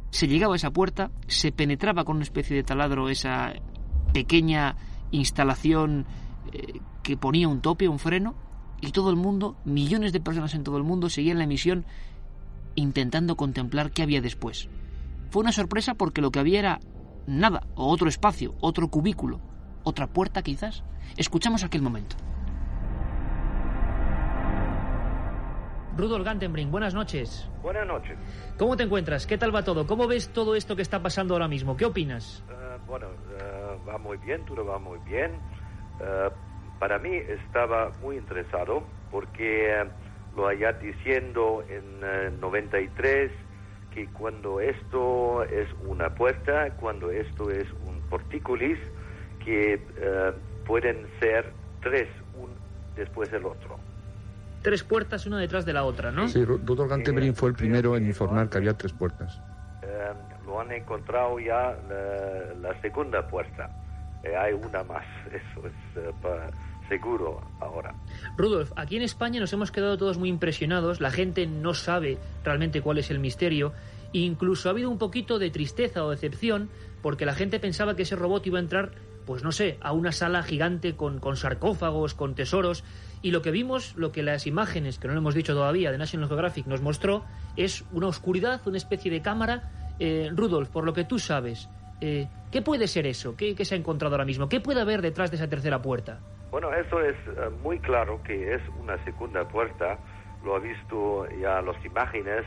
se 0.09 0.27
llegaba 0.27 0.53
a 0.53 0.57
esa 0.57 0.71
puerta, 0.71 1.11
se 1.27 1.51
penetraba 1.51 2.05
con 2.05 2.17
una 2.17 2.23
especie 2.23 2.55
de 2.55 2.63
taladro 2.63 3.09
esa 3.09 3.53
pequeña 4.13 4.75
instalación 5.11 6.05
eh, 6.51 6.79
que 7.03 7.17
ponía 7.17 7.47
un 7.47 7.61
tope, 7.61 7.87
un 7.87 7.99
freno, 7.99 8.35
y 8.81 8.91
todo 8.91 9.09
el 9.09 9.15
mundo, 9.15 9.57
millones 9.65 10.13
de 10.13 10.19
personas 10.19 10.53
en 10.53 10.63
todo 10.63 10.77
el 10.77 10.83
mundo, 10.83 11.09
seguían 11.09 11.39
la 11.39 11.45
emisión 11.45 11.85
intentando 12.75 13.35
contemplar 13.35 13.91
qué 13.91 14.03
había 14.03 14.21
después. 14.21 14.69
Fue 15.31 15.41
una 15.41 15.51
sorpresa 15.51 15.95
porque 15.95 16.21
lo 16.21 16.31
que 16.31 16.39
había 16.39 16.59
era 16.59 16.79
nada, 17.25 17.67
o 17.75 17.87
otro 17.87 18.07
espacio, 18.07 18.55
otro 18.61 18.89
cubículo, 18.89 19.41
otra 19.83 20.07
puerta 20.07 20.41
quizás. 20.43 20.83
Escuchamos 21.17 21.63
aquel 21.63 21.81
momento. 21.81 22.15
Rudolf 25.97 26.23
Gantenbrink, 26.23 26.69
buenas 26.69 26.93
noches. 26.93 27.49
Buenas 27.63 27.87
noches. 27.87 28.15
¿Cómo 28.59 28.77
te 28.77 28.83
encuentras? 28.83 29.25
¿Qué 29.25 29.37
tal 29.37 29.53
va 29.53 29.63
todo? 29.63 29.87
¿Cómo 29.87 30.07
ves 30.07 30.29
todo 30.29 30.55
esto 30.55 30.75
que 30.75 30.83
está 30.83 31.01
pasando 31.01 31.33
ahora 31.33 31.47
mismo? 31.47 31.75
¿Qué 31.75 31.85
opinas? 31.85 32.43
Uh, 32.47 32.85
bueno, 32.87 33.07
uh, 33.07 33.87
va 33.87 33.97
muy 33.97 34.17
bien, 34.17 34.45
todo 34.45 34.63
va 34.63 34.77
muy 34.77 34.99
bien. 34.99 35.31
Uh, 35.99 36.31
para 36.77 36.99
mí 36.99 37.15
estaba 37.15 37.91
muy 37.99 38.17
interesado 38.17 38.83
porque 39.09 39.87
lo 40.35 40.47
allá 40.47 40.73
diciendo 40.73 41.63
en 41.67 42.39
93 42.39 43.31
que 43.91 44.05
cuando 44.09 44.59
esto 44.59 45.43
es 45.45 45.67
una 45.87 46.13
puerta, 46.13 46.69
cuando 46.79 47.09
esto 47.09 47.49
es 47.49 47.65
un 47.87 47.99
portícolis, 48.01 48.77
que 49.43 49.81
pueden 50.67 51.07
ser 51.19 51.51
tres, 51.81 52.07
un 52.35 52.49
después 52.95 53.31
del 53.31 53.45
otro 53.45 53.79
tres 54.61 54.83
puertas 54.83 55.25
una 55.25 55.39
detrás 55.39 55.65
de 55.65 55.73
la 55.73 55.83
otra, 55.83 56.11
¿no? 56.11 56.27
Sí, 56.27 56.43
Rudolf 56.43 56.89
Gantenbrink 56.89 57.35
fue 57.35 57.49
el 57.49 57.55
primero 57.55 57.95
en 57.95 58.05
informar 58.05 58.49
que 58.49 58.57
había 58.57 58.73
tres 58.73 58.93
puertas. 58.93 59.41
Eh, 59.81 60.13
lo 60.45 60.59
han 60.59 60.71
encontrado 60.71 61.39
ya 61.39 61.77
la, 62.61 62.81
segunda 62.81 63.27
puerta. 63.27 63.69
Eh, 64.23 64.35
hay 64.35 64.53
una 64.53 64.83
más, 64.83 65.05
eso 65.27 65.67
es 65.67 65.73
eh, 65.97 66.11
seguro 66.89 67.41
ahora. 67.59 67.93
Rudolf, 68.37 68.71
aquí 68.75 68.97
en 68.97 69.03
España 69.03 69.39
nos 69.39 69.53
hemos 69.53 69.71
quedado 69.71 69.97
todos 69.97 70.17
muy 70.17 70.29
impresionados, 70.29 71.01
la 71.01 71.11
gente 71.11 71.45
no 71.47 71.73
sabe 71.73 72.17
realmente 72.43 72.81
cuál 72.81 72.97
es 72.97 73.11
el 73.11 73.19
misterio, 73.19 73.73
incluso 74.13 74.69
ha 74.69 74.71
habido 74.71 74.89
un 74.89 74.97
poquito 74.97 75.37
de 75.39 75.49
tristeza 75.49 76.03
o 76.03 76.09
decepción 76.09 76.69
porque 77.01 77.25
la 77.25 77.33
gente 77.33 77.59
pensaba 77.59 77.95
que 77.95 78.03
ese 78.03 78.15
robot 78.15 78.45
iba 78.47 78.57
a 78.57 78.61
entrar, 78.61 78.91
pues 79.25 79.43
no 79.43 79.51
sé, 79.51 79.77
a 79.81 79.91
una 79.91 80.11
sala 80.11 80.43
gigante 80.43 80.95
con, 80.95 81.19
con 81.19 81.37
sarcófagos, 81.37 82.13
con 82.13 82.35
tesoros, 82.35 82.83
y 83.27 83.31
lo 83.31 83.41
que 83.41 83.51
vimos, 83.51 83.93
lo 83.97 84.13
que 84.13 84.23
las 84.23 84.47
imágenes, 84.47 84.99
que 84.99 85.09
no 85.09 85.13
lo 85.13 85.19
hemos 85.19 85.35
dicho 85.35 85.53
todavía, 85.53 85.91
de 85.91 85.97
National 85.97 86.29
Geographic 86.29 86.65
nos 86.65 86.81
mostró, 86.81 87.25
es 87.57 87.83
una 87.91 88.07
oscuridad, 88.07 88.61
una 88.65 88.77
especie 88.77 89.11
de 89.11 89.21
cámara. 89.21 89.63
Eh, 89.99 90.29
Rudolf, 90.33 90.69
por 90.69 90.85
lo 90.85 90.93
que 90.93 91.03
tú 91.03 91.19
sabes, 91.19 91.69
eh, 91.99 92.29
¿qué 92.53 92.61
puede 92.61 92.87
ser 92.87 93.05
eso? 93.05 93.35
¿Qué, 93.35 93.53
se 93.65 93.75
ha 93.75 93.77
encontrado 93.77 94.15
ahora 94.15 94.23
mismo? 94.23 94.47
¿Qué 94.47 94.61
puede 94.61 94.79
haber 94.79 95.01
detrás 95.01 95.29
de 95.29 95.35
esa 95.35 95.49
tercera 95.49 95.81
puerta? 95.81 96.21
Bueno, 96.51 96.73
eso 96.73 97.01
es 97.01 97.17
eh, 97.27 97.49
muy 97.61 97.79
claro 97.79 98.23
que 98.23 98.55
es 98.55 98.61
una 98.79 98.97
segunda 99.03 99.45
puerta. 99.45 99.99
Lo 100.45 100.55
ha 100.55 100.59
visto 100.59 101.27
ya 101.41 101.61
las 101.61 101.83
imágenes. 101.83 102.45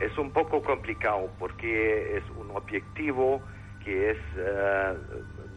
es 0.00 0.18
un 0.18 0.32
poco 0.32 0.62
complicado 0.62 1.30
porque 1.38 2.16
es 2.16 2.24
un 2.40 2.50
objetivo 2.50 3.40
que 3.84 4.10
es 4.10 4.18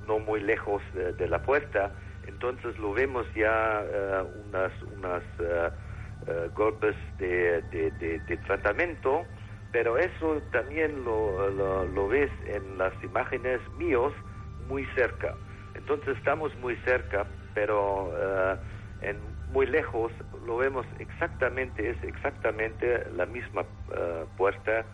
no 0.06 0.20
muy 0.20 0.40
lejos 0.42 0.84
de 0.94 1.28
la 1.28 1.42
puerta 1.42 1.92
entonces 2.30 2.78
lo 2.80 2.94
vemos 2.94 3.26
ya 3.36 3.84
uh, 3.84 4.48
unas, 4.48 4.72
unas 4.96 5.24
uh, 5.40 6.32
uh, 6.32 6.52
golpes 6.54 6.96
de, 7.18 7.62
de, 7.72 7.92
de, 8.28 8.38
tratamiento, 8.38 9.26
pero 9.72 9.98
eso 9.98 10.42
también 10.52 11.04
lo, 11.04 11.50
lo, 11.50 11.86
lo, 11.86 12.08
ves 12.08 12.32
en 12.48 12.78
las 12.78 12.94
imágenes 13.04 13.60
míos 13.78 14.14
muy 14.68 14.86
cerca. 14.96 15.36
Entonces 15.76 16.18
estamos 16.18 16.56
muy 16.58 16.76
cerca, 16.86 17.26
pero 17.54 18.12
en 19.02 19.18
muy 19.52 19.66
lejos 19.66 20.12
lo 20.46 20.58
vemos 20.58 20.86
exactamente, 21.00 21.90
es 21.90 22.04
exactamente 22.04 23.06
la 23.16 23.26
misma 23.26 23.64
puerta 24.38 24.86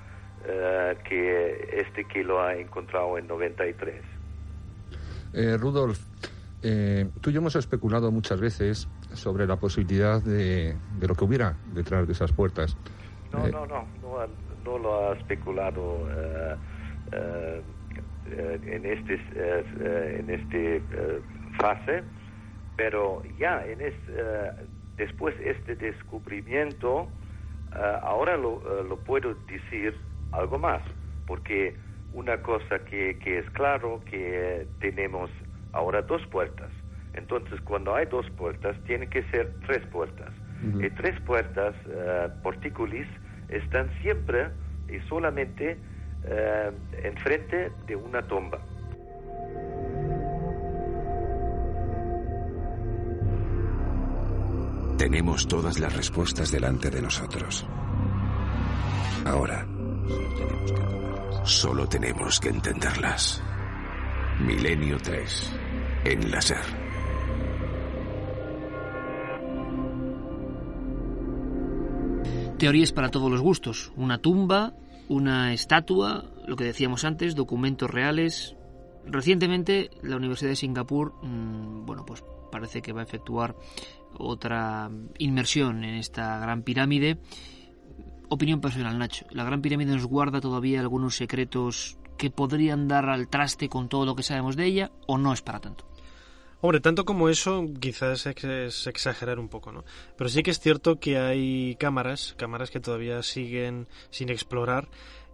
que 1.03 1.69
este 1.73 2.05
que 2.05 2.23
lo 2.23 2.41
ha 2.41 2.55
encontrado 2.55 3.17
en 3.17 3.27
93. 3.27 4.01
Eh, 5.33 5.57
Rudolf, 5.57 5.99
eh, 6.67 7.11
tú 7.21 7.29
y 7.29 7.33
yo 7.33 7.41
hemos 7.41 7.55
especulado 7.55 8.11
muchas 8.11 8.41
veces 8.41 8.87
sobre 9.13 9.45
la 9.45 9.57
posibilidad 9.57 10.19
de, 10.19 10.75
de, 10.99 11.07
lo 11.07 11.13
que 11.13 11.23
hubiera 11.23 11.57
detrás 11.73 12.07
de 12.07 12.13
esas 12.13 12.31
puertas. 12.31 12.75
No, 13.31 13.45
eh, 13.45 13.51
no, 13.51 13.67
no, 13.67 13.85
no, 14.63 14.77
lo 14.79 15.09
ha 15.09 15.13
especulado 15.13 16.07
eh, 17.11 17.61
en 18.65 18.83
este, 18.83 19.19
en 20.19 20.29
este 20.31 20.81
fase, 21.59 22.03
pero 22.75 23.21
ya 23.37 23.63
en 23.63 23.77
después 24.97 25.37
de 25.37 25.51
este 25.51 25.75
descubrimiento, 25.75 27.07
ahora 28.01 28.37
lo, 28.37 28.83
lo, 28.83 28.97
puedo 28.97 29.35
decir 29.47 29.95
algo 30.31 30.57
más, 30.57 30.81
porque 31.27 31.77
una 32.13 32.41
cosa 32.41 32.79
que, 32.89 33.19
que 33.19 33.39
es 33.39 33.49
claro 33.51 34.01
que 34.09 34.67
tenemos 34.79 35.29
ahora 35.75 36.01
dos 36.01 36.25
puertas. 36.27 36.71
Entonces, 37.13 37.59
cuando 37.61 37.95
hay 37.95 38.05
dos 38.07 38.25
puertas, 38.31 38.75
tiene 38.85 39.07
que 39.07 39.23
ser 39.29 39.53
tres 39.67 39.85
puertas. 39.87 40.31
Y 40.63 40.89
tres 40.91 41.19
puertas, 41.21 41.75
uh, 41.85 42.41
porticulis, 42.41 43.05
están 43.49 43.91
siempre 44.01 44.49
y 44.89 44.99
solamente 45.07 45.77
uh, 46.23 47.05
enfrente 47.05 47.71
de 47.85 47.95
una 47.95 48.21
tumba. 48.23 48.59
Tenemos 54.97 55.47
todas 55.47 55.77
las 55.79 55.95
respuestas 55.95 56.51
delante 56.51 56.89
de 56.89 57.01
nosotros. 57.01 57.67
Ahora, 59.25 59.67
solo 61.43 61.87
tenemos 61.87 62.39
que 62.39 62.49
entenderlas. 62.49 63.43
Milenio 64.39 64.97
3 64.97 65.64
en 66.05 66.31
láser. 66.31 66.57
Teorías 72.57 72.93
para 72.93 73.09
todos 73.09 73.29
los 73.29 73.41
gustos. 73.41 73.91
Una 73.97 74.19
tumba, 74.19 74.73
una 75.09 75.53
estatua, 75.53 76.25
lo 76.47 76.55
que 76.55 76.63
decíamos 76.63 77.03
antes, 77.03 77.35
documentos 77.35 77.89
reales. 77.89 78.55
Recientemente 79.05 79.89
la 80.01 80.15
Universidad 80.15 80.51
de 80.51 80.55
Singapur, 80.55 81.13
mm, 81.21 81.85
bueno, 81.85 82.05
pues 82.05 82.23
parece 82.51 82.81
que 82.81 82.93
va 82.93 83.01
a 83.01 83.03
efectuar 83.03 83.55
otra 84.17 84.89
inmersión 85.17 85.83
en 85.83 85.95
esta 85.95 86.39
gran 86.39 86.63
pirámide. 86.63 87.17
Opinión 88.29 88.61
personal, 88.61 88.97
Nacho. 88.97 89.25
¿La 89.31 89.43
gran 89.43 89.61
pirámide 89.61 89.93
nos 89.93 90.05
guarda 90.05 90.39
todavía 90.39 90.79
algunos 90.79 91.15
secretos 91.15 91.97
que 92.17 92.31
podrían 92.31 92.87
dar 92.87 93.09
al 93.09 93.27
traste 93.27 93.67
con 93.67 93.89
todo 93.89 94.05
lo 94.05 94.15
que 94.15 94.23
sabemos 94.23 94.55
de 94.55 94.65
ella 94.65 94.91
o 95.07 95.17
no 95.17 95.33
es 95.33 95.41
para 95.41 95.59
tanto? 95.59 95.85
Hombre, 96.61 96.79
tanto 96.79 97.05
como 97.05 97.29
eso, 97.29 97.65
quizás 97.79 98.25
es 98.25 98.87
exagerar 98.87 99.39
un 99.39 99.49
poco, 99.49 99.71
¿no? 99.71 99.83
Pero 100.17 100.29
sí 100.29 100.41
que 100.41 100.51
es 100.51 100.59
cierto 100.59 100.99
que 100.99 101.17
hay 101.17 101.75
cámaras, 101.75 102.33
cámaras 102.37 102.71
que 102.71 102.79
todavía 102.79 103.21
siguen 103.23 103.87
sin 104.09 104.29
explorar 104.29 104.87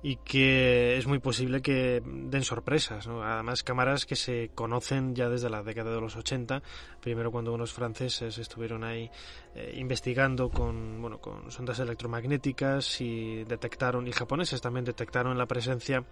y 0.04 0.16
que 0.18 0.98
es 0.98 1.06
muy 1.06 1.20
posible 1.20 1.62
que 1.62 2.02
den 2.04 2.44
sorpresas, 2.44 3.06
¿no? 3.06 3.24
Además, 3.24 3.64
cámaras 3.64 4.06
que 4.06 4.16
se 4.16 4.50
conocen 4.56 5.14
ya 5.16 5.30
desde 5.30 5.50
la 5.50 5.62
década 5.62 5.94
de 5.94 6.02
los 6.02 6.16
80, 6.16 6.64
primero 7.02 7.32
cuando 7.32 7.54
unos 7.54 7.72
franceses 7.72 8.40
estuvieron 8.40 8.84
ahí 8.84 9.12
eh, 9.54 9.76
investigando 9.78 10.50
con, 10.50 11.02
bueno, 11.02 11.20
con 11.20 11.52
sondas 11.52 11.80
electromagnéticas 11.80 13.00
y 13.00 13.44
detectaron, 13.44 14.08
y 14.08 14.12
japoneses 14.12 14.60
también 14.60 14.86
detectaron 14.86 15.38
la 15.38 15.46
presencia 15.46 16.04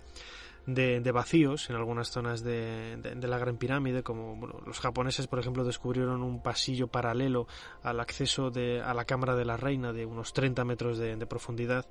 de, 0.74 1.12
vacíos 1.12 1.70
en 1.70 1.76
algunas 1.76 2.10
zonas 2.10 2.44
de, 2.44 2.98
la 3.22 3.38
Gran 3.38 3.58
Pirámide, 3.58 4.04
como 4.04 4.48
los 4.66 4.80
japoneses, 4.80 5.28
por 5.28 5.40
ejemplo, 5.40 5.64
descubrieron 5.64 6.22
un 6.22 6.42
pasillo 6.42 6.88
paralelo 6.88 7.48
al 7.84 8.00
acceso 8.00 8.52
de, 8.52 8.82
a 8.82 8.94
la 8.94 9.06
Cámara 9.06 9.36
de 9.36 9.46
la 9.46 9.58
Reina 9.58 9.94
de 9.94 10.06
unos 10.06 10.34
30 10.34 10.64
metros 10.66 10.98
de, 10.98 11.18
profundidad. 11.26 11.86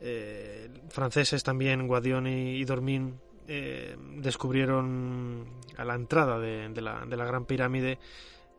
Eh, 0.00 0.68
franceses 0.90 1.42
también, 1.42 1.86
Guadioni 1.86 2.56
y 2.56 2.64
Dormin, 2.64 3.18
eh, 3.48 3.96
descubrieron 4.16 5.46
a 5.76 5.84
la 5.84 5.94
entrada 5.94 6.38
de, 6.38 6.80
la, 6.80 7.04
Gran 7.06 7.44
Pirámide 7.44 7.98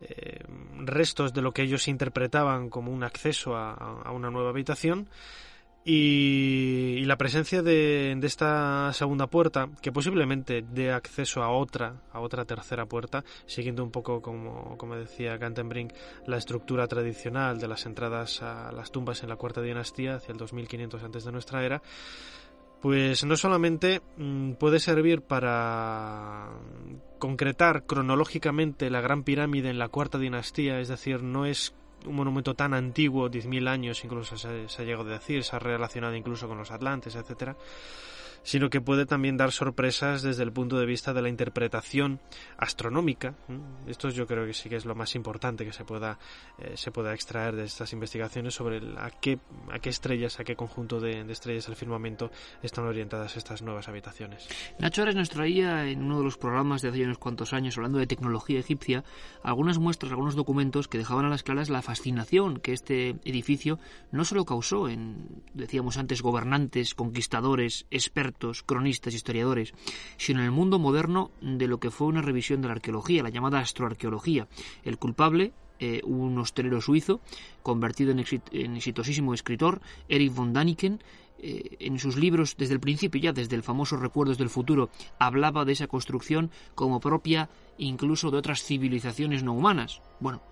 eh, 0.00 0.44
restos 0.78 1.32
de 1.32 1.42
lo 1.42 1.52
que 1.52 1.62
ellos 1.62 1.88
interpretaban 1.88 2.70
como 2.70 2.92
un 2.92 3.04
acceso 3.04 3.56
a 3.56 4.10
una 4.12 4.30
nueva 4.30 4.50
habitación 4.50 5.08
y, 5.84 7.04
la 7.04 7.16
presencia 7.16 7.62
de, 7.62 8.18
esta 8.22 8.92
segunda 8.92 9.26
puerta, 9.26 9.70
que 9.80 9.92
posiblemente 9.92 10.62
dé 10.62 10.92
acceso 10.92 11.42
a 11.42 11.50
otra, 11.50 12.02
a 12.12 12.20
otra 12.20 12.44
tercera 12.44 12.84
puerta, 12.86 13.24
siguiendo 13.46 13.82
un 13.82 13.90
poco, 13.90 14.20
como, 14.20 14.76
como 14.76 14.96
decía 14.96 15.38
Gantenbrink, 15.38 15.92
la 16.26 16.36
estructura 16.36 16.86
tradicional 16.86 17.58
de 17.58 17.68
las 17.68 17.86
entradas 17.86 18.42
a 18.42 18.70
las 18.72 18.90
tumbas 18.90 19.22
en 19.22 19.30
la 19.30 19.36
cuarta 19.36 19.62
dinastía, 19.62 20.16
hacia 20.16 20.32
el 20.32 20.38
2500 20.38 21.02
antes 21.02 21.24
de 21.24 21.32
nuestra 21.32 21.64
era, 21.64 21.82
pues 22.80 23.24
no 23.24 23.36
solamente 23.36 24.02
mm, 24.16 24.52
puede 24.52 24.80
servir 24.80 25.22
para 25.22 26.50
concretar 27.18 27.84
cronológicamente 27.84 28.90
la 28.90 29.00
gran 29.00 29.24
pirámide 29.24 29.70
en 29.70 29.78
la 29.78 29.88
cuarta 29.88 30.18
dinastía, 30.18 30.80
es 30.80 30.88
decir, 30.88 31.22
no 31.22 31.46
es 31.46 31.74
un 32.06 32.14
monumento 32.14 32.54
tan 32.54 32.74
antiguo, 32.74 33.30
10.000 33.30 33.68
años 33.68 34.04
incluso 34.04 34.36
se, 34.36 34.68
se, 34.68 34.82
ha 34.82 34.84
llegado 34.84 35.08
a 35.10 35.14
decir, 35.14 35.44
se 35.44 35.56
ha 35.56 35.58
relacionado 35.58 36.14
incluso 36.14 36.48
con 36.48 36.58
los 36.58 36.70
atlantes, 36.70 37.14
etcétera, 37.14 37.56
sino 38.48 38.70
que 38.70 38.80
puede 38.80 39.04
también 39.04 39.36
dar 39.36 39.52
sorpresas 39.52 40.22
desde 40.22 40.42
el 40.42 40.52
punto 40.52 40.78
de 40.78 40.86
vista 40.86 41.12
de 41.12 41.20
la 41.20 41.28
interpretación 41.28 42.18
astronómica. 42.56 43.34
Esto 43.86 44.08
yo 44.08 44.26
creo 44.26 44.46
que 44.46 44.54
sí 44.54 44.70
que 44.70 44.76
es 44.76 44.86
lo 44.86 44.94
más 44.94 45.14
importante 45.16 45.66
que 45.66 45.72
se 45.74 45.84
pueda, 45.84 46.18
eh, 46.56 46.74
se 46.74 46.90
pueda 46.90 47.12
extraer 47.12 47.56
de 47.56 47.64
estas 47.64 47.92
investigaciones 47.92 48.54
sobre 48.54 48.78
a, 48.96 49.10
qué, 49.10 49.38
a 49.70 49.78
qué 49.80 49.90
estrellas, 49.90 50.40
a 50.40 50.44
qué 50.44 50.56
conjunto 50.56 50.98
de, 50.98 51.24
de 51.24 51.32
estrellas 51.34 51.66
del 51.66 51.76
firmamento 51.76 52.30
están 52.62 52.86
orientadas 52.86 53.36
estas 53.36 53.60
nuevas 53.60 53.86
habitaciones. 53.86 54.48
Nacho 54.78 55.02
Ares 55.02 55.14
nos 55.14 55.28
traía 55.28 55.84
en 55.84 56.02
uno 56.02 56.16
de 56.16 56.24
los 56.24 56.38
programas 56.38 56.80
de 56.80 56.88
hace 56.88 57.04
unos 57.04 57.18
cuantos 57.18 57.52
años, 57.52 57.76
hablando 57.76 57.98
de 57.98 58.06
tecnología 58.06 58.60
egipcia, 58.60 59.04
algunas 59.42 59.76
muestras, 59.76 60.10
algunos 60.10 60.36
documentos 60.36 60.88
que 60.88 60.96
dejaban 60.96 61.26
a 61.26 61.28
las 61.28 61.42
claras 61.42 61.68
la 61.68 61.82
fascinación 61.82 62.60
que 62.60 62.72
este 62.72 63.10
edificio 63.26 63.78
no 64.10 64.24
solo 64.24 64.46
causó 64.46 64.88
en, 64.88 65.42
decíamos 65.52 65.98
antes, 65.98 66.22
gobernantes, 66.22 66.94
conquistadores, 66.94 67.84
expertos, 67.90 68.37
cronistas, 68.64 69.14
historiadores, 69.14 69.74
sino 70.16 70.40
en 70.40 70.46
el 70.46 70.52
mundo 70.52 70.78
moderno 70.78 71.30
de 71.40 71.68
lo 71.68 71.78
que 71.78 71.90
fue 71.90 72.06
una 72.06 72.22
revisión 72.22 72.62
de 72.62 72.68
la 72.68 72.74
arqueología, 72.74 73.22
la 73.22 73.30
llamada 73.30 73.60
astroarqueología. 73.60 74.48
El 74.84 74.98
culpable, 74.98 75.52
eh, 75.80 76.00
un 76.04 76.38
hostelero 76.38 76.80
suizo, 76.80 77.20
convertido 77.62 78.10
en, 78.12 78.20
exit 78.20 78.42
en, 78.52 78.76
exitosísimo 78.76 79.34
escritor, 79.34 79.80
Eric 80.08 80.34
von 80.34 80.52
Daniken, 80.52 81.00
eh, 81.40 81.76
en 81.78 81.98
sus 82.00 82.16
libros 82.16 82.56
desde 82.56 82.74
el 82.74 82.80
principio, 82.80 83.20
ya 83.20 83.32
desde 83.32 83.54
el 83.54 83.62
famoso 83.62 83.96
Recuerdos 83.96 84.38
del 84.38 84.50
Futuro, 84.50 84.90
hablaba 85.18 85.64
de 85.64 85.72
esa 85.72 85.86
construcción 85.86 86.50
como 86.74 86.98
propia 86.98 87.48
incluso 87.78 88.30
de 88.30 88.38
otras 88.38 88.64
civilizaciones 88.64 89.44
no 89.44 89.52
humanas. 89.52 90.02
Bueno, 90.18 90.42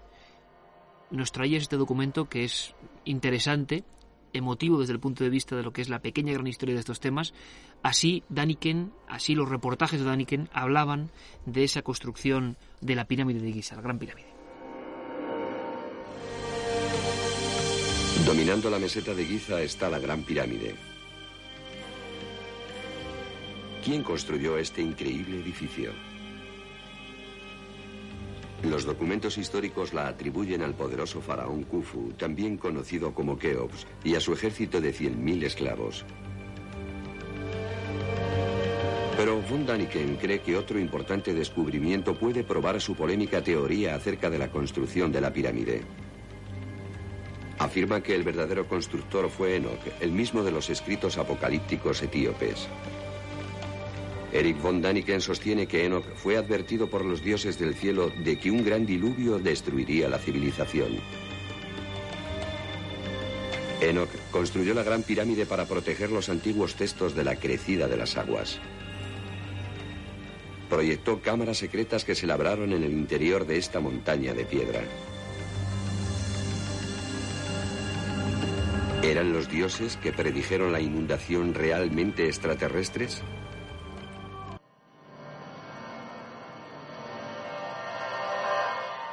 nos 1.10 1.32
traía 1.32 1.58
este 1.58 1.76
documento 1.76 2.28
que 2.28 2.44
es 2.44 2.74
interesante, 3.04 3.84
emotivo 4.32 4.78
desde 4.78 4.92
el 4.92 5.00
punto 5.00 5.24
de 5.24 5.30
vista 5.30 5.56
de 5.56 5.62
lo 5.62 5.72
que 5.72 5.82
es 5.82 5.88
la 5.88 6.00
pequeña 6.00 6.32
gran 6.32 6.46
historia 6.46 6.74
de 6.74 6.80
estos 6.80 7.00
temas. 7.00 7.34
Así 7.86 8.24
Daniken, 8.28 8.92
así 9.06 9.36
los 9.36 9.48
reportajes 9.48 10.00
de 10.00 10.06
Daniken 10.06 10.48
hablaban 10.52 11.08
de 11.44 11.62
esa 11.62 11.82
construcción 11.82 12.56
de 12.80 12.96
la 12.96 13.04
pirámide 13.04 13.38
de 13.38 13.52
Giza, 13.52 13.76
la 13.76 13.82
gran 13.82 14.00
pirámide. 14.00 14.26
Dominando 18.26 18.70
la 18.70 18.80
meseta 18.80 19.14
de 19.14 19.24
Giza 19.24 19.62
está 19.62 19.88
la 19.88 20.00
Gran 20.00 20.24
Pirámide. 20.24 20.74
¿Quién 23.84 24.02
construyó 24.02 24.58
este 24.58 24.82
increíble 24.82 25.40
edificio? 25.40 25.92
Los 28.64 28.84
documentos 28.84 29.38
históricos 29.38 29.94
la 29.94 30.08
atribuyen 30.08 30.62
al 30.62 30.74
poderoso 30.74 31.20
faraón 31.20 31.62
Khufu, 31.62 32.14
también 32.14 32.56
conocido 32.56 33.14
como 33.14 33.38
Keops, 33.38 33.86
y 34.02 34.16
a 34.16 34.20
su 34.20 34.32
ejército 34.32 34.80
de 34.80 34.92
100.000 34.92 35.44
esclavos. 35.44 36.04
Pero 39.16 39.40
von 39.40 39.64
Daniken 39.64 40.16
cree 40.16 40.40
que 40.40 40.56
otro 40.56 40.78
importante 40.78 41.32
descubrimiento 41.32 42.14
puede 42.14 42.44
probar 42.44 42.80
su 42.82 42.94
polémica 42.94 43.42
teoría 43.42 43.94
acerca 43.94 44.28
de 44.28 44.38
la 44.38 44.50
construcción 44.50 45.10
de 45.10 45.22
la 45.22 45.32
pirámide. 45.32 45.80
Afirma 47.58 48.02
que 48.02 48.14
el 48.14 48.24
verdadero 48.24 48.68
constructor 48.68 49.30
fue 49.30 49.56
Enoch, 49.56 49.80
el 50.00 50.12
mismo 50.12 50.42
de 50.42 50.50
los 50.50 50.68
escritos 50.68 51.16
apocalípticos 51.16 52.02
etíopes. 52.02 52.68
Eric 54.32 54.60
von 54.60 54.82
Daniken 54.82 55.22
sostiene 55.22 55.66
que 55.66 55.86
Enoch 55.86 56.04
fue 56.16 56.36
advertido 56.36 56.90
por 56.90 57.02
los 57.02 57.22
dioses 57.22 57.58
del 57.58 57.74
cielo 57.74 58.12
de 58.22 58.38
que 58.38 58.50
un 58.50 58.62
gran 58.62 58.84
diluvio 58.84 59.38
destruiría 59.38 60.10
la 60.10 60.18
civilización. 60.18 60.98
Enoch 63.80 64.10
construyó 64.30 64.74
la 64.74 64.82
gran 64.82 65.02
pirámide 65.02 65.46
para 65.46 65.64
proteger 65.64 66.10
los 66.10 66.28
antiguos 66.28 66.74
textos 66.74 67.14
de 67.14 67.24
la 67.24 67.36
crecida 67.36 67.88
de 67.88 67.96
las 67.96 68.18
aguas. 68.18 68.60
Proyectó 70.68 71.20
cámaras 71.20 71.58
secretas 71.58 72.04
que 72.04 72.14
se 72.14 72.26
labraron 72.26 72.72
en 72.72 72.82
el 72.82 72.92
interior 72.92 73.46
de 73.46 73.58
esta 73.58 73.80
montaña 73.80 74.34
de 74.34 74.44
piedra. 74.44 74.80
¿Eran 79.02 79.32
los 79.32 79.48
dioses 79.48 79.96
que 79.96 80.12
predijeron 80.12 80.72
la 80.72 80.80
inundación 80.80 81.54
realmente 81.54 82.26
extraterrestres? 82.26 83.22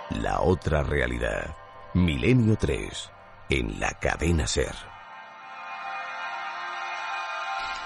La 0.09 0.41
otra 0.41 0.83
realidad. 0.83 1.55
Milenio 1.93 2.55
3. 2.55 3.11
En 3.49 3.79
la 3.79 3.91
cadena 3.99 4.47
Ser. 4.47 4.92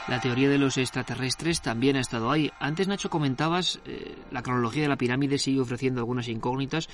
La 0.07 0.21
teoría 0.21 0.47
de 0.49 0.57
los 0.57 0.77
extraterrestres 0.77 1.61
también 1.61 1.97
ha 1.97 1.99
estado 1.99 2.31
ahí. 2.31 2.49
Antes, 2.59 2.87
Nacho, 2.87 3.09
comentabas, 3.09 3.81
eh, 3.85 4.15
la 4.31 4.41
cronología 4.41 4.83
de 4.83 4.87
la 4.87 4.97
pirámide 4.97 5.37
sigue 5.37 5.59
ofreciendo 5.59 5.99
algunas 5.99 6.29
incógnitas. 6.29 6.87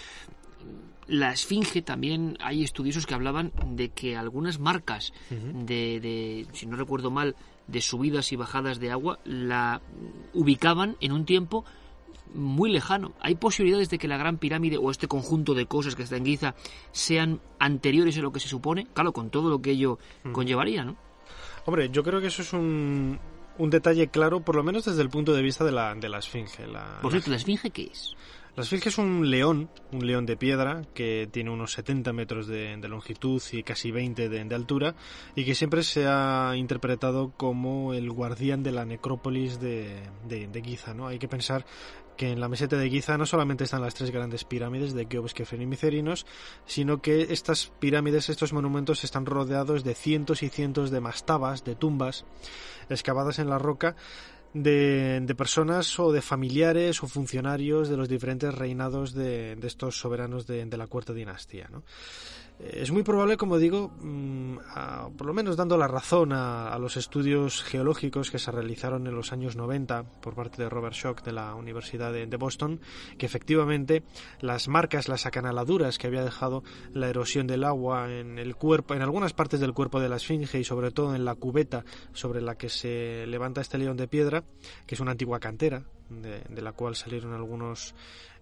La 1.06 1.32
esfinge 1.32 1.84
también 1.84 2.38
hay 2.42 2.64
estudiosos 2.64 3.06
que 3.06 3.14
hablaban 3.14 3.52
de 3.68 3.90
que 3.90 4.18
algunas 4.18 4.60
marcas 4.60 5.14
uh 5.30 5.34
-huh. 5.36 5.66
de, 5.66 6.00
de, 6.00 6.48
si 6.54 6.66
no 6.66 6.76
recuerdo 6.76 7.12
mal, 7.12 7.36
de 7.68 7.82
subidas 7.82 8.32
y 8.32 8.36
bajadas 8.36 8.80
de 8.80 8.92
agua 8.92 9.20
la 9.26 9.82
ubicaban 10.34 10.96
en 11.00 11.12
un 11.12 11.26
tiempo 11.26 11.66
muy 12.34 12.72
lejano. 12.72 13.14
¿Hay 13.20 13.36
posibilidades 13.36 13.90
de 13.90 14.00
que 14.00 14.08
la 14.08 14.18
Gran 14.18 14.38
Pirámide 14.38 14.78
o 14.78 14.90
este 14.90 15.08
conjunto 15.08 15.54
de 15.54 15.68
cosas 15.68 15.96
que 15.96 16.04
está 16.04 16.18
en 16.18 16.26
Giza 16.26 16.56
sean 16.92 17.42
anteriores 17.60 18.18
a 18.18 18.22
lo 18.22 18.32
que 18.32 18.40
se 18.40 18.48
supone? 18.48 18.88
Claro, 18.94 19.14
con 19.14 19.30
todo 19.30 19.50
lo 19.50 19.62
que 19.62 19.72
ello 19.72 20.00
conllevaría, 20.32 20.84
¿no? 20.84 20.96
Hombre, 21.66 21.90
yo 21.90 22.04
creo 22.04 22.20
que 22.22 22.28
eso 22.28 22.42
es 22.42 22.54
un, 22.54 23.20
un 23.58 23.70
detalle 23.70 24.08
claro, 24.08 24.42
por 24.42 24.56
lo 24.56 24.64
menos 24.64 24.86
desde 24.86 25.02
el 25.02 25.10
punto 25.10 25.34
de 25.34 25.42
vista 25.42 25.64
de 25.64 25.72
la, 25.72 25.96
de 25.96 26.10
la 26.10 26.20
Esfinge. 26.20 26.68
La, 26.68 27.00
por 27.02 27.12
cierto, 27.12 27.30
¿la 27.30 27.38
Esfinge 27.38 27.70
qué 27.72 27.90
es? 27.92 28.16
La 28.56 28.62
esfinge 28.62 28.90
es 28.90 29.00
un 29.00 29.32
león, 29.32 29.68
un 29.92 30.06
león 30.06 30.28
de 30.28 30.38
piedra 30.38 30.84
que 30.94 31.28
tiene 31.32 31.50
unos 31.50 31.74
70 31.74 32.14
metros 32.14 32.46
de, 32.46 32.78
de 32.78 32.88
longitud 32.88 33.42
y 33.52 33.64
casi 33.64 33.90
20 33.90 34.30
de, 34.30 34.44
de, 34.44 34.56
altura 34.56 34.94
y 35.36 35.44
que 35.44 35.56
siempre 35.56 35.82
se 35.82 36.06
ha 36.06 36.54
interpretado 36.56 37.32
como 37.36 37.96
el 37.96 38.12
guardián 38.12 38.62
de 38.62 38.72
la 38.72 38.86
necrópolis 38.86 39.60
de, 39.60 40.04
de 40.28 40.62
Giza. 40.62 40.94
¿no? 40.94 41.08
Hay 41.08 41.18
que 41.18 41.28
pensar 41.28 41.66
que 42.16 42.32
en 42.32 42.40
la 42.40 42.48
meseta 42.48 42.78
de 42.78 42.90
Giza 42.90 43.18
no 43.18 43.26
solamente 43.26 43.64
están 43.64 43.82
las 43.82 43.94
tres 43.94 44.12
grandes 44.12 44.44
pirámides 44.44 44.94
de 44.94 45.06
Keops, 45.06 45.34
Kefren 45.34 45.62
y 45.62 45.66
Micerinos, 45.66 46.26
sino 46.66 47.02
que 47.02 47.34
estas 47.34 47.72
pirámides, 47.80 48.30
estos 48.30 48.54
monumentos 48.54 49.04
están 49.04 49.26
rodeados 49.26 49.84
de 49.84 49.96
cientos 49.96 50.44
y 50.44 50.50
cientos 50.50 50.92
de 50.92 51.02
mastabas, 51.02 51.64
de 51.64 51.76
tumbas 51.76 52.26
excavadas 52.90 53.40
en 53.40 53.50
la 53.50 53.58
roca 53.58 53.96
de, 54.54 55.20
de, 55.22 55.36
personas 55.36 56.00
o 56.00 56.12
de 56.12 56.22
familiares 56.22 57.02
o 57.02 57.08
funcionarios 57.08 57.90
de 57.90 57.98
los 57.98 58.08
diferentes 58.08 58.54
reinados 58.54 59.14
de, 59.14 59.56
de 59.56 59.68
estos 59.68 59.98
soberanos 60.00 60.46
de, 60.46 60.66
de, 60.66 60.78
la 60.78 60.88
cuarta 60.88 61.14
dinastía. 61.14 61.68
¿no? 61.72 61.84
Es 62.60 62.92
muy 62.92 63.04
probable, 63.04 63.36
como 63.36 63.58
digo, 63.58 63.92
a, 64.70 65.10
por 65.18 65.28
lo 65.28 65.34
menos 65.34 65.58
dando 65.58 65.76
la 65.76 65.88
razón 65.88 66.32
a, 66.34 66.72
a, 66.72 66.80
los 66.80 66.98
estudios 66.98 67.64
geológicos 67.64 68.32
que 68.32 68.40
se 68.40 68.52
realizaron 68.52 69.08
en 69.08 69.16
los 69.16 69.34
años 69.34 69.56
90 69.56 70.04
por 70.22 70.36
parte 70.36 70.62
de 70.62 70.70
Robert 70.70 70.96
Schock 70.96 71.24
de 71.24 71.34
la 71.34 71.56
Universidad 71.56 72.14
de, 72.14 72.38
Boston, 72.38 72.80
que 73.18 73.26
efectivamente 73.26 74.04
las 74.40 74.68
marcas, 74.68 75.10
las 75.10 75.26
acanaladuras 75.26 75.98
que 75.98 76.08
había 76.08 76.24
dejado 76.24 76.64
la 76.94 77.10
erosión 77.10 77.48
del 77.48 77.64
agua 77.64 78.12
en 78.12 78.38
el 78.38 78.56
cuerpo, 78.56 78.94
en 78.94 79.02
algunas 79.02 79.34
partes 79.34 79.60
del 79.60 79.74
cuerpo 79.74 80.00
de 80.00 80.10
la 80.10 80.18
esfinge 80.18 80.60
y 80.60 80.64
sobre 80.64 80.92
todo 80.92 81.16
en 81.16 81.26
la 81.26 81.36
cubeta 81.36 81.84
sobre 82.14 82.42
la 82.42 82.56
que 82.56 82.70
se 82.70 83.26
levanta 83.28 83.62
este 83.62 83.78
león 83.78 83.98
de 83.98 84.08
piedra, 84.08 84.44
que 84.86 84.96
es 84.96 85.02
una 85.02 85.12
antigua 85.12 85.40
cantera 85.40 85.84
de, 86.10 86.42
de 86.50 86.62
la 86.62 86.74
cual 86.74 86.96
salieron 86.96 87.34
algunos 87.34 87.96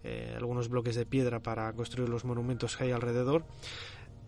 eh, 0.04 0.34
algunos 0.36 0.68
bloques 0.68 0.96
de 0.96 1.06
piedra 1.06 1.42
para 1.42 1.72
construir 1.74 2.10
los 2.10 2.26
monumentos 2.26 2.76
que 2.76 2.86
hay 2.86 2.92
alrededor 2.92 3.46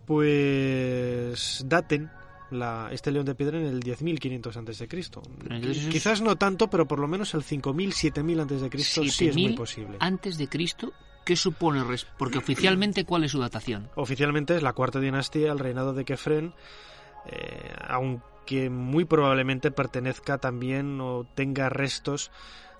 pues 0.05 1.63
daten 1.67 2.11
la, 2.51 2.89
este 2.91 3.11
león 3.11 3.25
de 3.25 3.35
piedra 3.35 3.57
en 3.57 3.65
el 3.65 3.81
10.500 3.81 4.55
antes 4.55 4.79
de 4.79 4.87
Cristo. 4.87 5.21
Quizás 5.91 6.21
no 6.21 6.35
tanto, 6.35 6.69
pero 6.69 6.87
por 6.87 6.99
lo 6.99 7.07
menos 7.07 7.33
el 7.33 7.41
5.000, 7.41 8.13
7.000 8.13 8.41
antes 8.41 8.61
de 8.61 8.69
Cristo 8.69 9.03
sí 9.03 9.27
es 9.27 9.35
muy 9.35 9.53
posible. 9.53 9.97
Antes 9.99 10.37
de 10.37 10.47
Cristo, 10.47 10.93
¿qué 11.25 11.35
supone? 11.35 11.83
Porque 12.17 12.37
oficialmente, 12.37 13.05
¿cuál 13.05 13.23
es 13.23 13.31
su 13.31 13.39
datación? 13.39 13.89
Oficialmente 13.95 14.55
es 14.55 14.63
la 14.63 14.73
cuarta 14.73 14.99
dinastía, 14.99 15.51
el 15.51 15.59
reinado 15.59 15.93
de 15.93 16.05
Kefren, 16.05 16.53
eh, 17.25 17.73
aunque 17.87 18.69
muy 18.69 19.05
probablemente 19.05 19.71
pertenezca 19.71 20.37
también 20.37 20.99
o 21.01 21.25
tenga 21.35 21.69
restos 21.69 22.31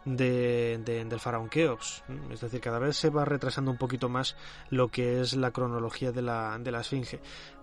de, 0.05 0.79
de, 0.83 1.05
del 1.05 1.19
faraón 1.19 1.49
Keops. 1.49 2.03
Es 2.31 2.41
decir, 2.41 2.59
cada 2.59 2.79
vez 2.79 2.97
se 2.97 3.09
va 3.09 3.25
retrasando 3.25 3.71
un 3.71 3.77
poquito 3.77 4.09
más 4.09 4.35
lo 4.69 4.89
que 4.89 5.21
es 5.21 5.35
la 5.35 5.51
cronología 5.51 6.11
de 6.11 6.21
la, 6.21 6.57
de 6.59 6.71
la 6.71 6.81
Esfinge. 6.81 7.19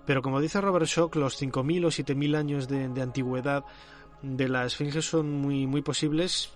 Pero 0.07 0.23
como 0.23 0.41
dice 0.41 0.61
Robert 0.61 0.87
Schock, 0.87 1.17
los 1.17 1.41
5.000 1.41 1.85
o 1.85 1.89
7.000 1.89 2.37
años 2.37 2.69
de, 2.69 2.89
de, 2.89 3.03
antigüedad 3.03 3.65
de 4.23 4.49
la 4.49 4.65
Esfinge 4.65 5.03
son 5.03 5.31
muy, 5.31 5.67
muy 5.67 5.83
posibles. 5.83 6.53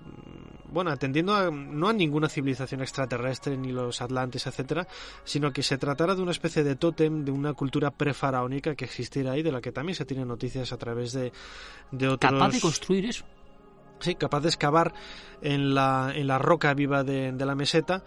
bueno, 0.70 0.90
atendiendo 0.90 1.34
a, 1.34 1.50
no 1.50 1.88
a 1.88 1.92
ninguna 1.92 2.28
civilización 2.28 2.80
extraterrestre 2.80 3.56
ni 3.56 3.72
los 3.72 4.00
atlantes, 4.00 4.46
etcétera, 4.46 4.86
sino 5.24 5.52
que 5.52 5.62
se 5.62 5.78
tratara 5.78 6.14
de 6.14 6.22
una 6.22 6.32
especie 6.32 6.64
de 6.64 6.76
tótem 6.76 7.24
de 7.24 7.30
una 7.30 7.52
cultura 7.54 7.90
prefaraónica 7.90 8.74
que 8.74 8.86
existiera 8.86 9.32
ahí, 9.32 9.42
de 9.42 9.52
la 9.52 9.60
que 9.60 9.72
también 9.72 9.94
se 9.94 10.04
tienen 10.04 10.28
noticias 10.28 10.72
a 10.72 10.76
través 10.76 11.12
de, 11.12 11.32
de 11.90 12.08
otros. 12.08 12.32
¿Capaz 12.32 12.52
de 12.52 12.60
construir 12.60 13.06
eso? 13.06 13.24
Sí, 14.00 14.14
capaz 14.14 14.40
de 14.40 14.48
excavar 14.48 14.92
en 15.40 15.74
la, 15.74 16.12
en 16.14 16.26
la 16.26 16.38
roca 16.38 16.74
viva 16.74 17.04
de, 17.04 17.32
de 17.32 17.46
la 17.46 17.54
meseta 17.54 18.02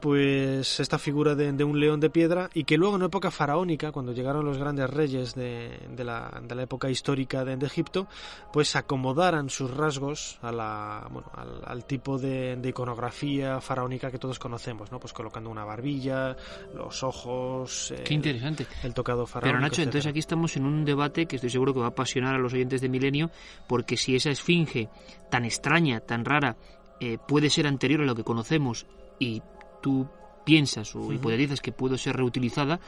pues 0.00 0.80
esta 0.80 0.98
figura 0.98 1.34
de, 1.34 1.52
de, 1.52 1.64
un 1.64 1.80
león 1.80 2.00
de 2.00 2.10
piedra 2.10 2.50
y 2.54 2.64
que 2.64 2.76
luego 2.76 2.96
en 2.96 3.02
época 3.02 3.30
faraónica, 3.30 3.92
cuando 3.92 4.12
llegaron 4.12 4.44
los 4.44 4.58
grandes 4.58 4.88
reyes 4.90 5.34
de, 5.34 5.78
de, 5.90 6.04
la, 6.04 6.40
de 6.42 6.54
la, 6.54 6.62
época 6.62 6.90
histórica 6.90 7.44
de, 7.44 7.66
Egipto, 7.66 8.06
pues 8.52 8.76
acomodaran 8.76 9.50
sus 9.50 9.70
rasgos 9.70 10.38
a 10.42 10.52
la, 10.52 11.08
bueno, 11.10 11.30
al, 11.34 11.62
al, 11.64 11.84
tipo 11.84 12.18
de, 12.18 12.60
iconografía 12.64 13.60
faraónica 13.60 14.10
que 14.10 14.18
todos 14.18 14.38
conocemos, 14.38 14.92
¿no? 14.92 15.00
Pues 15.00 15.12
colocando 15.12 15.50
una 15.50 15.64
barbilla, 15.64 16.36
los 16.74 17.02
ojos... 17.02 17.92
Qué 18.04 18.12
el, 18.12 18.12
interesante. 18.12 18.66
El 18.82 18.94
tocado 18.94 19.26
faraónico. 19.26 19.56
Pero 19.56 19.60
Nacho, 19.60 19.74
etcétera. 19.74 19.84
entonces 19.84 20.10
aquí 20.10 20.18
estamos 20.18 20.56
en 20.56 20.66
un 20.66 20.84
debate 20.84 21.26
que 21.26 21.36
estoy 21.36 21.50
seguro 21.50 21.72
que 21.72 21.80
va 21.80 21.86
a 21.86 21.90
apasionar 21.90 22.34
a 22.34 22.38
los 22.38 22.52
oyentes 22.52 22.80
de 22.80 22.88
Milenio, 22.88 23.30
porque 23.66 23.96
si 23.96 24.14
esa 24.14 24.30
esfinge 24.30 24.88
tan 25.30 25.44
extraña, 25.44 26.00
tan 26.00 26.24
rara, 26.24 26.56
eh, 27.00 27.18
puede 27.26 27.50
ser 27.50 27.66
anterior 27.66 28.00
a 28.00 28.04
lo 28.04 28.14
que 28.14 28.24
conocemos 28.24 28.86
y 29.18 29.42
tú 29.86 30.08
piensas 30.44 30.96
o 30.96 31.12
hipotetizas 31.12 31.60
que 31.60 31.70
puede 31.70 31.96
ser 31.96 32.16
reutilizada, 32.16 32.80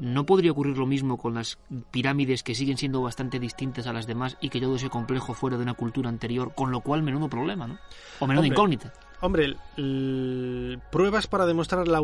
¿no 0.00 0.26
podría 0.26 0.50
ocurrir 0.50 0.76
lo 0.76 0.84
mismo 0.84 1.16
con 1.16 1.34
las 1.34 1.58
pirámides 1.92 2.42
que 2.42 2.56
siguen 2.56 2.76
siendo 2.76 3.00
bastante 3.02 3.38
distintas 3.38 3.86
a 3.86 3.92
las 3.92 4.08
demás 4.08 4.36
y 4.40 4.48
que 4.48 4.60
todo 4.60 4.74
ese 4.74 4.90
complejo 4.90 5.32
fuera 5.32 5.56
de 5.56 5.62
una 5.62 5.74
cultura 5.74 6.08
anterior, 6.08 6.52
con 6.56 6.72
lo 6.72 6.80
cual 6.80 7.04
menudo 7.04 7.28
problema, 7.28 7.68
¿no? 7.68 7.78
O 8.18 8.26
menudo 8.26 8.42
Hombre, 8.42 8.48
incógnita. 8.48 8.92
Hombre, 9.20 9.44
el, 9.44 9.58
el, 9.76 10.80
pruebas 10.90 11.28
para 11.28 11.46
demostrar 11.46 11.86
la, 11.86 12.02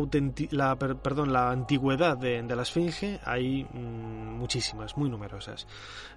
la, 0.51 0.75
per, 0.77 0.95
perdón, 0.95 1.33
la 1.33 1.51
antigüedad 1.51 2.15
de, 2.15 2.41
de 2.41 2.55
la 2.55 2.61
esfinge 2.61 3.19
hay 3.25 3.65
mmm, 3.65 4.37
muchísimas, 4.39 4.95
muy 4.95 5.09
numerosas. 5.09 5.67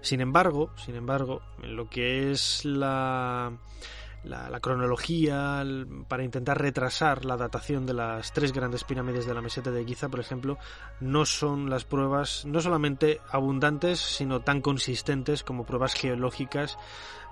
Sin 0.02 0.20
embargo, 0.20 0.70
sin 0.76 0.94
embargo, 0.94 1.42
en 1.64 1.74
lo 1.74 1.90
que 1.90 2.30
es 2.30 2.64
la 2.64 3.52
la, 4.24 4.60
cronología 4.60 5.64
para 6.08 6.24
intentar 6.24 6.60
retrasar 6.60 7.24
la 7.24 7.36
datación 7.36 7.86
de 7.86 7.94
las 7.94 8.32
tres 8.32 8.52
grandes 8.52 8.84
pirámides 8.84 9.26
de 9.26 9.34
la 9.34 9.42
meseta 9.42 9.70
de 9.70 9.84
Giza, 9.84 10.08
por 10.08 10.20
ejemplo, 10.20 10.58
no 11.00 11.26
son 11.26 11.70
las 11.70 11.84
pruebas 11.84 12.44
no 12.46 12.60
solamente 12.60 13.20
abundantes, 13.30 14.00
sino 14.00 14.40
tan 14.40 14.60
consistentes 14.60 15.42
como 15.42 15.64
pruebas 15.64 15.94
geológicas 15.94 16.78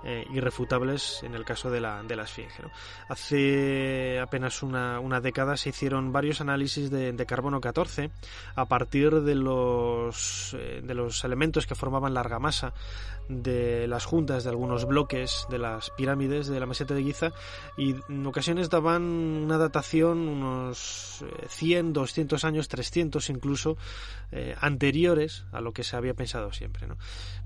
eh, 0.05 0.25
irrefutables 0.33 1.23
en 1.23 1.33
el 1.33 1.45
caso 1.45 1.71
de 1.71 1.79
la, 1.79 2.03
de 2.03 2.17
la 2.17 2.23
esfinge. 2.23 2.61
Hace 3.07 4.19
apenas 4.19 4.61
una, 4.61 4.99
una, 4.99 5.21
década 5.21 5.55
se 5.55 5.69
hicieron 5.69 6.11
varios 6.11 6.41
análisis 6.41 6.91
de, 6.91 7.13
de 7.13 7.25
carbono 7.25 7.61
14 7.61 8.11
a 8.55 8.65
partir 8.65 9.21
de 9.21 9.35
los, 9.35 10.57
eh, 10.59 10.81
de 10.83 10.93
los 10.93 11.23
elementos 11.23 11.65
que 11.65 11.75
formaban 11.75 12.13
la 12.13 12.19
argamasa 12.19 12.73
de 13.27 13.87
las 13.87 14.05
juntas 14.05 14.43
de 14.43 14.49
algunos 14.49 14.85
bloques 14.85 15.45
de 15.49 15.59
las 15.59 15.89
pirámides 15.91 16.47
de 16.47 16.59
la 16.59 16.65
meseta 16.65 16.93
de 16.93 17.03
Giza 17.03 17.31
y 17.77 17.95
en 18.09 18.25
ocasiones 18.25 18.69
daban 18.69 19.03
una 19.03 19.57
datación 19.57 20.27
unos 20.27 21.23
100, 21.47 21.93
200 21.93 22.43
años, 22.43 22.67
300 22.67 23.29
incluso 23.29 23.77
eh, 24.31 24.55
anteriores 24.59 25.45
a 25.51 25.61
lo 25.61 25.73
que 25.73 25.83
se 25.83 25.95
había 25.95 26.13
pensado 26.13 26.51
siempre. 26.51 26.87
¿no? 26.87 26.97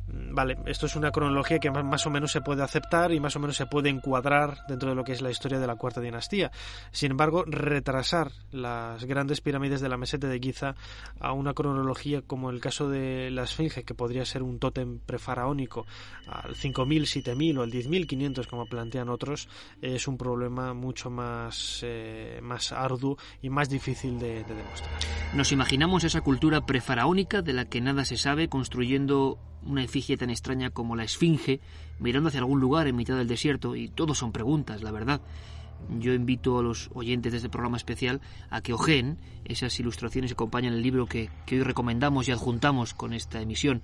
Vale, 0.07 0.57
esto 0.65 0.85
es 0.85 0.95
una 0.95 1.11
cronología 1.11 1.59
que 1.59 1.69
más 1.69 2.05
o 2.05 2.09
menos 2.09 2.31
se 2.31 2.41
puede 2.41 2.63
aceptar 2.63 3.11
y 3.11 3.19
más 3.19 3.35
o 3.35 3.39
menos 3.39 3.57
se 3.57 3.65
puede 3.65 3.89
encuadrar 3.89 4.59
dentro 4.67 4.89
de 4.89 4.95
lo 4.95 5.03
que 5.03 5.11
es 5.11 5.21
la 5.21 5.31
historia 5.31 5.59
de 5.59 5.67
la 5.67 5.75
cuarta 5.75 5.99
dinastía. 5.99 6.51
Sin 6.91 7.11
embargo, 7.11 7.43
retrasar 7.45 8.31
las 8.51 9.03
grandes 9.03 9.41
pirámides 9.41 9.81
de 9.81 9.89
la 9.89 9.97
meseta 9.97 10.27
de 10.27 10.39
Giza 10.39 10.75
a 11.19 11.33
una 11.33 11.53
cronología 11.53 12.21
como 12.21 12.49
el 12.49 12.61
caso 12.61 12.89
de 12.89 13.29
la 13.31 13.43
Esfinge, 13.43 13.83
que 13.83 13.93
podría 13.93 14.23
ser 14.23 14.43
un 14.43 14.59
tótem 14.59 14.99
prefaraónico 14.99 15.66
al 16.27 16.56
5000, 16.56 17.08
7000 17.08 17.58
o 17.58 17.62
al 17.63 17.71
10500 17.71 18.47
como 18.47 18.65
plantean 18.65 19.10
otros, 19.10 19.49
es 19.82 20.08
un 20.08 20.17
problema 20.17 20.73
mucho 20.73 21.10
más, 21.10 21.82
eh, 21.84 22.39
más 22.41 22.71
arduo 22.71 23.17
y 23.41 23.49
más 23.49 23.69
difícil 23.69 24.19
de, 24.19 24.43
de 24.43 24.56
demostrar. 24.56 24.99
Nos 25.34 25.51
imaginamos 25.51 26.03
esa 26.03 26.21
cultura 26.21 26.65
prefaraónica 26.65 27.41
de 27.41 27.53
la 27.53 27.65
que 27.65 27.82
nada 27.82 28.06
se 28.06 28.17
sabe 28.17 28.49
construyendo 28.49 29.39
una 29.67 29.84
efigie 29.84 30.17
tan 30.17 30.30
extraña 30.30 30.69
como 30.69 30.95
la 30.95 31.03
Esfinge, 31.03 31.60
mirando 31.99 32.30
hacia 32.30 32.39
algún 32.39 32.60
lugar 32.60 32.88
en 32.88 32.95
mitad 32.95 33.17
del 33.17 33.27
desierto, 33.27 33.75
y 33.75 33.89
todo 33.89 34.15
son 34.15 34.32
preguntas, 34.32 34.82
la 34.82 34.91
verdad. 34.91 35.21
Yo 35.99 36.13
invito 36.13 36.58
a 36.58 36.63
los 36.63 36.89
oyentes 36.93 37.32
de 37.32 37.38
este 37.38 37.49
programa 37.49 37.77
especial 37.77 38.21
a 38.49 38.62
que 38.62 38.73
ojeen 38.73 39.19
esas 39.45 39.80
ilustraciones 39.80 40.32
que 40.32 40.36
acompañan 40.36 40.73
el 40.73 40.82
libro 40.82 41.06
que, 41.06 41.30
que 41.45 41.58
hoy 41.58 41.63
recomendamos 41.63 42.27
y 42.27 42.32
adjuntamos 42.32 42.93
con 42.93 43.13
esta 43.13 43.41
emisión, 43.41 43.82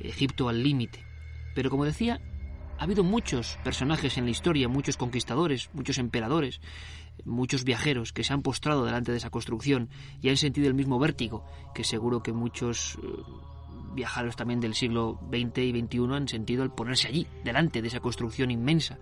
Egipto 0.00 0.48
al 0.48 0.62
límite. 0.62 1.09
Pero 1.54 1.70
como 1.70 1.84
decía, 1.84 2.20
ha 2.78 2.84
habido 2.84 3.04
muchos 3.04 3.58
personajes 3.62 4.16
en 4.16 4.24
la 4.24 4.30
historia, 4.30 4.68
muchos 4.68 4.96
conquistadores, 4.96 5.70
muchos 5.74 5.98
emperadores, 5.98 6.60
muchos 7.24 7.64
viajeros 7.64 8.12
que 8.12 8.24
se 8.24 8.32
han 8.32 8.42
postrado 8.42 8.84
delante 8.84 9.12
de 9.12 9.18
esa 9.18 9.30
construcción 9.30 9.90
y 10.22 10.30
han 10.30 10.36
sentido 10.36 10.66
el 10.66 10.74
mismo 10.74 10.98
vértigo 10.98 11.44
que 11.74 11.84
seguro 11.84 12.22
que 12.22 12.32
muchos 12.32 12.98
viajeros 13.94 14.36
también 14.36 14.60
del 14.60 14.74
siglo 14.74 15.20
XX 15.30 15.58
y 15.58 15.80
XXI 15.80 16.14
han 16.14 16.28
sentido 16.28 16.62
al 16.62 16.74
ponerse 16.74 17.08
allí, 17.08 17.26
delante 17.44 17.82
de 17.82 17.88
esa 17.88 18.00
construcción 18.00 18.50
inmensa. 18.50 18.98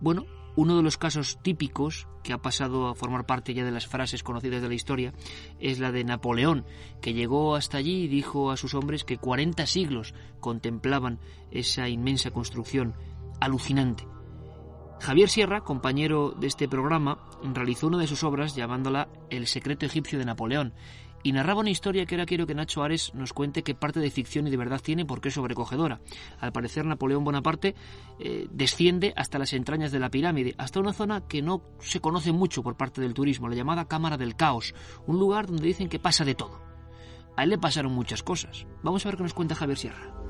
Bueno, 0.00 0.26
uno 0.58 0.76
de 0.76 0.82
los 0.82 0.98
casos 0.98 1.38
típicos 1.40 2.08
que 2.24 2.32
ha 2.32 2.38
pasado 2.38 2.88
a 2.88 2.96
formar 2.96 3.26
parte 3.26 3.54
ya 3.54 3.64
de 3.64 3.70
las 3.70 3.86
frases 3.86 4.24
conocidas 4.24 4.60
de 4.60 4.66
la 4.66 4.74
historia 4.74 5.12
es 5.60 5.78
la 5.78 5.92
de 5.92 6.02
Napoleón, 6.02 6.66
que 7.00 7.14
llegó 7.14 7.54
hasta 7.54 7.78
allí 7.78 8.02
y 8.02 8.08
dijo 8.08 8.50
a 8.50 8.56
sus 8.56 8.74
hombres 8.74 9.04
que 9.04 9.18
40 9.18 9.64
siglos 9.66 10.14
contemplaban 10.40 11.20
esa 11.52 11.88
inmensa 11.88 12.32
construcción 12.32 12.96
alucinante. 13.40 14.04
Javier 14.98 15.28
Sierra, 15.28 15.60
compañero 15.60 16.32
de 16.32 16.48
este 16.48 16.68
programa, 16.68 17.20
realizó 17.54 17.86
una 17.86 17.98
de 17.98 18.08
sus 18.08 18.24
obras 18.24 18.56
llamándola 18.56 19.06
El 19.30 19.46
secreto 19.46 19.86
egipcio 19.86 20.18
de 20.18 20.24
Napoleón 20.24 20.74
y 21.22 21.32
narraba 21.32 21.60
una 21.60 21.70
historia 21.70 22.06
que 22.06 22.14
ahora 22.14 22.26
quiero 22.26 22.46
que 22.46 22.54
Nacho 22.54 22.82
Ares 22.82 23.14
nos 23.14 23.32
cuente 23.32 23.62
qué 23.62 23.74
parte 23.74 24.00
de 24.00 24.10
ficción 24.10 24.46
y 24.46 24.50
de 24.50 24.56
verdad 24.56 24.80
tiene 24.82 25.04
porque 25.04 25.28
es 25.28 25.34
sobrecogedora. 25.34 26.00
Al 26.40 26.52
parecer 26.52 26.84
Napoleón 26.84 27.24
Bonaparte 27.24 27.74
eh, 28.18 28.46
desciende 28.50 29.12
hasta 29.16 29.38
las 29.38 29.52
entrañas 29.52 29.92
de 29.92 29.98
la 29.98 30.10
pirámide, 30.10 30.54
hasta 30.58 30.80
una 30.80 30.92
zona 30.92 31.26
que 31.26 31.42
no 31.42 31.62
se 31.80 32.00
conoce 32.00 32.32
mucho 32.32 32.62
por 32.62 32.76
parte 32.76 33.00
del 33.00 33.14
turismo, 33.14 33.48
la 33.48 33.56
llamada 33.56 33.88
Cámara 33.88 34.16
del 34.16 34.36
Caos, 34.36 34.74
un 35.06 35.18
lugar 35.18 35.46
donde 35.46 35.66
dicen 35.66 35.88
que 35.88 35.98
pasa 35.98 36.24
de 36.24 36.34
todo. 36.34 36.60
A 37.36 37.44
él 37.44 37.50
le 37.50 37.58
pasaron 37.58 37.92
muchas 37.92 38.22
cosas. 38.22 38.66
Vamos 38.82 39.04
a 39.04 39.10
ver 39.10 39.16
qué 39.16 39.22
nos 39.22 39.34
cuenta 39.34 39.54
Javier 39.54 39.78
Sierra. 39.78 40.27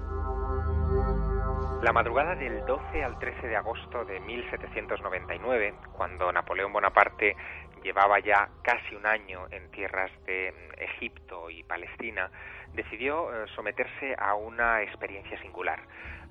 La 1.80 1.92
madrugada 1.92 2.34
del 2.34 2.66
12 2.66 3.04
al 3.04 3.20
13 3.20 3.46
de 3.46 3.56
agosto 3.56 4.04
de 4.04 4.18
1799, 4.18 5.74
cuando 5.92 6.32
Napoleón 6.32 6.72
Bonaparte 6.72 7.36
llevaba 7.84 8.18
ya 8.18 8.48
casi 8.62 8.96
un 8.96 9.06
año 9.06 9.46
en 9.52 9.70
tierras 9.70 10.10
de 10.26 10.52
Egipto 10.76 11.48
y 11.48 11.62
Palestina, 11.62 12.32
decidió 12.74 13.30
someterse 13.54 14.16
a 14.18 14.34
una 14.34 14.82
experiencia 14.82 15.40
singular. 15.40 15.78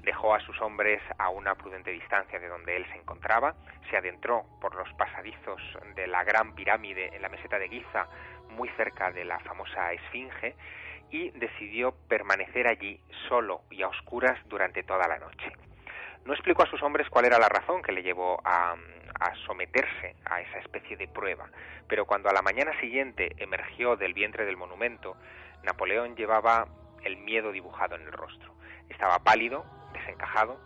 Dejó 0.04 0.36
a 0.36 0.42
sus 0.42 0.62
hombres 0.62 1.02
a 1.18 1.30
una 1.30 1.56
prudente 1.56 1.92
distancia 1.92 2.40
de 2.40 2.50
donde 2.50 2.76
él 2.76 2.86
se 2.92 2.98
encontraba, 2.98 3.56
se 3.90 3.96
adentró 3.96 4.44
por 4.60 4.76
los 4.76 4.92
pasadizos 4.96 5.62
de 5.96 6.08
la 6.08 6.26
gran 6.26 6.56
pirámide 6.56 7.16
en 7.16 7.22
la 7.22 7.30
meseta 7.30 7.58
de 7.58 7.70
Giza, 7.70 8.10
muy 8.50 8.68
cerca 8.76 9.12
de 9.12 9.24
la 9.24 9.40
famosa 9.40 9.94
Esfinge, 9.94 10.56
y 11.12 11.30
decidió 11.32 11.93
permanecer 12.08 12.67
allí 12.67 13.00
solo 13.30 13.62
y 13.70 13.82
a 13.82 13.88
oscuras 13.88 14.39
durante 14.48 14.84
toda 14.84 15.08
la 15.08 15.20
noche. 15.20 15.52
No 16.26 16.34
explicó 16.34 16.63
a 16.63 16.70
sus 16.70 16.84
hombres 16.84 17.10
cuál 17.10 17.26
era 17.26 17.39
la 17.39 17.48
razón 17.48 17.82
que 17.82 17.93
le 17.93 18.04
llevó 18.04 18.41
a, 18.43 18.76
someterse 19.46 20.15
a 20.26 20.41
esa 20.41 20.60
especie 20.60 20.98
de 20.98 21.08
prueba, 21.08 21.50
pero 21.88 22.06
cuando 22.06 22.30
a 22.30 22.34
la 22.34 22.41
mañana 22.41 22.78
siguiente 22.80 23.34
emergió 23.38 23.96
del 23.96 24.13
vientre 24.13 24.46
del 24.46 24.58
monumento, 24.58 25.15
Napoleón 25.63 26.15
llevaba 26.15 26.67
el 27.04 27.17
miedo 27.17 27.52
dibujado 27.52 27.96
en 27.96 28.02
el 28.02 28.12
rostro. 28.12 28.54
Estaba 28.89 29.20
pálido, 29.20 29.65
desencajado, 29.93 30.60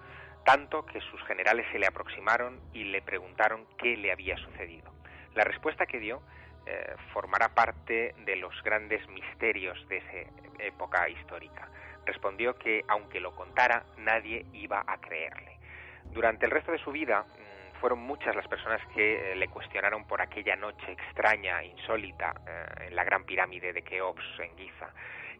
tanto 0.45 0.86
que 0.86 0.99
sus 1.01 1.21
generales 1.25 1.65
se 1.71 1.80
le 1.80 1.88
aproximaron 1.88 2.60
y 2.73 2.86
le 2.86 3.01
preguntaron 3.01 3.65
qué 3.77 3.96
le 3.96 4.12
había 4.12 4.37
sucedido. 4.37 4.92
La 5.35 5.44
respuesta 5.44 5.85
que 5.85 6.00
dio 6.00 6.21
eh, 6.65 6.95
formará 7.13 7.49
parte 7.49 8.13
de 8.25 8.35
los 8.35 8.53
grandes 8.63 9.07
misterios 9.09 9.77
de 9.87 9.97
esa 9.97 10.29
época 10.59 11.09
histórica. 11.09 11.67
Respondió 12.05 12.55
que, 12.55 12.83
aunque 12.87 13.19
lo 13.19 13.35
contara, 13.35 13.83
nadie 13.97 14.45
iba 14.53 14.83
a 14.85 14.97
creerle. 14.99 15.57
Durante 16.05 16.45
el 16.45 16.51
resto 16.51 16.71
de 16.71 16.79
su 16.79 16.91
vida, 16.91 17.23
mmm, 17.23 17.79
fueron 17.79 17.99
muchas 17.99 18.35
las 18.35 18.47
personas 18.47 18.81
que 18.93 19.31
eh, 19.31 19.35
le 19.35 19.47
cuestionaron 19.47 20.05
por 20.05 20.21
aquella 20.21 20.55
noche 20.55 20.91
extraña, 20.91 21.63
insólita, 21.63 22.33
eh, 22.47 22.87
en 22.87 22.95
la 22.95 23.03
gran 23.03 23.23
pirámide 23.23 23.73
de 23.73 23.81
Keops, 23.81 24.39
en 24.39 24.57
Giza. 24.57 24.89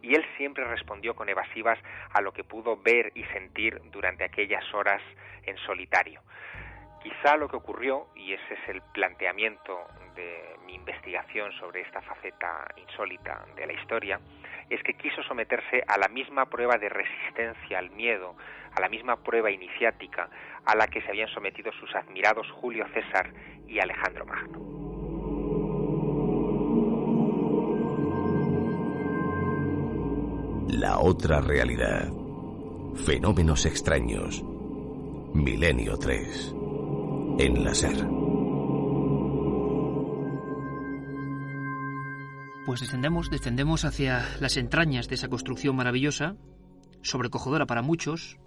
Y 0.02 0.14
él 0.14 0.24
siempre 0.36 0.64
respondió 0.64 1.14
con 1.14 1.28
evasivas 1.28 1.78
a 2.12 2.20
lo 2.20 2.32
que 2.32 2.42
pudo 2.42 2.76
ver 2.76 3.12
y 3.14 3.24
sentir 3.26 3.80
durante 3.92 4.24
aquellas 4.24 4.64
horas 4.74 5.00
en 5.44 5.56
solitario 5.58 6.20
Quizá 7.02 7.36
lo 7.36 7.48
que 7.48 7.56
ocurrió, 7.56 8.06
y 8.14 8.32
ese 8.32 8.54
es 8.54 8.68
el 8.68 8.80
planteamiento 8.94 9.88
de 10.14 10.56
mi 10.66 10.74
investigación 10.74 11.52
sobre 11.52 11.82
esta 11.82 12.00
faceta 12.02 12.66
insólita 12.76 13.46
de 13.56 13.66
la 13.66 13.72
historia, 13.72 14.20
es 14.70 14.82
que 14.82 14.94
quiso 14.94 15.22
someterse 15.22 15.82
a 15.86 15.98
la 15.98 16.08
misma 16.08 16.46
prueba 16.46 16.78
de 16.78 16.88
resistencia 16.88 17.78
al 17.78 17.90
miedo, 17.90 18.36
a 18.74 18.80
la 18.80 18.88
misma 18.88 19.16
prueba 19.16 19.50
iniciática 19.50 20.28
a 20.64 20.76
la 20.76 20.86
que 20.86 21.02
se 21.02 21.08
habían 21.08 21.28
sometido 21.28 21.72
sus 21.72 21.94
admirados 21.94 22.50
Julio 22.52 22.86
César 22.94 23.32
y 23.66 23.80
Alejandro 23.80 24.24
Magno. 24.26 24.72
La 30.68 30.98
otra 30.98 31.40
realidad. 31.40 32.08
Fenómenos 33.06 33.66
extraños. 33.66 34.42
Milenio 35.34 35.96
3 35.98 36.54
en 37.38 37.64
la 37.64 37.74
SER. 37.74 38.21
Pues 42.64 42.80
descendemos, 42.80 43.28
descendemos 43.28 43.84
hacia 43.84 44.24
las 44.38 44.56
entrañas 44.56 45.08
de 45.08 45.16
esa 45.16 45.26
construcción 45.28 45.74
maravillosa, 45.74 46.36
sobrecogedora 47.02 47.66
para 47.66 47.82
muchos, 47.82 48.38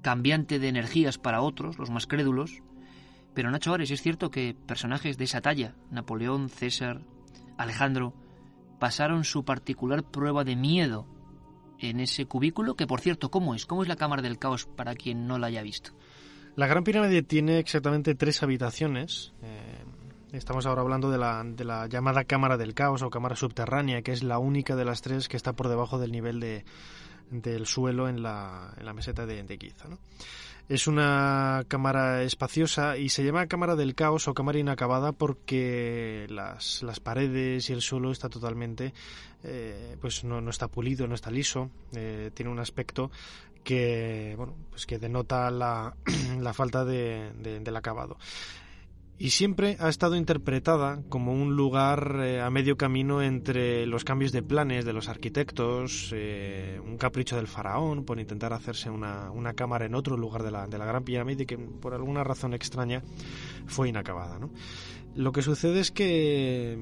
cambiante 0.00 0.58
de 0.58 0.68
energías 0.68 1.18
para 1.18 1.42
otros, 1.42 1.78
los 1.78 1.90
más 1.90 2.06
crédulos. 2.06 2.62
Pero 3.34 3.50
Nacho 3.50 3.74
Ares, 3.74 3.90
es 3.90 4.00
cierto 4.00 4.30
que 4.30 4.56
personajes 4.66 5.18
de 5.18 5.24
esa 5.24 5.42
talla, 5.42 5.74
Napoleón, 5.90 6.48
César, 6.48 7.02
Alejandro, 7.58 8.14
pasaron 8.78 9.24
su 9.24 9.44
particular 9.44 10.04
prueba 10.04 10.42
de 10.42 10.56
miedo 10.56 11.06
en 11.78 12.00
ese 12.00 12.24
cubículo, 12.24 12.76
que 12.76 12.86
por 12.86 13.00
cierto, 13.00 13.30
¿cómo 13.30 13.54
es? 13.54 13.66
¿Cómo 13.66 13.82
es 13.82 13.88
la 13.88 13.96
Cámara 13.96 14.22
del 14.22 14.38
Caos 14.38 14.64
para 14.64 14.94
quien 14.94 15.26
no 15.26 15.38
la 15.38 15.48
haya 15.48 15.62
visto? 15.62 15.92
La 16.56 16.66
Gran 16.66 16.82
Pirámide 16.82 17.22
tiene 17.22 17.58
exactamente 17.58 18.14
tres 18.14 18.42
habitaciones. 18.42 19.34
Eh, 19.42 19.84
estamos 20.32 20.66
ahora 20.66 20.82
hablando 20.82 21.10
de 21.10 21.18
la, 21.18 21.42
de 21.44 21.64
la, 21.64 21.86
llamada 21.86 22.24
Cámara 22.24 22.56
del 22.56 22.74
Caos 22.74 23.02
o 23.02 23.10
Cámara 23.10 23.36
Subterránea, 23.36 24.02
que 24.02 24.12
es 24.12 24.22
la 24.22 24.38
única 24.38 24.76
de 24.76 24.84
las 24.84 25.02
tres 25.02 25.28
que 25.28 25.36
está 25.36 25.52
por 25.52 25.68
debajo 25.68 25.98
del 25.98 26.12
nivel 26.12 26.40
de, 26.40 26.64
del 27.30 27.66
suelo 27.66 28.08
en 28.08 28.22
la, 28.22 28.74
en 28.76 28.86
la 28.86 28.92
meseta 28.92 29.26
de, 29.26 29.42
de. 29.42 29.58
Es 30.68 30.86
una 30.86 31.64
cámara 31.66 32.22
espaciosa 32.22 32.96
y 32.96 33.08
se 33.08 33.24
llama 33.24 33.48
cámara 33.48 33.74
del 33.74 33.96
caos 33.96 34.28
o 34.28 34.34
cámara 34.34 34.60
inacabada 34.60 35.10
porque 35.10 36.26
las, 36.28 36.82
las 36.84 37.00
paredes 37.00 37.68
y 37.68 37.72
el 37.72 37.80
suelo 37.80 38.12
está 38.12 38.28
totalmente, 38.28 38.94
eh, 39.42 39.96
pues 40.00 40.22
no, 40.22 40.40
no, 40.40 40.50
está 40.50 40.68
pulido, 40.68 41.08
no 41.08 41.16
está 41.16 41.30
liso, 41.32 41.70
eh, 41.92 42.30
tiene 42.34 42.52
un 42.52 42.60
aspecto 42.60 43.10
que, 43.64 44.34
bueno, 44.36 44.54
pues 44.70 44.86
que 44.86 44.98
denota 44.98 45.50
la, 45.50 45.94
la 46.38 46.52
falta 46.52 46.84
de, 46.84 47.32
del 47.34 47.76
acabado 47.76 48.16
y 49.20 49.30
siempre 49.30 49.76
ha 49.80 49.90
estado 49.90 50.16
interpretada 50.16 51.02
como 51.10 51.34
un 51.34 51.54
lugar 51.54 52.20
eh, 52.22 52.40
a 52.40 52.48
medio 52.48 52.78
camino 52.78 53.20
entre 53.20 53.84
los 53.84 54.02
cambios 54.02 54.32
de 54.32 54.42
planes 54.42 54.86
de 54.86 54.94
los 54.94 55.10
arquitectos, 55.10 56.10
eh, 56.14 56.80
un 56.82 56.96
capricho 56.96 57.36
del 57.36 57.46
faraón 57.46 58.06
por 58.06 58.18
intentar 58.18 58.54
hacerse 58.54 58.88
una, 58.88 59.30
una 59.30 59.52
cámara 59.52 59.84
en 59.84 59.94
otro 59.94 60.16
lugar 60.16 60.42
de 60.42 60.50
la, 60.50 60.66
de 60.66 60.78
la 60.78 60.86
Gran 60.86 61.04
Pirámide 61.04 61.44
que 61.44 61.58
por 61.58 61.92
alguna 61.92 62.24
razón 62.24 62.54
extraña 62.54 63.02
fue 63.66 63.90
inacabada. 63.90 64.38
¿no? 64.38 64.48
Lo 65.14 65.32
que 65.32 65.42
sucede 65.42 65.80
es 65.80 65.90
que 65.90 66.78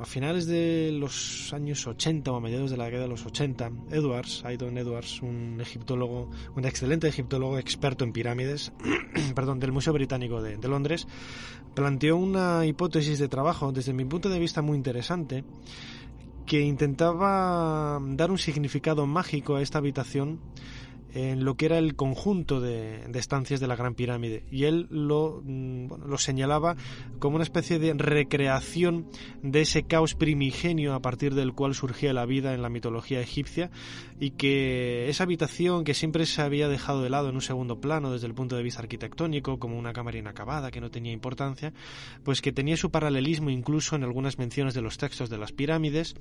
a 0.00 0.04
finales 0.04 0.46
de 0.46 0.90
los 0.92 1.52
años 1.52 1.86
80 1.86 2.30
o 2.30 2.36
a 2.36 2.40
mediados 2.40 2.70
de 2.70 2.76
la 2.76 2.84
década 2.84 3.04
de 3.04 3.08
los 3.08 3.26
80, 3.26 3.70
Edwards, 3.90 4.44
Aydon 4.44 4.78
Edwards, 4.78 5.22
un 5.22 5.58
egiptólogo, 5.60 6.30
un 6.54 6.64
excelente 6.64 7.08
egiptólogo 7.08 7.58
experto 7.58 8.04
en 8.04 8.12
pirámides, 8.12 8.72
perdón, 9.34 9.58
del 9.58 9.72
Museo 9.72 9.92
Británico 9.92 10.40
de, 10.40 10.56
de 10.56 10.68
Londres, 10.68 11.06
planteó 11.74 12.16
una 12.16 12.64
hipótesis 12.66 13.18
de 13.18 13.28
trabajo 13.28 13.72
desde 13.72 13.92
mi 13.92 14.04
punto 14.04 14.28
de 14.28 14.38
vista 14.38 14.62
muy 14.62 14.76
interesante 14.76 15.44
que 16.46 16.60
intentaba 16.62 18.00
dar 18.02 18.30
un 18.30 18.38
significado 18.38 19.06
mágico 19.06 19.56
a 19.56 19.62
esta 19.62 19.78
habitación 19.78 20.40
en 21.14 21.44
lo 21.44 21.54
que 21.54 21.66
era 21.66 21.78
el 21.78 21.94
conjunto 21.94 22.60
de, 22.60 23.10
estancias 23.14 23.60
de 23.60 23.66
la 23.66 23.76
Gran 23.76 23.94
Pirámide. 23.94 24.44
Y 24.50 24.64
él 24.64 24.86
lo, 24.90 25.40
bueno, 25.42 26.06
lo 26.06 26.18
señalaba 26.18 26.76
como 27.18 27.36
una 27.36 27.44
especie 27.44 27.78
de 27.78 27.94
recreación 27.94 29.06
de 29.42 29.62
ese 29.62 29.82
caos 29.82 30.14
primigenio 30.14 30.94
a 30.94 31.00
partir 31.00 31.34
del 31.34 31.52
cual 31.52 31.74
surgía 31.74 32.12
la 32.12 32.26
vida 32.26 32.54
en 32.54 32.62
la 32.62 32.68
mitología 32.68 33.20
egipcia 33.20 33.70
y 34.20 34.30
que 34.30 35.08
esa 35.08 35.24
habitación 35.24 35.84
que 35.84 35.94
siempre 35.94 36.26
se 36.26 36.42
había 36.42 36.68
dejado 36.68 37.02
de 37.02 37.10
lado 37.10 37.28
en 37.28 37.36
un 37.36 37.42
segundo 37.42 37.80
plano 37.80 38.12
desde 38.12 38.26
el 38.26 38.34
punto 38.34 38.56
de 38.56 38.62
vista 38.62 38.80
arquitectónico 38.80 39.58
como 39.58 39.78
una 39.78 39.92
cámara 39.92 40.18
inacabada 40.18 40.70
que 40.70 40.80
no 40.80 40.90
tenía 40.90 41.12
importancia 41.12 41.72
pues 42.24 42.40
que 42.42 42.52
tenía 42.52 42.76
su 42.76 42.90
paralelismo 42.90 43.50
incluso 43.50 43.96
en 43.96 44.04
algunas 44.04 44.38
menciones 44.38 44.74
de 44.74 44.82
los 44.82 44.98
textos 44.98 45.30
de 45.30 45.38
las 45.38 45.52
pirámides 45.52 46.16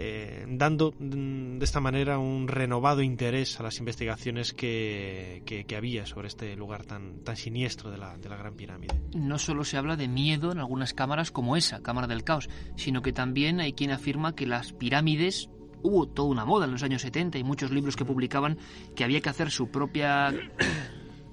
eh, 0.00 0.44
dando 0.48 0.94
de 0.96 1.64
esta 1.64 1.80
manera 1.80 2.20
un 2.20 2.46
renovado 2.46 3.02
interés 3.02 3.58
a 3.58 3.64
las 3.64 3.78
investigaciones 3.80 4.52
que, 4.52 5.42
que, 5.44 5.64
que, 5.64 5.76
había 5.76 6.06
sobre 6.06 6.28
este 6.28 6.54
lugar 6.54 6.84
tan, 6.84 7.24
tan 7.24 7.36
siniestro 7.36 7.90
de 7.90 7.98
la, 7.98 8.16
de 8.16 8.28
la 8.28 8.36
Gran 8.36 8.54
Pirámide. 8.54 8.94
No 9.16 9.40
solo 9.40 9.64
se 9.64 9.76
habla 9.76 9.96
de 9.96 10.06
miedo 10.06 10.52
en 10.52 10.58
algunas 10.58 10.94
cámaras 10.94 11.32
como 11.32 11.56
esa, 11.56 11.82
Cámara 11.82 12.06
del 12.06 12.22
Caos, 12.22 12.48
sino 12.76 13.02
que 13.02 13.12
también 13.12 13.58
hay 13.58 13.72
quien 13.72 13.90
afirma 13.90 14.36
que 14.36 14.46
las 14.46 14.72
pirámides 14.72 15.50
hubo 15.82 16.06
toda 16.06 16.28
una 16.28 16.44
moda 16.44 16.66
en 16.66 16.70
los 16.70 16.84
años 16.84 17.02
70 17.02 17.38
y 17.38 17.42
muchos 17.42 17.72
libros 17.72 17.96
que 17.96 18.04
publicaban 18.04 18.56
que 18.94 19.02
había 19.02 19.20
que 19.20 19.30
hacer 19.30 19.50
su 19.50 19.68
propia 19.68 20.32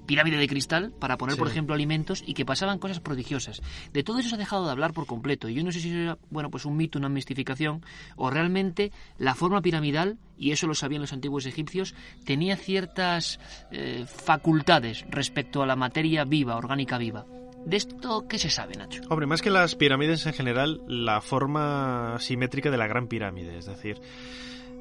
pirámide 0.06 0.36
de 0.36 0.48
cristal 0.48 0.92
para 0.98 1.16
poner, 1.16 1.34
sí. 1.34 1.38
por 1.38 1.48
ejemplo, 1.48 1.74
alimentos 1.74 2.22
y 2.26 2.34
que 2.34 2.44
pasaban 2.44 2.78
cosas 2.78 3.00
prodigiosas. 3.00 3.62
De 3.92 4.02
todo 4.02 4.18
eso 4.18 4.30
se 4.30 4.34
ha 4.36 4.38
dejado 4.38 4.64
de 4.64 4.70
hablar 4.70 4.92
por 4.92 5.06
completo. 5.06 5.48
Y 5.48 5.54
yo 5.54 5.64
no 5.64 5.72
sé 5.72 5.80
si 5.80 5.90
era, 5.90 6.18
bueno, 6.30 6.50
pues 6.50 6.64
un 6.64 6.76
mito, 6.76 6.98
una 6.98 7.08
mistificación, 7.08 7.84
o 8.16 8.30
realmente 8.30 8.92
la 9.18 9.34
forma 9.34 9.60
piramidal, 9.60 10.18
y 10.38 10.52
eso 10.52 10.66
lo 10.66 10.74
sabían 10.74 11.02
los 11.02 11.12
antiguos 11.12 11.46
egipcios, 11.46 11.94
tenía 12.24 12.56
ciertas 12.56 13.40
eh, 13.70 14.04
facultades 14.06 15.04
respecto 15.08 15.62
a 15.62 15.66
la 15.66 15.76
materia 15.76 16.24
viva, 16.24 16.56
orgánica 16.56 16.98
viva. 16.98 17.26
¿De 17.66 17.76
esto 17.76 18.26
qué 18.28 18.38
se 18.38 18.48
sabe, 18.48 18.76
Nacho? 18.76 19.02
Hombre, 19.08 19.26
más 19.26 19.42
que 19.42 19.50
las 19.50 19.74
pirámides 19.74 20.24
en 20.26 20.34
general, 20.34 20.82
la 20.86 21.20
forma 21.20 22.16
simétrica 22.20 22.70
de 22.70 22.76
la 22.76 22.86
gran 22.86 23.08
pirámide, 23.08 23.58
es 23.58 23.66
decir, 23.66 24.00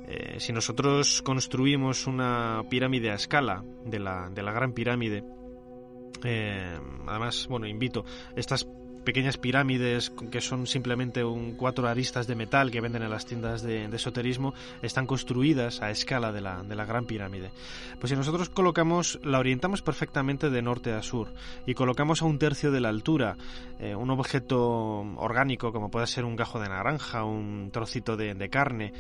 eh, 0.07 0.39
si 0.39 0.53
nosotros 0.53 1.21
construimos 1.21 2.07
una 2.07 2.63
pirámide 2.69 3.11
a 3.11 3.15
escala 3.15 3.63
de 3.85 3.99
la, 3.99 4.29
de 4.29 4.43
la 4.43 4.51
gran 4.51 4.73
pirámide, 4.73 5.23
eh, 6.23 6.79
además, 7.07 7.47
bueno, 7.49 7.67
invito, 7.67 8.05
estas 8.35 8.67
pequeñas 9.05 9.37
pirámides 9.37 10.11
que 10.31 10.41
son 10.41 10.67
simplemente 10.67 11.23
un 11.23 11.55
cuatro 11.55 11.87
aristas 11.87 12.27
de 12.27 12.35
metal 12.35 12.71
que 12.71 12.81
venden 12.81 13.03
en 13.03 13.11
las 13.11 13.25
tiendas 13.25 13.61
de, 13.61 13.85
esoterismo 13.85 14.53
están 14.81 15.05
construidas 15.05 15.81
a 15.81 15.91
escala 15.91 16.33
de 16.33 16.41
la, 16.41 16.63
de 16.63 16.75
la, 16.75 16.85
gran 16.85 17.05
pirámide. 17.05 17.51
Pues 17.99 18.09
si 18.09 18.15
nosotros 18.17 18.49
colocamos, 18.49 19.19
la 19.23 19.39
orientamos 19.39 19.81
perfectamente 19.81 20.49
de 20.49 20.61
norte 20.61 20.91
a 20.91 21.01
sur 21.03 21.31
y 21.65 21.75
colocamos 21.75 22.21
a 22.21 22.25
un 22.25 22.39
tercio 22.39 22.71
de 22.71 22.81
la 22.81 22.89
altura 22.89 23.37
eh, 23.79 23.95
un 23.95 24.09
objeto 24.09 24.59
orgánico 25.17 25.71
como 25.71 25.89
puede 25.89 26.07
ser 26.07 26.25
un 26.25 26.35
gajo 26.35 26.59
de 26.59 26.67
naranja, 26.67 27.23
un 27.23 27.69
trocito 27.71 28.17
de, 28.17 28.33
de 28.33 28.49
carne, 28.49 28.91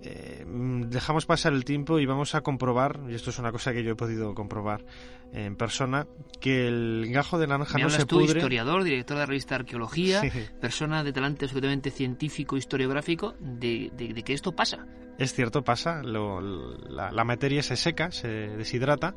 eh, 0.00 0.44
dejamos 0.46 1.26
pasar 1.26 1.52
el 1.52 1.64
tiempo 1.64 1.98
y 1.98 2.06
vamos 2.06 2.34
a 2.34 2.42
comprobar, 2.42 3.00
y 3.08 3.14
esto 3.14 3.30
es 3.30 3.38
una 3.38 3.50
cosa 3.50 3.72
que 3.72 3.82
yo 3.82 3.92
he 3.92 3.96
podido 3.96 4.34
comprobar 4.34 4.84
en 5.32 5.56
persona, 5.56 6.06
que 6.40 6.68
el 6.68 7.10
gajo 7.10 7.38
de 7.38 7.48
naranja 7.48 7.78
no 7.78 7.90
se 7.90 8.06
tú, 8.06 8.20
pudre. 8.20 8.38
historiador, 8.38 8.84
director 8.84 9.16
de 9.16 9.22
la 9.22 9.26
revista 9.26 9.56
Arqueología, 9.56 10.20
sí. 10.20 10.30
persona 10.60 11.02
de 11.02 11.12
talante 11.12 11.46
absolutamente 11.46 11.90
científico, 11.90 12.56
historiográfico, 12.56 13.34
de, 13.40 13.90
de, 13.94 14.14
de, 14.14 14.22
que 14.22 14.34
esto 14.34 14.52
pasa. 14.52 14.86
Es 15.18 15.34
cierto, 15.34 15.62
pasa. 15.62 16.02
Lo, 16.02 16.40
la, 16.40 17.10
la, 17.10 17.24
materia 17.24 17.62
se 17.62 17.76
seca, 17.76 18.12
se 18.12 18.28
deshidrata. 18.28 19.16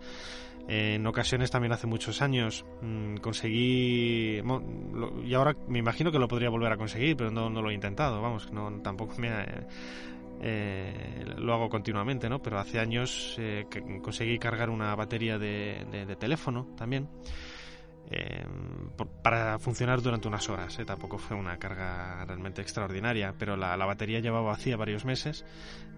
En 0.68 1.06
ocasiones 1.08 1.50
también 1.52 1.74
hace 1.74 1.88
muchos 1.88 2.22
años 2.22 2.66
mmm, 2.82 3.16
conseguí 3.18 4.42
y 5.26 5.34
ahora 5.34 5.56
me 5.68 5.80
imagino 5.80 6.12
que 6.12 6.20
lo 6.20 6.28
podría 6.28 6.50
volver 6.50 6.72
a 6.72 6.78
conseguir, 6.78 7.18
pero 7.18 7.32
no, 7.32 7.50
no 7.50 7.62
lo 7.62 7.72
he 7.72 7.74
intentado. 7.74 8.22
Vamos, 8.22 8.52
no 8.52 8.72
tampoco 8.82 9.16
me 9.18 9.30
ha, 9.30 9.68
eh, 10.44 11.24
lo 11.38 11.54
hago 11.54 11.70
continuamente, 11.70 12.28
¿no? 12.28 12.42
Pero 12.42 12.60
hace 12.60 12.80
años 12.80 13.36
eh, 13.38 13.68
conseguí 14.02 14.40
cargar 14.40 14.72
una 14.72 14.96
batería 14.96 15.38
de, 15.38 16.16
teléfono 16.20 16.68
también 16.76 17.08
eh, 18.10 18.44
para 19.22 19.60
funcionar 19.60 20.02
durante 20.02 20.28
unas 20.28 20.50
horas. 20.50 20.80
Tampoco 20.84 21.20
fue 21.20 21.38
una 21.38 21.58
carga 21.58 22.26
realmente 22.26 22.64
extraordinaria, 22.64 23.36
pero 23.38 23.56
la, 23.56 23.76
batería 23.86 24.20
llevaba 24.20 24.50
vacía 24.50 24.78
varios 24.78 25.06
meses. 25.06 25.46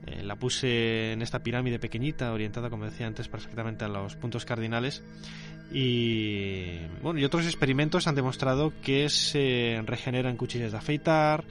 La 0.06 0.36
puse 0.36 1.14
en 1.14 1.22
esta 1.22 1.42
pirámide 1.42 1.80
pequeñita, 1.80 2.34
orientada, 2.34 2.70
como 2.70 2.84
decía 2.84 3.08
antes, 3.08 3.30
perfectamente 3.30 3.86
a 3.86 3.88
los 3.88 4.18
puntos 4.18 4.44
cardinales. 4.44 5.02
Y 5.72 6.80
bueno, 7.02 7.22
y 7.22 7.24
otros 7.24 7.46
experimentos 7.46 8.08
han 8.08 8.16
demostrado 8.16 8.74
que 8.82 9.08
se 9.08 9.82
regeneran 9.86 10.36
cuchillas 10.36 10.74
de 10.74 10.78
afeitar. 10.78 11.46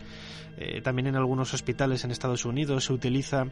Eh, 0.57 0.80
también 0.82 1.07
en 1.09 1.16
algunos 1.16 1.55
hospitales 1.55 2.05
en 2.05 2.11
Estados 2.11 2.44
Unidos 2.44 2.84
se 2.84 2.92
utiliza 2.92 3.46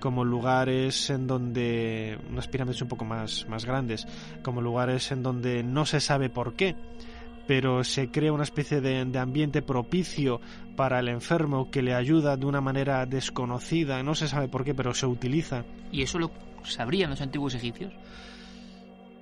como 0.00 0.24
lugares 0.24 1.10
en 1.10 1.26
donde 1.26 2.18
unas 2.30 2.48
pirámides 2.48 2.80
un 2.82 2.88
poco 2.88 3.04
más, 3.04 3.46
más 3.48 3.64
grandes, 3.64 4.06
como 4.42 4.60
lugares 4.60 5.12
en 5.12 5.22
donde 5.22 5.62
no 5.62 5.84
se 5.84 6.00
sabe 6.00 6.30
por 6.30 6.54
qué 6.54 6.74
pero 7.46 7.84
se 7.84 8.10
crea 8.10 8.32
una 8.32 8.42
especie 8.42 8.80
de, 8.80 9.04
de, 9.04 9.18
ambiente 9.20 9.62
propicio 9.62 10.40
para 10.74 10.98
el 10.98 11.08
enfermo 11.08 11.70
que 11.70 11.80
le 11.80 11.94
ayuda 11.94 12.36
de 12.36 12.44
una 12.44 12.60
manera 12.60 13.06
desconocida, 13.06 14.02
no 14.02 14.16
se 14.16 14.26
sabe 14.26 14.48
por 14.48 14.64
qué, 14.64 14.74
pero 14.74 14.92
se 14.94 15.06
utiliza. 15.06 15.64
¿Y 15.92 16.02
eso 16.02 16.18
lo 16.18 16.32
sabrían 16.64 17.10
los 17.10 17.20
antiguos 17.20 17.54
egipcios? 17.54 17.92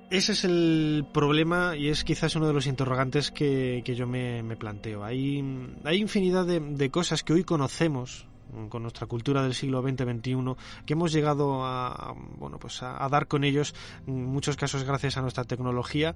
Ese 0.09 0.33
es 0.33 0.43
el 0.43 1.05
problema 1.11 1.75
y 1.75 1.89
es 1.89 2.03
quizás 2.03 2.35
uno 2.35 2.47
de 2.47 2.53
los 2.53 2.67
interrogantes 2.67 3.31
que, 3.31 3.81
que 3.83 3.95
yo 3.95 4.05
me, 4.05 4.43
me, 4.43 4.55
planteo. 4.55 5.03
Hay, 5.03 5.43
hay 5.83 5.97
infinidad 5.97 6.45
de, 6.45 6.59
de, 6.59 6.91
cosas 6.91 7.23
que 7.23 7.33
hoy 7.33 7.43
conocemos 7.43 8.27
con 8.69 8.81
nuestra 8.81 9.07
cultura 9.07 9.43
del 9.43 9.53
siglo 9.53 9.81
XX-XXI 9.81 10.55
que 10.85 10.93
hemos 10.93 11.11
llegado 11.11 11.65
a, 11.65 12.15
bueno, 12.37 12.57
pues 12.59 12.81
a, 12.83 13.03
a, 13.03 13.09
dar 13.09 13.27
con 13.27 13.43
ellos 13.43 13.73
en 14.07 14.25
muchos 14.25 14.55
casos 14.55 14.83
gracias 14.83 15.17
a 15.17 15.21
nuestra 15.21 15.43
tecnología 15.43 16.15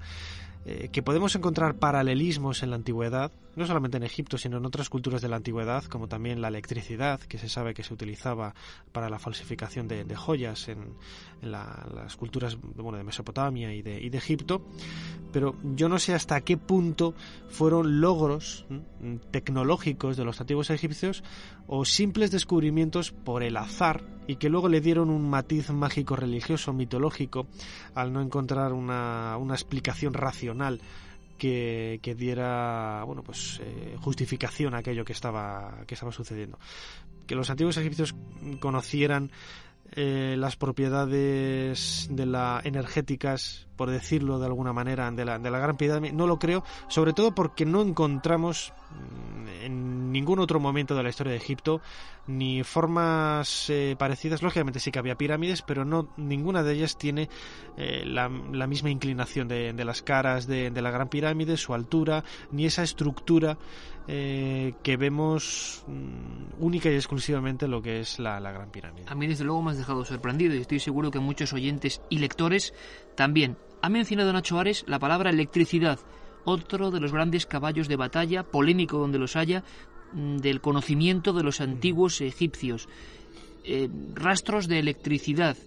eh, 0.66 0.90
que 0.92 1.02
podemos 1.02 1.34
encontrar 1.36 1.76
paralelismos 1.76 2.64
en 2.64 2.72
la 2.72 2.76
antigüedad, 2.76 3.32
no 3.56 3.66
solamente 3.66 3.96
en 3.96 4.04
Egipto, 4.04 4.38
sino 4.38 4.58
en 4.58 4.66
otras 4.66 4.90
culturas 4.90 5.22
de 5.22 5.30
la 5.30 5.38
antigüedad, 5.38 5.86
como 5.86 6.10
también 6.10 6.42
la 6.42 6.50
electricidad, 6.50 7.22
que 7.22 7.38
se 7.38 7.48
sabe 7.48 7.74
que 7.74 7.82
se 7.82 7.94
utilizaba 7.94 8.54
para 8.92 9.10
la 9.10 9.20
falsificación 9.20 9.88
de, 9.88 10.04
de 10.04 10.16
joyas 10.18 10.68
en, 10.68 10.96
en 11.42 11.52
la, 11.52 11.88
las 11.96 12.18
culturas 12.18 12.58
bueno, 12.62 12.98
de 12.98 13.06
Mesopotamia 13.06 13.74
y 13.74 13.82
de, 13.82 14.02
y 14.02 14.10
de, 14.10 14.18
Egipto. 14.18 14.62
Pero 15.32 15.56
yo 15.64 15.88
no 15.88 15.98
sé 15.98 16.14
hasta 16.14 16.42
qué 16.42 16.58
punto 16.58 17.14
fueron 17.48 18.02
logros 18.02 18.66
¿eh? 18.70 19.18
tecnológicos 19.32 20.18
de 20.18 20.26
los 20.26 20.42
antiguos 20.42 20.70
egipcios 20.72 21.24
o 21.68 21.86
descubrimientos 22.28 23.11
por 23.11 23.43
el 23.43 23.57
azar 23.57 24.03
y 24.28 24.36
que 24.36 24.49
luego 24.49 24.70
le 24.70 24.82
dieron 24.82 25.09
un 25.09 25.28
matiz 25.30 25.72
mágico 25.72 26.15
religioso, 26.15 26.74
mitológico, 26.74 27.47
al 27.95 28.13
no 28.13 28.22
encontrar 28.22 28.74
una, 28.74 29.38
una 29.38 29.55
explicación 29.55 30.13
racional 30.13 30.82
que, 31.38 31.99
que, 32.03 32.13
diera 32.13 33.03
bueno 33.05 33.24
pues 33.24 33.61
eh, 33.63 33.95
justificación 33.99 34.76
a 34.76 34.80
aquello 34.80 35.05
que 35.05 35.13
estaba 35.13 35.84
que 35.88 35.95
estaba 35.95 36.11
sucediendo. 36.11 36.59
Que 37.26 37.36
los 37.36 37.49
antiguos 37.49 37.78
egipcios 37.78 38.13
conocieran 38.59 39.32
eh, 39.93 40.36
las 40.38 40.57
propiedades 40.57 42.07
de 42.11 42.26
la 42.26 42.61
energéticas 42.63 43.68
por 43.80 43.90
decirlo 43.90 44.40
de 44.40 44.46
alguna 44.46 44.74
manera 44.74 45.10
de 45.10 45.24
la, 45.24 45.40
de 45.40 45.50
la 45.50 45.58
gran 45.58 45.78
pirámide. 45.78 46.12
No 46.12 46.28
lo 46.28 46.38
creo 46.38 46.66
sobre 46.90 47.14
todo 47.14 47.34
porque 47.34 47.66
no 47.66 47.82
encontramos 47.82 48.74
mm, 48.92 49.48
en 49.64 50.12
ningún 50.12 50.40
otro 50.40 50.60
momento 50.60 50.96
de 50.96 51.04
la 51.04 51.08
historia 51.08 51.32
de 51.32 51.38
Egipto 51.38 51.80
ni 52.28 52.62
formas 52.66 53.70
eh, 53.70 53.96
parecidas. 53.98 54.44
Lógicamente 54.44 54.82
sí 54.82 54.92
que 54.92 55.00
había 55.00 55.16
pirámides 55.16 55.62
pero 55.62 55.86
no 55.86 56.10
ninguna 56.18 56.62
de 56.62 56.74
ellas 56.74 56.98
tiene 56.98 57.30
eh, 57.78 58.04
la, 58.06 58.28
misma 58.28 58.90
inclinación 58.90 59.48
de, 59.48 59.72
de 59.72 59.86
las 59.86 60.02
caras 60.02 60.46
de, 60.46 60.72
de, 60.72 60.82
la 60.82 60.92
gran 60.92 61.08
pirámide 61.08 61.56
su 61.56 61.74
altura 61.74 62.26
ni 62.52 62.66
esa 62.66 62.84
estructura 62.84 63.58
eh, 64.10 64.74
que 64.84 64.98
vemos 64.98 65.86
mm, 65.88 66.62
única 66.62 66.90
y 66.90 66.96
exclusivamente 66.96 67.68
lo 67.70 67.82
que 67.82 68.00
es 68.00 68.20
la, 68.20 68.42
la 68.42 68.52
gran 68.52 68.72
pirámide. 68.72 69.06
A 69.08 69.16
mí 69.16 69.26
desde 69.26 69.46
luego 69.46 69.62
me 69.62 69.72
has 69.72 69.78
dejado 69.78 70.04
sorprendido 70.04 70.54
y 70.54 70.58
estoy 70.58 70.80
seguro 70.80 71.12
que 71.12 71.20
muchos 71.20 71.54
oyentes 71.54 72.02
y 72.10 72.18
lectores 72.18 72.74
también 73.16 73.56
ha 73.82 73.90
mencionado 73.90 74.34
Nacho 74.34 74.60
Ares 74.60 74.84
la 74.88 75.00
palabra 75.00 75.30
electricidad 75.30 76.00
otro 76.46 76.92
de 76.92 77.00
los 77.00 77.12
grandes 77.12 77.46
caballos 77.46 77.88
de 77.88 77.96
batalla, 77.96 78.44
polémico 78.44 78.98
donde 78.98 79.20
los 79.20 79.36
haya, 79.36 79.64
mm, 80.14 80.38
del 80.38 80.62
conocimiento 80.62 81.34
de 81.34 81.44
los 81.44 81.62
antiguos 81.62 82.22
egipcios. 82.22 82.88
Eh, 83.64 83.90
rastros 84.14 84.68
de 84.68 84.80
electricidad, 84.80 85.58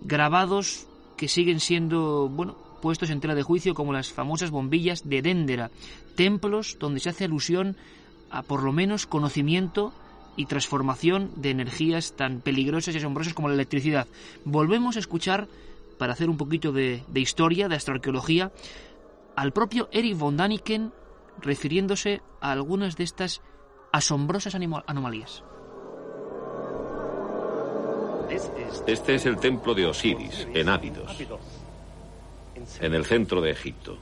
grabados 0.00 0.86
que 1.16 1.28
siguen 1.28 1.60
siendo, 1.60 2.28
bueno, 2.28 2.56
puestos 2.82 3.10
en 3.10 3.20
tela 3.20 3.34
de 3.34 3.42
juicio 3.42 3.74
como 3.74 3.92
las 3.92 4.12
famosas 4.12 4.50
bombillas 4.50 5.08
de 5.08 5.22
Déndera, 5.22 5.70
templos 6.16 6.76
donde 6.78 7.00
se 7.00 7.10
hace 7.10 7.24
alusión 7.24 7.76
a 8.30 8.42
por 8.42 8.62
lo 8.62 8.72
menos 8.72 9.06
conocimiento 9.06 9.92
y 10.36 10.46
transformación 10.46 11.30
de 11.36 11.50
energías 11.50 12.16
tan 12.16 12.40
peligrosas 12.40 12.94
y 12.94 12.98
asombrosas 12.98 13.34
como 13.34 13.48
la 13.48 13.54
electricidad. 13.54 14.08
Volvemos 14.44 14.96
a 14.96 14.98
escuchar, 14.98 15.46
para 15.94 16.12
hacer 16.12 16.28
un 16.28 16.36
poquito 16.36 16.72
de, 16.72 17.02
historia, 17.14 17.68
de 17.68 17.76
astroarqueología, 17.76 18.52
al 19.36 19.52
propio 19.52 19.88
Eric 19.92 20.16
von 20.16 20.36
Daniken 20.36 20.92
refiriéndose 21.40 22.22
a 22.40 22.52
algunas 22.52 22.96
de 22.96 23.04
estas 23.04 23.42
asombrosas 23.92 24.54
anomalías. 24.54 25.42
Este 28.86 29.14
es 29.14 29.26
el 29.26 29.36
templo 29.36 29.74
de 29.74 29.86
Osiris, 29.86 30.48
en 30.52 30.68
Ábidos, 30.68 31.16
en 32.80 32.94
el 32.94 33.04
centro 33.04 33.40
de 33.40 33.50
Egipto. 33.50 33.98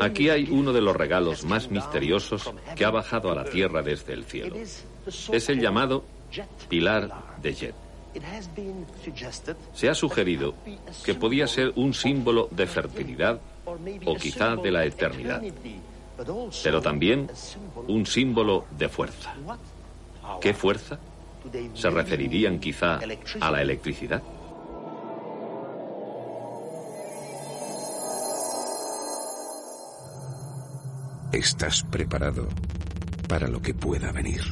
Aquí 0.00 0.30
hay 0.30 0.48
uno 0.50 0.72
de 0.72 0.80
los 0.80 0.96
regalos 0.96 1.44
más 1.44 1.70
misteriosos 1.70 2.52
que 2.74 2.84
ha 2.84 2.90
bajado 2.90 3.30
a 3.30 3.34
la 3.34 3.44
tierra 3.44 3.82
desde 3.82 4.14
el 4.14 4.24
cielo. 4.24 4.56
Es 4.56 5.48
el 5.48 5.60
llamado 5.60 6.04
Pilar 6.68 7.36
de 7.40 7.54
Jet. 7.54 7.83
Se 9.72 9.88
ha 9.88 9.94
sugerido 9.94 10.54
que 11.04 11.14
podía 11.14 11.46
ser 11.46 11.72
un 11.76 11.94
símbolo 11.94 12.48
de 12.50 12.66
fertilidad 12.66 13.40
o 14.06 14.14
quizá 14.16 14.56
de 14.56 14.70
la 14.70 14.84
eternidad, 14.84 15.42
pero 16.62 16.80
también 16.80 17.28
un 17.88 18.06
símbolo 18.06 18.66
de 18.76 18.88
fuerza. 18.88 19.34
¿Qué 20.40 20.54
fuerza? 20.54 20.98
¿Se 21.74 21.90
referirían 21.90 22.58
quizá 22.58 23.00
a 23.40 23.50
la 23.50 23.62
electricidad? 23.62 24.22
¿Estás 31.32 31.82
preparado 31.82 32.48
para 33.28 33.48
lo 33.48 33.60
que 33.60 33.74
pueda 33.74 34.12
venir? 34.12 34.42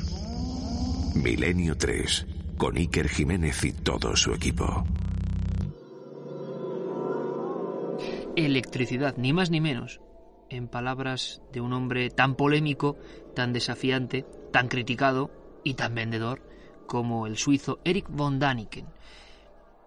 Milenio 1.14 1.76
3 1.76 2.32
con 2.62 2.76
Iker 2.76 3.08
Jiménez 3.08 3.64
y 3.64 3.72
todo 3.72 4.14
su 4.14 4.32
equipo. 4.32 4.84
Electricidad, 8.36 9.16
ni 9.16 9.32
más 9.32 9.50
ni 9.50 9.60
menos, 9.60 10.00
en 10.48 10.68
palabras 10.68 11.42
de 11.52 11.60
un 11.60 11.72
hombre 11.72 12.08
tan 12.10 12.36
polémico, 12.36 12.96
tan 13.34 13.52
desafiante, 13.52 14.24
tan 14.52 14.68
criticado 14.68 15.32
y 15.64 15.74
tan 15.74 15.96
vendedor 15.96 16.40
como 16.86 17.26
el 17.26 17.36
suizo 17.36 17.80
Eric 17.82 18.06
von 18.08 18.38
Daniken. 18.38 18.86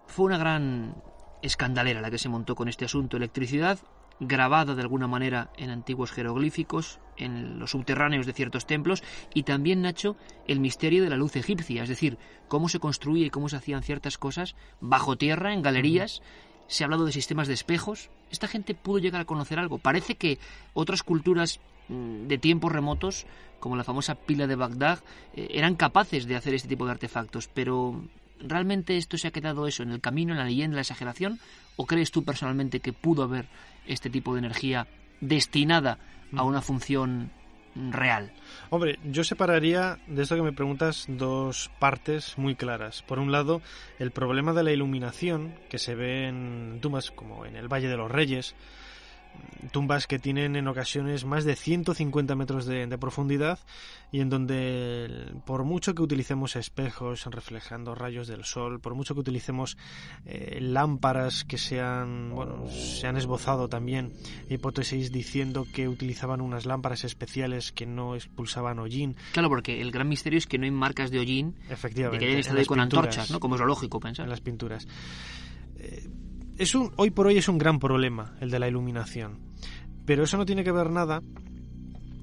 Fue 0.06 0.26
una 0.26 0.36
gran 0.36 1.02
escandalera 1.40 2.02
la 2.02 2.10
que 2.10 2.18
se 2.18 2.28
montó 2.28 2.54
con 2.56 2.68
este 2.68 2.84
asunto. 2.84 3.16
Electricidad 3.16 3.78
grabada 4.20 4.74
de 4.74 4.82
alguna 4.82 5.06
manera 5.06 5.50
en 5.56 5.70
antiguos 5.70 6.10
jeroglíficos, 6.10 7.00
en 7.16 7.58
los 7.58 7.70
subterráneos 7.70 8.26
de 8.26 8.32
ciertos 8.32 8.66
templos, 8.66 9.02
y 9.34 9.42
también, 9.42 9.82
Nacho, 9.82 10.16
el 10.46 10.60
misterio 10.60 11.02
de 11.02 11.10
la 11.10 11.16
luz 11.16 11.36
egipcia, 11.36 11.82
es 11.82 11.88
decir, 11.88 12.18
cómo 12.48 12.68
se 12.68 12.80
construía 12.80 13.26
y 13.26 13.30
cómo 13.30 13.48
se 13.48 13.56
hacían 13.56 13.82
ciertas 13.82 14.18
cosas 14.18 14.56
bajo 14.80 15.16
tierra, 15.16 15.52
en 15.52 15.62
galerías. 15.62 16.22
Se 16.68 16.82
ha 16.82 16.86
hablado 16.86 17.04
de 17.04 17.12
sistemas 17.12 17.46
de 17.46 17.54
espejos. 17.54 18.10
Esta 18.30 18.48
gente 18.48 18.74
pudo 18.74 18.98
llegar 18.98 19.20
a 19.20 19.26
conocer 19.26 19.58
algo. 19.58 19.78
Parece 19.78 20.16
que 20.16 20.38
otras 20.74 21.02
culturas 21.04 21.60
mm, 21.88 22.26
de 22.26 22.38
tiempos 22.38 22.72
remotos, 22.72 23.26
como 23.60 23.76
la 23.76 23.84
famosa 23.84 24.16
pila 24.16 24.46
de 24.46 24.56
Bagdad, 24.56 24.98
eh, 25.34 25.48
eran 25.52 25.76
capaces 25.76 26.26
de 26.26 26.34
hacer 26.34 26.54
este 26.54 26.68
tipo 26.68 26.84
de 26.84 26.90
artefactos, 26.92 27.48
pero 27.48 28.02
¿realmente 28.40 28.96
esto 28.96 29.18
se 29.18 29.28
ha 29.28 29.32
quedado 29.32 29.66
eso 29.66 29.82
en 29.82 29.90
el 29.90 30.00
camino, 30.00 30.32
en 30.32 30.38
la 30.38 30.44
leyenda, 30.44 30.74
en 30.74 30.76
la 30.76 30.82
exageración? 30.82 31.38
¿O 31.76 31.86
crees 31.86 32.10
tú 32.10 32.24
personalmente 32.24 32.80
que 32.80 32.92
pudo 32.92 33.22
haber 33.22 33.46
este 33.86 34.10
tipo 34.10 34.34
de 34.34 34.40
energía 34.40 34.86
destinada 35.20 35.98
a 36.34 36.42
una 36.42 36.62
función 36.62 37.30
real? 37.74 38.32
Hombre, 38.70 38.98
yo 39.04 39.24
separaría 39.24 39.98
de 40.06 40.22
esto 40.22 40.36
que 40.36 40.42
me 40.42 40.52
preguntas 40.52 41.06
dos 41.08 41.70
partes 41.78 42.38
muy 42.38 42.54
claras. 42.54 43.02
Por 43.02 43.18
un 43.18 43.32
lado, 43.32 43.60
el 43.98 44.10
problema 44.10 44.52
de 44.52 44.64
la 44.64 44.72
iluminación 44.72 45.54
que 45.68 45.78
se 45.78 45.94
ve 45.94 46.28
en 46.28 46.78
tumbas 46.80 47.10
como 47.10 47.44
en 47.46 47.56
el 47.56 47.68
Valle 47.68 47.88
de 47.88 47.96
los 47.96 48.10
Reyes, 48.10 48.54
tumbas 49.72 50.06
que 50.06 50.18
tienen 50.18 50.56
en 50.56 50.68
ocasiones 50.68 51.24
más 51.24 51.44
de 51.44 51.56
150 51.56 52.34
metros 52.34 52.66
de, 52.66 52.86
de, 52.86 52.98
profundidad 52.98 53.58
y 54.12 54.20
en 54.20 54.30
donde 54.30 55.32
por 55.44 55.64
mucho 55.64 55.94
que 55.94 56.02
utilicemos 56.02 56.56
espejos 56.56 57.26
reflejando 57.26 57.94
rayos 57.94 58.28
del 58.28 58.44
sol, 58.44 58.80
por 58.80 58.94
mucho 58.94 59.14
que 59.14 59.20
utilicemos 59.20 59.76
eh, 60.24 60.58
lámparas 60.60 61.44
que 61.44 61.58
sean, 61.58 62.30
bueno, 62.34 62.68
se 62.68 63.06
han 63.06 63.16
esbozado 63.16 63.68
también 63.68 64.12
hipótesis 64.48 65.12
diciendo 65.12 65.66
que 65.72 65.88
utilizaban 65.88 66.40
unas 66.40 66.66
lámparas 66.66 67.04
especiales 67.04 67.72
que 67.72 67.86
no 67.86 68.14
expulsaban 68.14 68.78
hollín. 68.78 69.16
Claro, 69.32 69.48
porque 69.48 69.80
el 69.80 69.90
gran 69.90 70.08
misterio 70.08 70.38
es 70.38 70.46
que 70.46 70.58
no 70.58 70.64
hay 70.64 70.70
marcas 70.70 71.10
de 71.10 71.18
hollín, 71.18 71.56
Efectivamente, 71.68 72.18
de 72.18 72.18
que 72.18 72.30
hayan 72.30 72.40
estado 72.40 72.58
ahí 72.58 72.66
con 72.66 72.78
pinturas, 72.78 73.04
antorchas, 73.04 73.30
¿no? 73.30 73.40
Como 73.40 73.56
es 73.56 73.60
lo 73.60 73.66
lógico 73.66 74.00
pensar. 74.00 74.24
En 74.24 74.30
las 74.30 74.40
pinturas. 74.40 74.86
Eh, 75.78 76.08
es 76.58 76.74
un, 76.74 76.92
hoy 76.96 77.10
por 77.10 77.26
hoy 77.26 77.38
es 77.38 77.48
un 77.48 77.58
gran 77.58 77.78
problema 77.78 78.34
el 78.40 78.50
de 78.50 78.58
la 78.58 78.68
iluminación. 78.68 79.40
Pero 80.04 80.24
eso 80.24 80.36
no 80.36 80.46
tiene 80.46 80.64
que 80.64 80.72
ver 80.72 80.90
nada, 80.90 81.22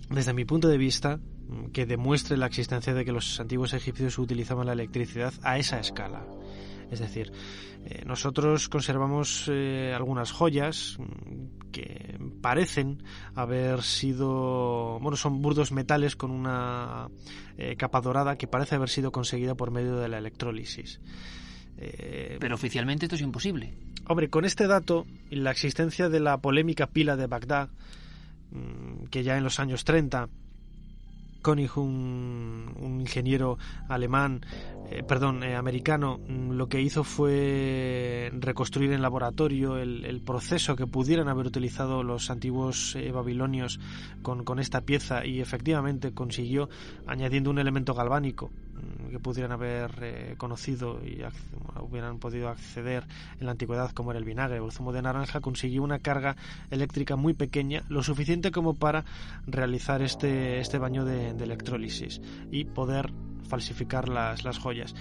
desde 0.09 0.33
mi 0.33 0.45
punto 0.45 0.67
de 0.67 0.77
vista, 0.77 1.19
que 1.73 1.85
demuestre 1.85 2.37
la 2.37 2.45
existencia 2.45 2.93
de 2.93 3.05
que 3.05 3.11
los 3.11 3.39
antiguos 3.39 3.73
egipcios 3.73 4.17
utilizaban 4.17 4.67
la 4.67 4.73
electricidad 4.73 5.33
a 5.43 5.57
esa 5.57 5.79
escala. 5.79 6.25
Es 6.89 6.99
decir, 6.99 7.31
eh, 7.85 8.03
nosotros 8.05 8.69
conservamos 8.69 9.49
eh, 9.51 9.91
algunas 9.95 10.31
joyas 10.31 10.97
mm, 10.99 11.71
que 11.71 12.19
parecen 12.41 13.03
haber 13.35 13.81
sido, 13.81 14.99
bueno, 15.01 15.17
son 15.17 15.41
burdos 15.41 15.71
metales 15.71 16.15
con 16.15 16.31
una 16.31 17.09
eh, 17.57 17.75
capa 17.75 17.99
dorada 17.99 18.37
que 18.37 18.47
parece 18.47 18.75
haber 18.75 18.89
sido 18.89 19.11
conseguida 19.11 19.55
por 19.55 19.71
medio 19.71 19.97
de 19.97 20.07
la 20.07 20.17
electrólisis. 20.17 21.01
Pero 22.39 22.55
oficialmente 22.55 23.05
esto 23.05 23.15
es 23.15 23.21
imposible. 23.21 23.73
Hombre, 24.07 24.29
con 24.29 24.45
este 24.45 24.67
dato 24.67 25.05
y 25.29 25.37
la 25.37 25.51
existencia 25.51 26.09
de 26.09 26.19
la 26.19 26.37
polémica 26.37 26.87
pila 26.87 27.15
de 27.15 27.27
Bagdad, 27.27 27.69
mm, 28.51 29.05
que 29.09 29.23
ya 29.23 29.37
en 29.37 29.43
los 29.43 29.59
años 29.59 29.83
30 29.83 30.27
Koenig, 31.43 31.77
un, 31.77 32.73
un 32.79 33.01
ingeniero 33.01 33.59
alemán, 33.89 34.41
eh, 34.89 35.03
perdón, 35.03 35.43
eh, 35.43 35.55
americano, 35.55 36.17
mm, 36.17 36.51
lo 36.51 36.67
que 36.67 36.81
hizo 36.81 37.03
fue 37.03 38.31
reconstruir 38.39 38.93
en 38.93 39.01
laboratorio 39.01 39.77
el, 39.77 40.21
proceso 40.25 40.77
que 40.77 40.87
pudieran 40.87 41.27
haber 41.27 41.47
utilizado 41.47 42.01
los 42.01 42.29
antiguos 42.29 42.95
eh, 42.95 43.11
babilonios 43.11 43.79
con, 44.21 44.45
con, 44.45 44.57
esta 44.57 44.81
pieza 44.81 45.25
y 45.25 45.41
efectivamente 45.41 46.13
consiguió 46.13 46.69
añadiendo 47.07 47.49
un 47.49 47.59
elemento 47.59 47.93
galvánico 47.93 48.49
que 49.09 49.19
pudieran 49.19 49.51
haber 49.51 50.35
conocido 50.37 50.99
y 51.05 51.21
hubieran 51.81 52.19
podido 52.19 52.49
acceder 52.49 53.05
en 53.39 53.45
la 53.45 53.51
antigüedad 53.51 53.91
como 53.91 54.11
era 54.11 54.19
el 54.19 54.25
vinagre 54.25 54.59
o 54.59 54.65
el 54.65 54.71
zumo 54.71 54.91
de 54.91 55.01
naranja, 55.01 55.41
consiguió 55.41 55.83
una 55.83 55.99
carga 55.99 56.35
eléctrica 56.71 57.15
muy 57.15 57.33
pequeña, 57.33 57.83
lo 57.89 58.03
suficiente 58.03 58.51
como 58.51 58.75
para 58.75 59.05
realizar 59.47 60.01
este, 60.01 60.59
este 60.59 60.77
baño 60.77 61.05
de, 61.05 61.33
de 61.33 61.43
electrólisis 61.43 62.21
y 62.51 62.65
poder 62.65 63.11
falsificar 63.47 64.09
las, 64.09 64.43
las 64.43 64.57
joyas. 64.57 64.95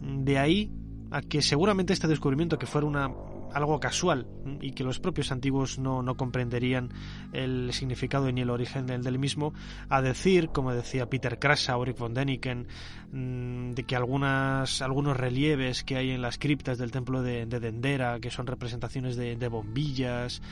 De 0.00 0.38
ahí 0.38 0.72
a 1.10 1.20
que 1.22 1.42
seguramente 1.42 1.92
este 1.92 2.08
descubrimiento, 2.08 2.58
que 2.58 2.66
fuera 2.66 2.86
una 2.86 3.10
algo 3.52 3.80
casual 3.80 4.26
y 4.60 4.72
que 4.72 4.84
los 4.84 5.00
propios 5.00 5.32
antiguos 5.32 5.78
no, 5.78 6.02
no 6.02 6.16
comprenderían 6.16 6.90
el 7.32 7.72
significado 7.72 8.30
ni 8.30 8.40
el 8.40 8.50
origen 8.50 8.86
del, 8.86 9.02
del, 9.02 9.18
mismo, 9.18 9.54
a 9.88 10.02
decir, 10.02 10.48
como 10.48 10.72
decía 10.72 11.08
Peter 11.08 11.38
Krasa 11.38 11.76
o 11.76 11.84
Rick 11.84 11.98
von 11.98 12.14
Däniken, 12.14 12.66
mm, 13.12 13.70
de 13.72 13.84
que 13.84 13.96
algunas, 13.96 14.82
algunos 14.82 15.16
relieves 15.16 15.84
que 15.84 15.96
hay 15.96 16.10
en 16.10 16.22
las 16.22 16.38
criptas 16.38 16.78
del 16.78 16.90
templo 16.90 17.22
de, 17.22 17.46
de 17.46 17.60
Dendera, 17.60 18.20
que 18.20 18.30
son 18.30 18.46
representaciones 18.46 19.16
de, 19.16 19.36
de 19.36 19.48
bombillas. 19.48 20.42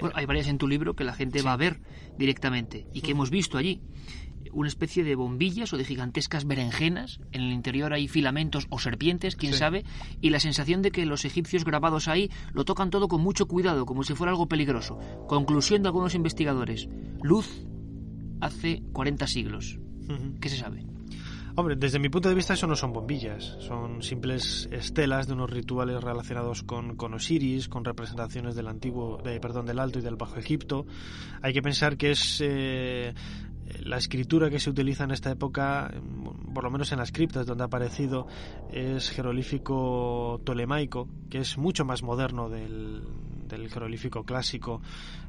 Bueno, 0.00 0.14
hay 0.16 0.26
varias 0.26 0.48
en 0.48 0.58
tu 0.58 0.68
libro 0.68 0.94
que 0.94 1.04
la 1.04 1.12
gente 1.12 1.42
va 1.42 1.52
a 1.52 1.56
ver 1.56 1.80
directamente 2.18 2.86
y 2.92 3.00
que 3.00 3.12
hemos 3.12 3.30
visto 3.30 3.58
allí 3.58 3.80
una 4.52 4.68
especie 4.68 5.04
de 5.04 5.14
bombillas 5.14 5.72
o 5.72 5.76
de 5.76 5.84
gigantescas 5.84 6.46
berenjenas. 6.46 7.20
En 7.32 7.42
el 7.42 7.52
interior 7.52 7.92
hay 7.92 8.08
filamentos 8.08 8.66
o 8.70 8.78
serpientes, 8.78 9.36
quién 9.36 9.54
sabe, 9.54 9.84
y 10.20 10.30
la 10.30 10.40
sensación 10.40 10.82
de 10.82 10.90
que 10.90 11.06
los 11.06 11.24
egipcios 11.24 11.64
grabados 11.64 12.08
ahí 12.08 12.30
lo 12.52 12.64
tocan 12.64 12.90
todo 12.90 13.08
con 13.08 13.22
mucho 13.22 13.46
cuidado, 13.46 13.86
como 13.86 14.04
si 14.04 14.14
fuera 14.14 14.30
algo 14.30 14.48
peligroso. 14.48 14.98
Conclusión 15.28 15.82
de 15.82 15.88
algunos 15.88 16.14
investigadores. 16.14 16.88
Luz 17.22 17.66
hace 18.40 18.82
40 18.92 19.26
siglos. 19.26 19.78
¿Qué 20.40 20.48
se 20.48 20.56
sabe? 20.56 20.84
Hombre, 21.54 21.76
desde 21.76 21.98
mi 21.98 22.08
punto 22.08 22.30
de 22.30 22.34
vista 22.34 22.54
eso 22.54 22.66
no 22.66 22.74
son 22.74 22.94
bombillas, 22.94 23.56
son 23.60 24.02
simples 24.02 24.70
estelas 24.72 25.26
de 25.26 25.34
unos 25.34 25.50
rituales 25.50 26.02
relacionados 26.02 26.62
con, 26.62 26.96
con 26.96 27.12
Osiris, 27.12 27.68
con 27.68 27.84
representaciones 27.84 28.54
del 28.54 28.68
antiguo, 28.68 29.18
de, 29.22 29.38
perdón, 29.38 29.66
del 29.66 29.78
Alto 29.78 29.98
y 29.98 30.02
del 30.02 30.16
Bajo 30.16 30.38
Egipto. 30.38 30.86
Hay 31.42 31.52
que 31.52 31.60
pensar 31.60 31.98
que 31.98 32.12
es 32.12 32.40
eh, 32.42 33.12
la 33.80 33.96
escritura 33.96 34.50
que 34.50 34.58
se 34.58 34.70
utiliza 34.70 35.04
en 35.04 35.10
esta 35.10 35.30
época, 35.30 35.92
por 36.52 36.64
lo 36.64 36.70
menos 36.70 36.92
en 36.92 36.98
las 36.98 37.12
criptas 37.12 37.46
donde 37.46 37.64
ha 37.64 37.66
aparecido, 37.66 38.26
es 38.70 39.10
jeroglífico 39.10 40.40
tolemaico, 40.44 41.08
que 41.30 41.38
es 41.38 41.58
mucho 41.58 41.84
más 41.84 42.02
moderno 42.02 42.48
del, 42.48 43.02
del 43.48 43.68
jeroglífico 43.68 44.24
clásico 44.24 44.80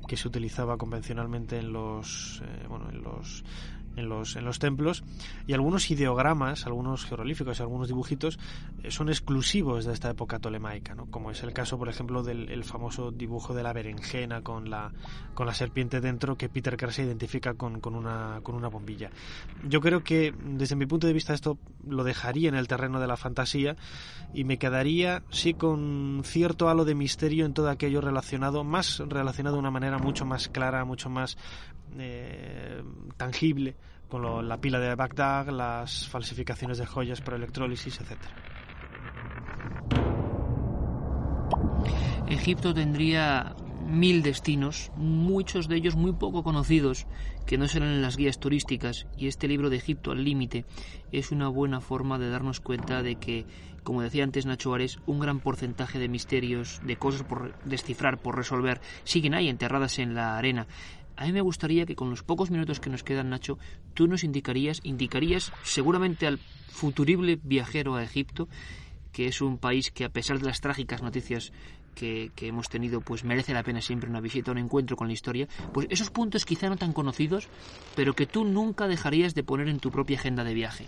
que 0.08 0.18
se 0.18 0.28
utilizaba 0.28 0.78
convencionalmente 0.78 1.58
en 1.58 1.74
los, 1.74 2.41
eh, 2.45 2.66
bueno, 2.68 2.89
en 2.89 3.01
los 3.04 3.43
en 3.95 4.10
los, 4.10 4.36
en 4.36 4.45
los 4.45 4.60
templos 4.60 5.04
y 5.47 5.54
algunos 5.54 5.89
ideogramas, 5.91 6.66
algunos 6.66 7.06
jeroglíficos, 7.06 7.62
algunos 7.62 7.88
dibujitos 7.88 8.39
eh, 8.82 8.91
son 8.91 9.10
exclusivos 9.10 9.86
de 9.86 9.93
esta 9.93 10.10
época 10.10 10.39
tolemaica, 10.39 10.95
¿no? 10.95 11.06
como 11.08 11.32
es 11.32 11.43
el 11.43 11.54
caso, 11.54 11.78
por 11.78 11.89
ejemplo, 11.89 12.24
del 12.24 12.64
famoso 12.64 13.12
dibujo 13.12 13.54
de 13.54 13.64
la 13.64 13.74
berenjena 13.74 14.41
con 14.41 14.70
la, 14.70 14.91
con 15.34 15.45
la 15.45 15.54
serpiente 15.54 16.01
dentro 16.01 16.38
que 16.38 16.49
Peter 16.49 16.74
se 16.91 17.04
identifica 17.04 17.54
con, 17.54 17.80
con, 17.80 17.95
una, 17.95 18.39
con 18.43 18.56
una 18.56 18.68
bombilla. 18.68 19.10
Yo 19.68 19.82
creo 19.82 20.04
que 20.04 20.34
desde 20.43 20.76
mi 20.76 20.86
punto 20.86 21.08
de 21.08 21.14
vista 21.14 21.34
esto 21.34 21.58
lo 21.88 22.04
dejaría 22.04 22.49
en 22.49 22.56
el 22.56 22.68
terreno 22.68 22.99
de 22.99 23.08
la 23.08 23.18
fantasía 23.18 23.76
y 24.34 24.43
me 24.43 24.58
quedaría 24.58 25.24
sí 25.30 25.54
con 25.54 26.22
cierto 26.24 26.70
halo 26.70 26.86
de 26.86 26.95
misterio 26.95 27.45
en 27.45 27.54
todo 27.54 27.70
aquello 27.70 28.01
relacionado, 28.01 28.64
más 28.64 28.99
relacionado 28.99 29.56
de 29.56 29.60
una 29.60 29.72
manera 29.72 29.92
mucho 29.97 30.25
más 30.25 30.49
clara, 30.49 30.85
mucho 30.85 31.09
más 31.09 31.37
eh, 31.97 32.83
tangible 33.17 33.75
con 34.09 34.47
la 34.47 34.57
pila 34.57 34.79
de 34.79 34.93
Bagdad, 34.93 35.47
las 35.49 36.07
falsificaciones 36.07 36.77
de 36.77 36.85
joyas 36.85 37.21
por 37.21 37.33
electrólisis, 37.33 37.99
etc. 37.99 38.19
Egipto 42.27 42.73
tendría 42.73 43.55
mil 43.86 44.21
destinos, 44.23 44.91
muchos 44.95 45.67
de 45.67 45.75
ellos 45.75 45.95
muy 45.95 46.13
poco 46.13 46.43
conocidos, 46.43 47.05
que 47.45 47.57
no 47.57 47.67
serán 47.67 47.89
en 47.89 48.01
las 48.01 48.17
guías 48.17 48.39
turísticas, 48.39 49.07
y 49.17 49.27
este 49.27 49.47
libro 49.47 49.69
de 49.69 49.77
Egipto 49.77 50.11
al 50.11 50.23
límite 50.23 50.65
es 51.11 51.31
una 51.31 51.47
buena 51.47 51.81
forma 51.81 52.19
de 52.19 52.29
darnos 52.29 52.59
cuenta 52.59 53.03
de 53.03 53.15
que, 53.15 53.45
como 53.84 54.01
decía 54.01 54.23
antes 54.23 54.45
Nacho 54.45 54.73
Ares, 54.73 54.99
un 55.05 55.19
gran 55.19 55.39
porcentaje 55.39 55.99
de 55.99 56.07
misterios, 56.07 56.81
de 56.86 56.97
cosas 56.97 57.23
por 57.23 57.53
descifrar, 57.65 58.19
por 58.19 58.36
resolver, 58.36 58.81
siguen 59.03 59.34
ahí 59.34 59.49
enterradas 59.49 59.99
en 59.99 60.15
la 60.15 60.38
arena. 60.38 60.67
A 61.15 61.25
mí 61.25 61.31
me 61.31 61.41
gustaría 61.41 61.86
que 61.86 61.95
con 61.95 62.09
los 62.09 62.23
pocos 62.23 62.49
minutos 62.49 62.79
que 62.79 62.89
nos 62.89 63.03
quedan, 63.03 63.29
Nacho, 63.29 63.59
tú 63.93 64.07
nos 64.07 64.23
indicarías, 64.23 64.79
indicarías 64.84 65.51
seguramente 65.63 66.25
al 66.25 66.39
futurible 66.69 67.39
viajero 67.43 67.95
a 67.95 68.03
Egipto, 68.03 68.47
que 69.11 69.27
es 69.27 69.41
un 69.41 69.59
país 69.59 69.91
que 69.91 70.05
a 70.05 70.09
pesar 70.09 70.39
de 70.39 70.47
las 70.47 70.59
trágicas 70.59 71.03
noticias 71.03 71.53
que, 71.93 72.31
hemos 72.41 72.69
tenido, 72.69 73.01
pues 73.01 73.23
merece 73.23 73.53
la 73.53 73.63
pena 73.63 73.81
siempre 73.81 74.09
una 74.09 74.19
visita, 74.19 74.51
un 74.51 74.57
encuentro 74.57 74.97
con 74.97 75.07
la 75.07 75.13
historia, 75.13 75.47
pues 75.73 75.87
esos 75.89 76.09
puntos 76.09 76.45
quizá 76.45 76.69
no 76.69 76.77
tan 76.77 76.93
conocidos, 76.93 77.47
pero 77.95 78.13
que 78.13 78.25
tú 78.25 78.45
nunca 78.45 78.87
dejarías 78.87 79.35
de 79.35 79.43
poner 79.43 79.67
en 79.69 79.79
tu 79.79 79.91
propia 79.91 80.17
agenda 80.17 80.43
de 80.43 80.53
viaje, 80.53 80.87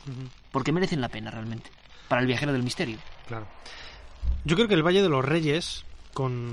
porque 0.51 0.71
merecen 0.71 1.01
la 1.01 1.09
pena 1.09 1.31
realmente, 1.31 1.69
para 2.07 2.21
el 2.21 2.27
viajero 2.27 2.53
del 2.53 2.63
misterio. 2.63 2.97
Claro. 3.27 3.47
Yo 4.43 4.55
creo 4.55 4.67
que 4.67 4.73
el 4.73 4.83
Valle 4.85 5.01
de 5.01 5.09
los 5.09 5.23
Reyes, 5.23 5.85
con 6.13 6.51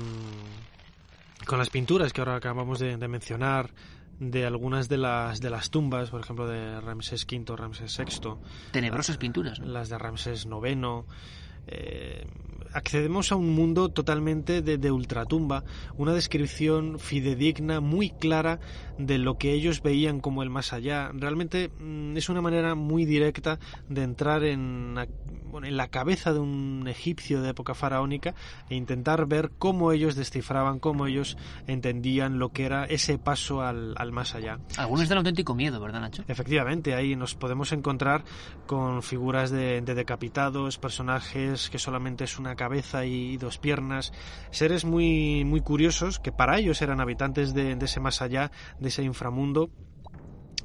con 1.45 1.59
las 1.59 1.69
pinturas 1.69 2.13
que 2.13 2.21
ahora 2.21 2.35
acabamos 2.35 2.79
de, 2.79 2.97
mencionar 3.07 3.71
de 4.19 4.45
algunas 4.45 4.87
de 4.89 4.97
las 4.97 5.41
de 5.41 5.49
las 5.49 5.69
tumbas, 5.69 6.09
por 6.09 6.21
ejemplo 6.21 6.47
de 6.47 6.79
Ramsés 6.79 7.25
V, 7.29 7.55
Ramsés 7.55 7.97
VI. 7.97 8.35
Tenebrosas 8.71 9.17
pinturas, 9.17 9.59
Las 9.59 9.89
de 9.89 9.97
Ramsés 9.97 10.45
IX. 10.45 11.05
Eh, 11.67 12.25
accedemos 12.73 13.31
a 13.31 13.35
un 13.35 13.49
mundo 13.53 13.89
totalmente 13.89 14.61
de, 14.61 14.77
de, 14.77 14.91
ultratumba, 14.91 15.63
una 15.97 16.13
descripción 16.13 16.99
fidedigna, 16.99 17.79
muy 17.79 18.09
clara 18.09 18.59
de 18.97 19.17
lo 19.17 19.37
que 19.37 19.53
ellos 19.53 19.81
veían 19.81 20.19
como 20.19 20.43
el 20.43 20.49
más 20.49 20.73
allá. 20.73 21.11
Realmente 21.13 21.69
mm, 21.69 22.17
es 22.17 22.29
una 22.29 22.41
manera 22.41 22.75
muy 22.75 23.05
directa 23.05 23.59
de 23.89 24.03
entrar 24.03 24.43
en, 24.43 24.95
en 24.97 25.77
la 25.77 25.87
cabeza 25.87 26.33
de 26.33 26.39
un 26.39 26.87
egipcio 26.87 27.41
de 27.41 27.49
época 27.49 27.73
faraónica 27.73 28.35
e 28.69 28.75
intentar 28.75 29.25
ver 29.27 29.51
cómo 29.57 29.91
ellos 29.91 30.15
descifraban, 30.15 30.79
cómo 30.79 31.07
ellos 31.07 31.37
entendían 31.67 32.39
lo 32.39 32.49
que 32.49 32.65
era 32.65 32.85
ese 32.85 33.17
paso 33.17 33.61
al, 33.61 33.93
al 33.97 34.11
más 34.11 34.35
allá. 34.35 34.59
Algunos 34.77 35.07
dan 35.09 35.19
auténtico 35.19 35.55
miedo, 35.55 35.79
¿verdad, 35.79 36.01
Nacho? 36.01 36.23
Efectivamente, 36.27 36.95
ahí 36.95 37.15
nos 37.15 37.35
podemos 37.35 37.71
encontrar 37.71 38.23
con 38.65 39.03
figuras 39.03 39.51
de, 39.51 39.81
de 39.81 39.93
decapitados, 39.93 40.77
personajes 40.77 41.69
que 41.69 41.79
solamente 41.79 42.23
es 42.23 42.39
una 42.39 42.55
cabeza 42.63 43.05
y 43.05 43.35
dos 43.35 43.57
piernas, 43.57 44.13
seres 44.49 44.85
muy, 44.85 45.43
muy 45.43 45.59
curiosos 45.59 46.19
que 46.19 46.31
para 46.31 46.57
ellos 46.59 46.81
eran 46.81 47.01
habitantes 47.01 47.53
de, 47.53 47.77
ese 47.81 47.99
más 47.99 48.21
allá, 48.21 48.51
de 48.79 48.87
ese 48.87 49.03
inframundo 49.03 49.69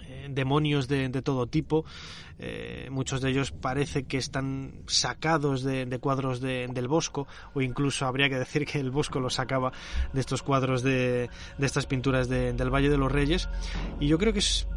eh, 0.06 0.28
demonios 0.30 0.86
de, 0.86 1.10
todo 1.22 1.48
tipo. 1.48 1.84
Eh, 2.38 2.86
muchos 2.92 3.20
de 3.20 3.30
ellos 3.30 3.50
parece 3.50 4.04
que 4.04 4.16
están 4.16 4.84
sacados 4.86 5.64
de, 5.64 5.98
cuadros 5.98 6.40
del 6.40 6.86
Bosco, 6.86 7.26
o 7.52 7.62
incluso 7.62 8.06
habría 8.06 8.28
que 8.28 8.38
decir 8.38 8.64
que 8.64 8.78
el 8.78 8.92
Bosco 8.92 9.18
los 9.18 9.34
sacaba 9.34 9.72
de 10.12 10.20
estos 10.20 10.44
cuadros 10.44 10.84
de, 10.84 11.28
de 11.58 11.66
estas 11.66 11.86
pinturas 11.86 12.28
del 12.28 12.70
Valle 12.72 12.90
de 12.90 12.96
los 12.96 13.10
Reyes. 13.10 13.48
Y 13.98 14.06
yo 14.06 14.18
creo 14.18 14.32
que 14.32 14.38
es 14.38 14.68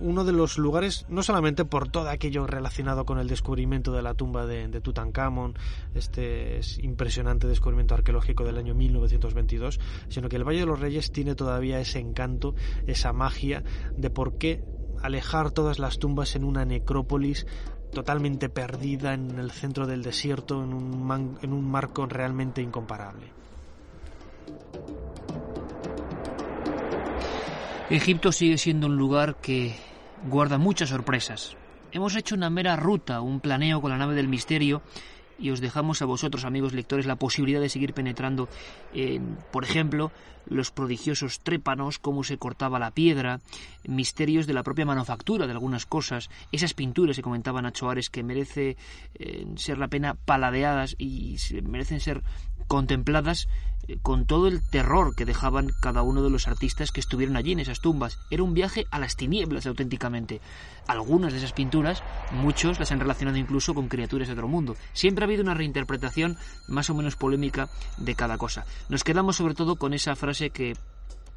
uno 0.00 0.24
de 0.24 0.32
los 0.32 0.58
lugares, 0.58 1.06
no 1.08 1.22
solamente 1.22 1.64
por 1.64 1.88
todo 1.88 2.08
aquello 2.08 2.46
relacionado 2.46 3.04
con 3.04 3.18
el 3.18 3.28
descubrimiento 3.28 3.92
de 3.92 4.02
la 4.02 4.14
tumba 4.14 4.46
de, 4.46 4.68
de 4.68 4.80
Tutankamón, 4.80 5.54
este 5.94 6.60
impresionante 6.82 7.46
descubrimiento 7.46 7.94
arqueológico 7.94 8.44
del 8.44 8.58
año 8.58 8.74
1922, 8.74 9.80
sino 10.08 10.28
que 10.28 10.36
el 10.36 10.44
Valle 10.44 10.60
de 10.60 10.66
los 10.66 10.80
Reyes 10.80 11.12
tiene 11.12 11.34
todavía 11.34 11.80
ese 11.80 11.98
encanto, 11.98 12.54
esa 12.86 13.12
magia 13.12 13.62
de 13.96 14.10
por 14.10 14.38
qué 14.38 14.64
alejar 15.02 15.50
todas 15.50 15.78
las 15.78 15.98
tumbas 15.98 16.36
en 16.36 16.44
una 16.44 16.64
necrópolis 16.64 17.46
totalmente 17.92 18.48
perdida 18.48 19.14
en 19.14 19.38
el 19.38 19.50
centro 19.50 19.86
del 19.86 20.02
desierto, 20.02 20.62
en 20.62 20.74
un, 20.74 21.38
en 21.40 21.52
un 21.52 21.70
marco 21.70 22.06
realmente 22.06 22.60
incomparable. 22.60 23.32
Egipto 27.88 28.32
sigue 28.32 28.58
siendo 28.58 28.88
un 28.88 28.96
lugar 28.96 29.36
que 29.36 29.76
guarda 30.28 30.58
muchas 30.58 30.88
sorpresas. 30.88 31.56
Hemos 31.92 32.16
hecho 32.16 32.34
una 32.34 32.50
mera 32.50 32.74
ruta, 32.74 33.20
un 33.20 33.38
planeo 33.38 33.80
con 33.80 33.92
la 33.92 33.96
nave 33.96 34.16
del 34.16 34.26
misterio 34.26 34.82
y 35.38 35.50
os 35.50 35.60
dejamos 35.60 36.02
a 36.02 36.04
vosotros, 36.04 36.44
amigos 36.44 36.72
lectores, 36.72 37.06
la 37.06 37.14
posibilidad 37.14 37.60
de 37.60 37.68
seguir 37.68 37.94
penetrando 37.94 38.48
en, 38.92 39.38
por 39.52 39.62
ejemplo, 39.62 40.10
los 40.46 40.72
prodigiosos 40.72 41.38
trépanos, 41.40 42.00
cómo 42.00 42.24
se 42.24 42.38
cortaba 42.38 42.80
la 42.80 42.90
piedra, 42.90 43.40
misterios 43.86 44.48
de 44.48 44.54
la 44.54 44.64
propia 44.64 44.84
manufactura 44.84 45.46
de 45.46 45.52
algunas 45.52 45.86
cosas, 45.86 46.28
esas 46.50 46.74
pinturas 46.74 47.14
que 47.14 47.22
comentaba 47.22 47.62
Nacho 47.62 47.88
Ares 47.88 48.10
que 48.10 48.24
merece 48.24 48.76
eh, 49.14 49.46
ser 49.54 49.78
la 49.78 49.86
pena 49.86 50.14
paladeadas 50.14 50.96
y 50.98 51.36
merecen 51.62 52.00
ser 52.00 52.24
contempladas 52.66 53.48
con 54.02 54.26
todo 54.26 54.48
el 54.48 54.62
terror 54.62 55.14
que 55.14 55.24
dejaban 55.24 55.72
cada 55.80 56.02
uno 56.02 56.22
de 56.22 56.30
los 56.30 56.48
artistas 56.48 56.90
que 56.90 57.00
estuvieron 57.00 57.36
allí 57.36 57.52
en 57.52 57.60
esas 57.60 57.80
tumbas. 57.80 58.18
Era 58.30 58.42
un 58.42 58.54
viaje 58.54 58.86
a 58.90 58.98
las 58.98 59.16
tinieblas 59.16 59.66
auténticamente. 59.66 60.40
Algunas 60.86 61.32
de 61.32 61.38
esas 61.38 61.52
pinturas, 61.52 62.02
muchos 62.32 62.78
las 62.78 62.92
han 62.92 63.00
relacionado 63.00 63.38
incluso 63.38 63.74
con 63.74 63.88
criaturas 63.88 64.28
de 64.28 64.34
otro 64.34 64.48
mundo. 64.48 64.76
Siempre 64.92 65.24
ha 65.24 65.26
habido 65.26 65.42
una 65.42 65.54
reinterpretación 65.54 66.36
más 66.68 66.90
o 66.90 66.94
menos 66.94 67.16
polémica 67.16 67.68
de 67.98 68.14
cada 68.14 68.38
cosa. 68.38 68.66
Nos 68.88 69.04
quedamos 69.04 69.36
sobre 69.36 69.54
todo 69.54 69.76
con 69.76 69.94
esa 69.94 70.16
frase 70.16 70.50
que 70.50 70.74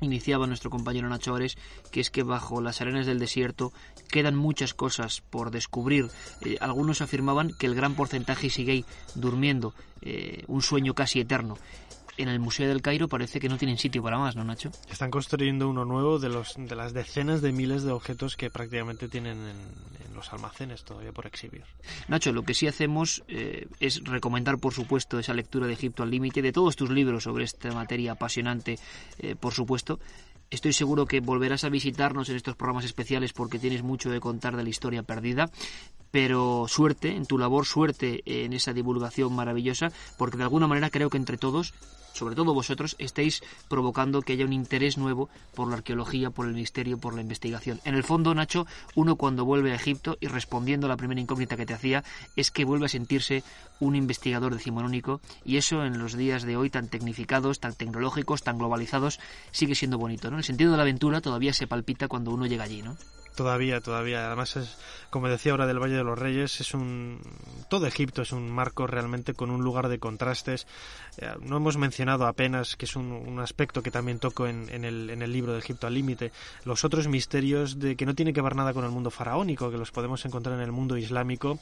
iniciaba 0.02 0.48
nuestro 0.48 0.70
compañero 0.70 1.10
Nacho 1.10 1.36
Ares, 1.36 1.58
que 1.92 2.00
es 2.00 2.10
que 2.10 2.24
bajo 2.24 2.62
las 2.62 2.80
arenas 2.80 3.06
del 3.06 3.20
desierto 3.20 3.74
quedan 4.10 4.36
muchas 4.36 4.74
cosas 4.74 5.22
por 5.30 5.52
descubrir. 5.52 6.10
Eh, 6.42 6.58
algunos 6.62 7.02
afirmaban 7.02 7.52
que 7.60 7.68
el 7.68 7.76
gran 7.76 7.96
porcentaje 7.96 8.50
sigue 8.50 8.86
durmiendo, 9.16 9.74
eh, 10.02 10.44
un 10.48 10.62
sueño 10.62 10.94
casi 10.94 11.20
eterno 11.20 11.58
en 12.20 12.30
el 12.30 12.40
Museo 12.40 12.68
del 12.68 12.82
Cairo 12.82 13.08
parece 13.08 13.40
que 13.40 13.50
no 13.50 13.58
tienen 13.58 13.78
sitio 13.78 14.04
para 14.04 14.18
más, 14.18 14.36
¿no, 14.36 14.44
Nacho? 14.44 14.72
Están 14.92 15.10
construyendo 15.10 15.70
uno 15.70 15.86
nuevo 15.86 16.20
de, 16.20 16.30
los, 16.30 16.56
de 16.58 16.76
las 16.76 16.94
decenas 16.94 17.42
de 17.42 17.52
miles 17.52 17.84
de 17.84 17.92
objetos 17.92 18.36
que 18.36 18.50
prácticamente 18.50 19.08
tienen 19.08 19.38
en, 19.38 19.90
los 20.14 20.34
almacenes 20.34 20.84
todavía 20.84 21.14
por 21.14 21.28
exhibir. 21.28 21.64
Nacho, 22.10 22.34
lo 22.34 22.44
que 22.44 22.54
sí 22.54 22.68
hacemos 22.68 23.24
eh, 23.30 23.68
es 23.80 24.04
recomendar, 24.04 24.58
por 24.58 24.74
supuesto, 24.74 25.18
esa 25.18 25.34
lectura 25.34 25.66
de 25.66 25.74
Egipto 25.74 26.04
al 26.04 26.12
límite, 26.12 26.42
de 26.42 26.52
todos 26.52 26.76
tus 26.76 26.90
libros 26.90 27.24
sobre 27.24 27.46
esta 27.46 27.72
materia 27.72 28.12
apasionante, 28.12 28.78
eh, 29.20 29.36
por 29.40 29.54
supuesto. 29.54 29.98
Estoy 30.50 30.74
seguro 30.74 31.06
que 31.06 31.22
volverás 31.22 31.64
a 31.64 31.70
visitarnos 31.70 32.28
en 32.28 32.36
estos 32.36 32.58
programas 32.58 32.84
especiales 32.84 33.32
porque 33.32 33.60
tienes 33.60 33.82
mucho 33.82 34.10
de 34.10 34.20
contar 34.20 34.58
de 34.58 34.64
la 34.64 34.70
historia 34.70 35.04
perdida 35.04 35.50
pero 36.12 36.66
suerte 36.68 37.16
en 37.16 37.26
tu 37.26 37.38
labor, 37.38 37.66
suerte 37.66 38.22
en 38.26 38.54
esa 38.54 38.74
divulgación 38.74 39.34
maravillosa, 39.34 39.92
porque 40.18 40.38
de 40.38 40.44
alguna 40.44 40.68
manera 40.68 40.90
creo 40.90 41.10
que 41.10 41.18
entre 41.18 41.38
todos 41.38 41.74
sobre 42.14 42.36
todo 42.36 42.54
vosotros, 42.54 42.96
estéis 43.00 43.42
provocando 43.68 44.22
que 44.22 44.34
haya 44.34 44.46
un 44.46 44.54
interés 44.54 44.98
nuevo 44.98 45.30
por 45.56 45.70
la 45.70 45.78
arqueología, 45.78 46.32
por 46.32 46.48
el 46.48 46.54
misterio, 46.54 46.98
por 46.98 47.14
la 47.14 47.22
investigación. 47.22 47.80
En 47.86 47.96
el 47.96 48.04
fondo, 48.04 48.34
Nacho, 48.34 48.68
uno 48.96 49.16
cuando 49.16 49.46
vuelve 49.46 49.72
a 49.72 49.76
Egipto 49.76 50.18
y 50.20 50.28
respondiendo 50.28 50.88
a 50.88 50.90
la 50.90 50.98
primera 50.98 51.22
incógnita 51.22 51.58
que 51.58 51.66
te 51.66 51.74
hacía, 51.74 52.04
es 52.36 52.52
que 52.52 52.66
vuelve 52.66 52.88
a 52.88 52.90
sentirse 52.90 53.44
un 53.80 53.96
investigador 53.96 54.54
decimonónico 54.54 55.22
y 55.46 55.58
eso 55.58 55.86
en 55.86 56.00
los 56.00 56.18
días 56.18 56.44
de 56.44 56.58
hoy 56.58 56.70
tan 56.70 56.90
tecnificados, 56.90 57.60
tan 57.60 57.74
tecnológicos, 57.74 58.44
tan 58.44 58.58
globalizados, 58.58 59.20
sigue 59.52 59.76
siendo 59.76 59.98
bonito, 59.98 60.30
¿no? 60.30 60.38
El 60.38 60.44
sentido 60.44 60.72
de 60.72 60.78
la 60.78 60.84
aventura 60.84 61.22
todavía 61.22 61.54
se 61.54 61.68
palpita 61.68 62.08
cuando 62.08 62.32
uno 62.32 62.48
llega 62.48 62.64
allí, 62.64 62.82
¿no? 62.82 62.98
Todavía, 63.40 63.80
todavía. 63.80 64.28
Además, 64.28 64.58
es, 64.58 64.78
como 65.10 65.30
decía 65.30 65.54
ahora 65.54 65.66
del 65.66 65.80
Valle 65.80 65.96
de 65.96 66.04
los 66.04 66.20
Reyes, 66.20 66.60
es 66.60 66.74
un. 66.74 67.22
Todo 67.70 67.88
Egipto 67.88 68.22
es 68.22 68.34
un 68.34 68.52
marco 68.52 68.86
realmente 68.86 69.34
con 69.34 69.50
un 69.50 69.64
lugar 69.64 69.88
de 69.88 69.98
contrastes. 69.98 70.68
Eh, 71.16 71.32
no 71.40 71.56
hemos 71.56 71.78
mencionado 71.78 72.28
apenas, 72.28 72.76
que 72.76 72.84
es 72.84 72.98
un, 72.98 73.40
aspecto 73.40 73.82
que 73.82 73.92
también 73.92 74.20
toco 74.20 74.46
en, 74.46 74.68
en, 74.70 74.84
el, 74.84 75.10
en 75.10 75.22
el 75.22 75.32
libro 75.32 75.54
de 75.54 75.60
Egipto 75.60 75.88
al 75.88 75.94
límite, 75.94 76.34
los 76.66 76.84
otros 76.84 77.08
misterios 77.08 77.80
de 77.80 77.96
que 77.96 78.06
no 78.06 78.14
tiene 78.14 78.34
que 78.34 78.42
ver 78.42 78.58
nada 78.58 78.74
con 78.74 78.84
el 78.84 78.92
mundo 78.92 79.10
faraónico, 79.10 79.72
que 79.72 79.78
los 79.78 79.92
podemos 79.92 80.26
encontrar 80.26 80.58
en 80.58 80.66
el 80.66 80.74
mundo 80.74 80.98
islámico 80.98 81.60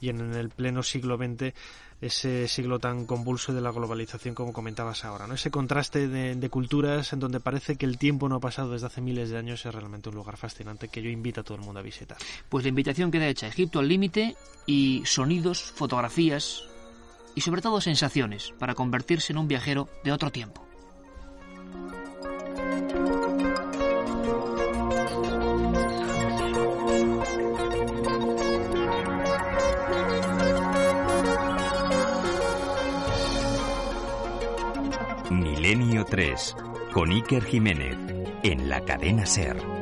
y 0.00 0.08
en 0.08 0.34
el 0.34 0.50
pleno 0.50 0.82
siglo 0.82 1.16
XX 1.16 1.54
ese 2.00 2.48
siglo 2.48 2.78
tan 2.78 3.04
convulso 3.04 3.52
de 3.52 3.60
la 3.60 3.70
globalización 3.70 4.34
como 4.34 4.52
comentabas 4.52 5.04
ahora. 5.04 5.26
¿no? 5.26 5.34
Ese 5.34 5.50
contraste 5.50 6.08
de, 6.08 6.50
culturas 6.50 7.12
en 7.12 7.20
donde 7.20 7.40
parece 7.40 7.76
que 7.76 7.86
el 7.86 7.98
tiempo 7.98 8.28
no 8.28 8.36
ha 8.36 8.40
pasado 8.40 8.72
desde 8.72 8.86
hace 8.86 9.00
miles 9.00 9.30
de 9.30 9.38
años 9.38 9.64
es 9.64 9.74
realmente 9.74 10.08
un 10.08 10.14
lugar 10.14 10.36
fascinante 10.36 10.88
que 10.88 11.02
yo 11.02 11.10
invito 11.10 11.42
a 11.42 11.44
todo 11.44 11.56
el 11.56 11.64
mundo 11.64 11.80
a 11.80 11.82
visitar. 11.82 12.16
Pues 12.48 12.64
la 12.64 12.70
invitación 12.70 13.10
queda 13.10 13.28
hecha. 13.28 13.46
Egipto 13.46 13.78
al 13.78 13.88
límite 13.88 14.36
y 14.66 15.02
sonidos, 15.04 15.72
fotografías 15.74 16.64
y 17.34 17.42
sobre 17.42 17.62
todo 17.62 17.80
sensaciones 17.80 18.52
para 18.58 18.74
convertirse 18.74 19.32
en 19.32 19.38
un 19.38 19.48
viajero 19.48 19.88
de 20.02 20.12
otro 20.12 20.30
tiempo. 20.30 20.66
Milenio 35.70 36.04
3, 36.04 36.56
con 36.92 37.12
Iker 37.12 37.44
Jiménez, 37.44 37.96
en 38.42 38.68
la 38.68 38.80
cadena 38.84 39.24
Ser. 39.24 39.79